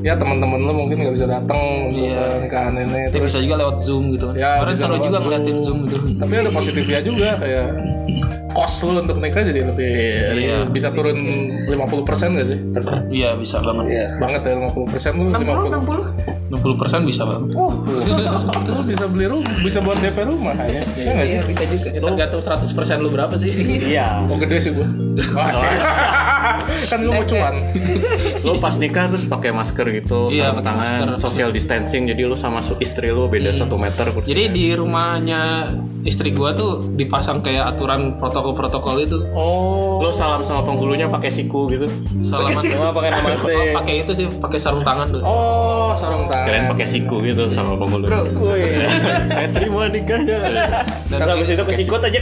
ya 0.00 0.14
teman-teman 0.14 0.62
lu 0.62 0.72
mungkin 0.76 1.02
nggak 1.02 1.14
bisa 1.14 1.26
datang 1.26 1.60
Iya. 1.92 2.38
nikahan 2.40 2.74
ini. 2.76 3.10
Tapi 3.10 3.18
Terus 3.18 3.34
bisa 3.34 3.40
juga 3.42 3.56
lewat 3.60 3.76
zoom 3.82 4.04
gitu. 4.14 4.26
Ya, 4.32 4.56
Kemarin 4.56 4.72
bisa 4.72 4.84
seru 4.86 4.96
juga 4.96 5.18
ngeliatin 5.20 5.58
zoom 5.60 5.78
gitu. 5.86 5.98
tapi 6.16 6.32
ada 6.34 6.50
positifnya 6.50 7.00
juga 7.02 7.28
kayak 7.36 7.66
kos 8.56 8.80
lu 8.88 9.04
untuk 9.04 9.20
nikah 9.20 9.44
jadi 9.44 9.68
lebih 9.68 9.84
Iya. 10.32 10.56
bisa 10.72 10.88
turun 10.96 11.20
50% 11.68 12.40
gak 12.40 12.46
sih? 12.48 12.58
Iya 13.12 13.36
bisa 13.36 13.60
banget. 13.60 13.84
Iya. 13.92 14.06
Banget 14.16 14.40
ya 14.48 14.52
50% 14.72 15.20
lu 15.20 15.28
60 15.28 15.76
60. 15.76 16.36
60% 16.46 17.10
bisa 17.10 17.22
banget. 17.26 17.52
Uh, 17.52 17.74
lu 18.78 18.82
bisa 18.86 19.04
beli 19.10 19.26
rumah, 19.28 19.50
bisa 19.60 19.78
buat 19.82 19.98
DP 19.98 20.30
rumah. 20.30 20.54
Ya 20.64 20.86
nggak 20.86 21.26
sih? 21.26 21.36
iya 21.36 21.42
bisa 21.42 21.62
juga. 21.68 21.88
Ya, 21.90 22.00
tergantung 22.00 22.40
100% 22.40 23.04
lu 23.04 23.08
berapa 23.12 23.34
sih? 23.36 23.50
Iya. 23.84 24.06
Oh 24.30 24.38
gede 24.40 24.56
sih 24.58 24.72
gua. 24.72 24.88
Masih. 25.36 25.68
kan 26.90 26.98
lu 27.00 27.10
mau 27.10 27.24
cuan. 27.24 27.54
Lo 28.46 28.56
pas 28.56 28.76
nikah 28.76 29.10
terus 29.10 29.26
pakai 29.26 29.50
masker 29.50 29.86
gitu, 29.92 30.30
Iya, 30.30 30.50
sarung 30.50 30.58
pakai 30.60 30.66
tangan, 30.66 30.86
masker. 30.86 31.08
social 31.18 31.50
distancing. 31.50 32.06
Jadi 32.06 32.22
lu 32.22 32.34
sama 32.34 32.60
istri 32.78 33.10
lu 33.10 33.26
beda 33.26 33.50
satu 33.50 33.74
meter. 33.76 34.10
kursinya. 34.10 34.30
Jadi 34.30 34.44
di 34.50 34.66
rumahnya 34.72 35.40
istri 36.02 36.30
gua 36.30 36.54
tuh 36.54 36.86
dipasang 36.94 37.42
kayak 37.42 37.74
aturan 37.74 38.14
protokol-protokol 38.16 38.96
itu. 39.02 39.18
Oh. 39.34 39.98
lo 39.98 40.12
salam 40.12 40.44
sama 40.44 40.62
penghulunya 40.62 41.08
pakai 41.08 41.32
siku 41.32 41.66
gitu. 41.66 41.88
Salaman 42.22 42.62
Semua 42.62 42.92
pakai 42.92 43.10
namaste. 43.10 43.50
Oh, 43.50 43.64
pakai 43.80 43.94
itu 44.04 44.12
sih, 44.12 44.26
pakai 44.28 44.58
sarung 44.60 44.84
tangan 44.84 45.08
tuh. 45.08 45.22
Oh, 45.24 45.96
sarung 45.96 46.28
tangan. 46.28 46.46
Keren 46.46 46.64
pakai 46.70 46.86
siku 46.86 47.24
gitu 47.24 47.48
sama 47.50 47.74
penghulu. 47.74 48.06
Saya 48.06 49.48
terima 49.50 49.88
nikahnya. 49.88 50.38
Dan 51.08 51.26
habis 51.26 51.48
itu 51.48 51.64
kesikut 51.64 52.04
aja. 52.04 52.20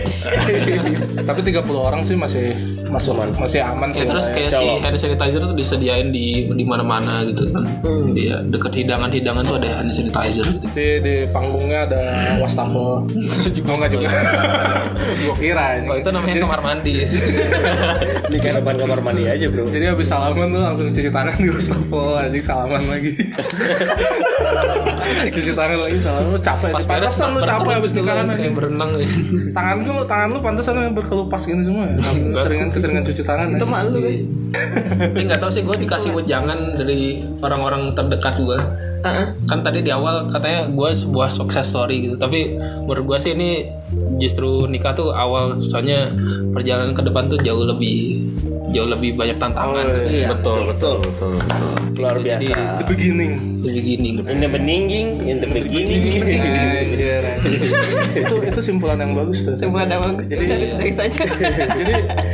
Tapi 1.19 1.41
30 1.43 1.67
orang 1.75 2.01
sih 2.07 2.15
masih 2.15 2.55
masuk 2.89 3.19
masih 3.37 3.61
aman 3.61 3.91
ya 3.91 4.07
sih. 4.23 4.24
Terus 4.25 4.33
ya. 4.33 4.49
kayak 4.49 4.53
si 4.57 4.67
hand 4.81 4.97
sanitizer 4.97 5.41
tuh 5.45 5.57
disediain 5.57 6.09
di 6.09 6.49
di 6.49 6.65
mana-mana 6.65 7.25
gitu 7.29 7.53
kan. 7.53 7.65
Dia 8.15 8.41
deket 8.49 8.73
hidangan-hidangan 8.73 9.43
tuh 9.45 9.57
ada 9.61 9.83
hand 9.83 9.93
sanitizer 9.93 10.47
gitu. 10.49 10.67
di 10.73 10.87
di 11.05 11.15
panggungnya 11.29 11.85
ada 11.89 12.03
wastafel. 12.41 13.05
Juga 13.53 13.71
enggak 13.77 13.91
juga. 13.93 14.09
gua 15.25 15.35
kira 15.37 15.65
Kalau 15.85 15.97
ini. 15.97 16.01
itu 16.01 16.11
namanya 16.13 16.35
kamar 16.45 16.61
mandi. 16.65 16.95
Di 18.35 18.39
depan 18.43 18.75
kamar 18.81 19.01
mandi 19.05 19.23
aja 19.31 19.47
bro. 19.47 19.69
Jadi 19.71 19.85
habis 19.89 20.09
salaman 20.11 20.51
tuh 20.51 20.61
langsung 20.63 20.87
cuci 20.91 21.11
tangan 21.13 21.37
di 21.39 21.49
wastafel 21.53 22.07
anjing 22.19 22.43
salaman 22.45 22.83
lagi. 22.89 23.13
cuci 25.31 25.53
tangan 25.55 25.79
lagi 25.81 25.99
salaman 26.01 26.29
lu 26.35 26.41
capek 26.41 26.71
sih. 26.79 26.89
Pantesan 26.89 27.29
lu 27.37 27.41
capek 27.43 27.73
habis 27.79 27.93
nikahan 27.95 28.27
kayak 28.27 28.39
anjing. 28.39 28.55
berenang 28.57 28.91
ya. 28.97 29.07
Tangan 29.55 29.77
lu 29.85 29.93
tangan 30.07 30.29
lu 30.35 30.39
pantesan 30.43 30.75
berkelupas 30.95 31.43
gini 31.47 31.63
semua. 31.65 31.85
ya. 31.91 31.99
Keseringan 32.35 32.69
keseringan 32.75 33.05
cuci 33.07 33.23
tangan. 33.23 33.47
Itu 33.57 33.67
ya. 33.67 33.71
malu 33.71 33.99
guys. 34.03 34.14
Tapi 34.55 35.21
nggak 35.27 35.41
tahu 35.43 35.51
sih 35.51 35.63
gue 35.67 35.77
dikasih 35.87 36.15
wejangan 36.15 36.79
dari 36.79 37.23
orang-orang 37.43 37.95
terdekat 37.99 38.39
gue. 38.39 38.59
Kan 39.45 39.61
tadi 39.61 39.81
di 39.81 39.91
awal 39.91 40.27
katanya 40.29 40.67
gue 40.67 40.91
sebuah 40.91 41.29
success 41.29 41.69
story 41.69 42.03
gitu. 42.03 42.17
Tapi 42.17 42.57
menurut 42.83 43.05
gue 43.07 43.19
sih 43.21 43.33
ini 43.33 43.69
justru 44.17 44.65
nikah 44.65 44.93
tuh 44.93 45.11
awal. 45.11 45.61
Soalnya 45.61 46.17
perjalanan 46.51 46.93
ke 46.93 47.03
depan 47.03 47.29
tuh 47.29 47.39
jauh 47.39 47.65
lebih 47.65 48.25
jauh 48.71 48.89
lebih 48.89 49.15
banyak 49.15 49.37
tantangan. 49.37 49.85
Oh, 49.85 50.03
Iya. 50.05 50.29
betul 50.31 50.59
betul 50.67 50.95
betul 50.99 51.31
betul. 51.37 51.69
luar 51.95 52.17
Jadi, 52.17 52.27
biasa. 52.27 52.59
The 52.75 52.87
beginning. 52.89 53.33
Jadi 53.63 53.81
gini 53.81 54.09
in 54.19 54.39
the 54.41 54.49
beginning 54.49 55.07
in 55.23 55.37
the 55.39 55.47
beginning. 55.47 56.03
Itu 58.15 58.37
itu 58.41 58.61
simpulan 58.61 58.99
yang 58.99 59.15
bagus 59.15 59.43
tuh. 59.43 59.55
Semua 59.55 59.85
ada 59.85 59.99
bagus. 59.99 60.27
Jadi- 60.27 60.47
Jadi 60.47 60.65
dari 60.73 60.93
saja. 60.93 61.23
Jadi 61.79 61.93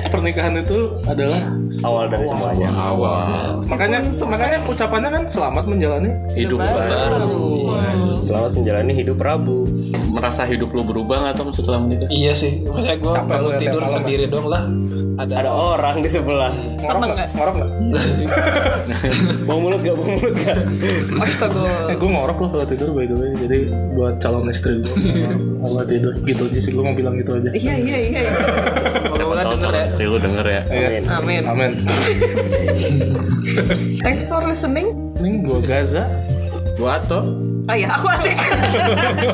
pernikahan 0.08 0.54
itu 0.58 0.96
adalah 1.04 1.40
awal 1.82 2.04
dari 2.08 2.24
semuanya. 2.24 2.68
Awal. 2.70 3.64
Makanya 3.64 3.98
makanya 4.22 4.58
ucapannya 4.64 5.10
kan 5.10 5.24
selamat 5.26 5.64
menjalani 5.66 6.10
hidup 6.34 6.59
baru. 6.60 7.32
Selamat 8.20 8.52
menjalani 8.60 8.92
hidup 8.92 9.16
Prabu 9.16 9.64
merasa 10.10 10.42
hidup 10.44 10.74
lu 10.74 10.82
berubah 10.84 11.24
nggak 11.24 11.34
Tom 11.40 11.50
setelah 11.54 11.80
menikah? 11.80 12.08
Iya 12.12 12.32
sih. 12.36 12.60
Maksudnya 12.66 12.96
gue 13.00 13.12
Capek 13.14 13.24
lu 13.40 13.48
bangun 13.48 13.52
tidur 13.62 13.82
malam, 13.82 13.94
sendiri 13.94 14.24
dong 14.28 14.46
lah. 14.50 14.62
Ada, 15.20 15.32
ada 15.44 15.50
orang. 15.52 15.94
di 16.00 16.08
sebelah. 16.08 16.52
Ngorok 16.80 17.00
nggak? 17.00 17.28
Ngorok 17.36 17.54
nggak? 17.60 17.70
Bau 19.48 19.58
mulut 19.60 19.80
gak 19.82 19.94
bau 19.98 20.06
mulut 20.06 20.34
gak 20.40 20.56
Astaga. 21.20 21.92
eh 21.92 21.96
gue 21.96 22.10
ngorok 22.10 22.38
loh 22.40 22.48
kalau 22.52 22.66
tidur 22.68 22.88
by 22.92 23.06
the 23.08 23.16
way. 23.16 23.30
Jadi 23.40 23.58
buat 23.96 24.14
calon 24.20 24.46
istri 24.50 24.80
gue 24.84 24.96
kalau 25.64 25.84
tidur 25.86 26.12
gitu 26.24 26.42
aja 26.50 26.60
sih. 26.60 26.70
Gue 26.74 26.84
mau 26.84 26.94
bilang 26.96 27.14
gitu 27.16 27.40
aja. 27.40 27.48
Iya 27.56 27.74
iya 27.80 27.96
iya. 28.04 28.20
iya. 28.26 28.32
Semoga 29.16 29.42
denger 29.56 29.72
ya. 29.72 29.86
sih 29.96 30.06
lu 30.08 30.18
denger 30.20 30.46
ya. 30.46 30.62
Iya. 30.68 30.88
Amin. 31.18 31.42
amin. 31.48 31.72
Thanks 34.04 34.24
for 34.28 34.42
listening. 34.44 34.92
ini 35.20 35.44
gue 35.44 35.60
Gaza 35.60 36.08
gua 36.80 36.96
atau 36.96 37.22
Oh 37.70 37.76
ya, 37.78 37.86
aku 37.94 38.10
Atik. 38.10 38.34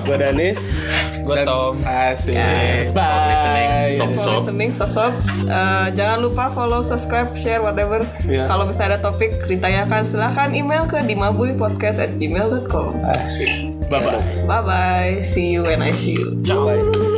gue 0.04 0.16
Danis 0.20 0.84
gue 1.24 1.36
Tom 1.48 1.80
asik 1.88 2.36
listening 2.36 2.92
bye 2.92 3.96
sob 3.96 4.10
sob 4.12 4.42
listening, 4.44 4.70
sosok. 4.76 5.12
Eh, 5.48 5.86
jangan 5.96 6.20
lupa 6.20 6.52
follow, 6.52 6.84
subscribe, 6.84 7.32
share, 7.32 7.64
whatever. 7.64 8.04
Iya. 8.28 8.44
Kalau 8.44 8.68
misalnya 8.68 9.00
ada 9.00 9.08
topik 9.08 9.40
ditanyakan, 9.48 10.04
silahkan 10.04 10.52
email 10.52 10.84
ke 10.84 11.00
dimabuypodcast 11.00 11.96
at 11.96 12.12
gmail.com. 12.20 12.92
asik 13.16 13.72
bye 13.88 14.04
bye 14.04 14.20
Bye 14.44 14.62
bye. 14.68 15.12
See 15.24 15.56
you 15.56 15.64
when 15.64 15.80
I 15.80 15.96
see 15.96 16.20
you. 16.20 16.36
bye 16.44 17.15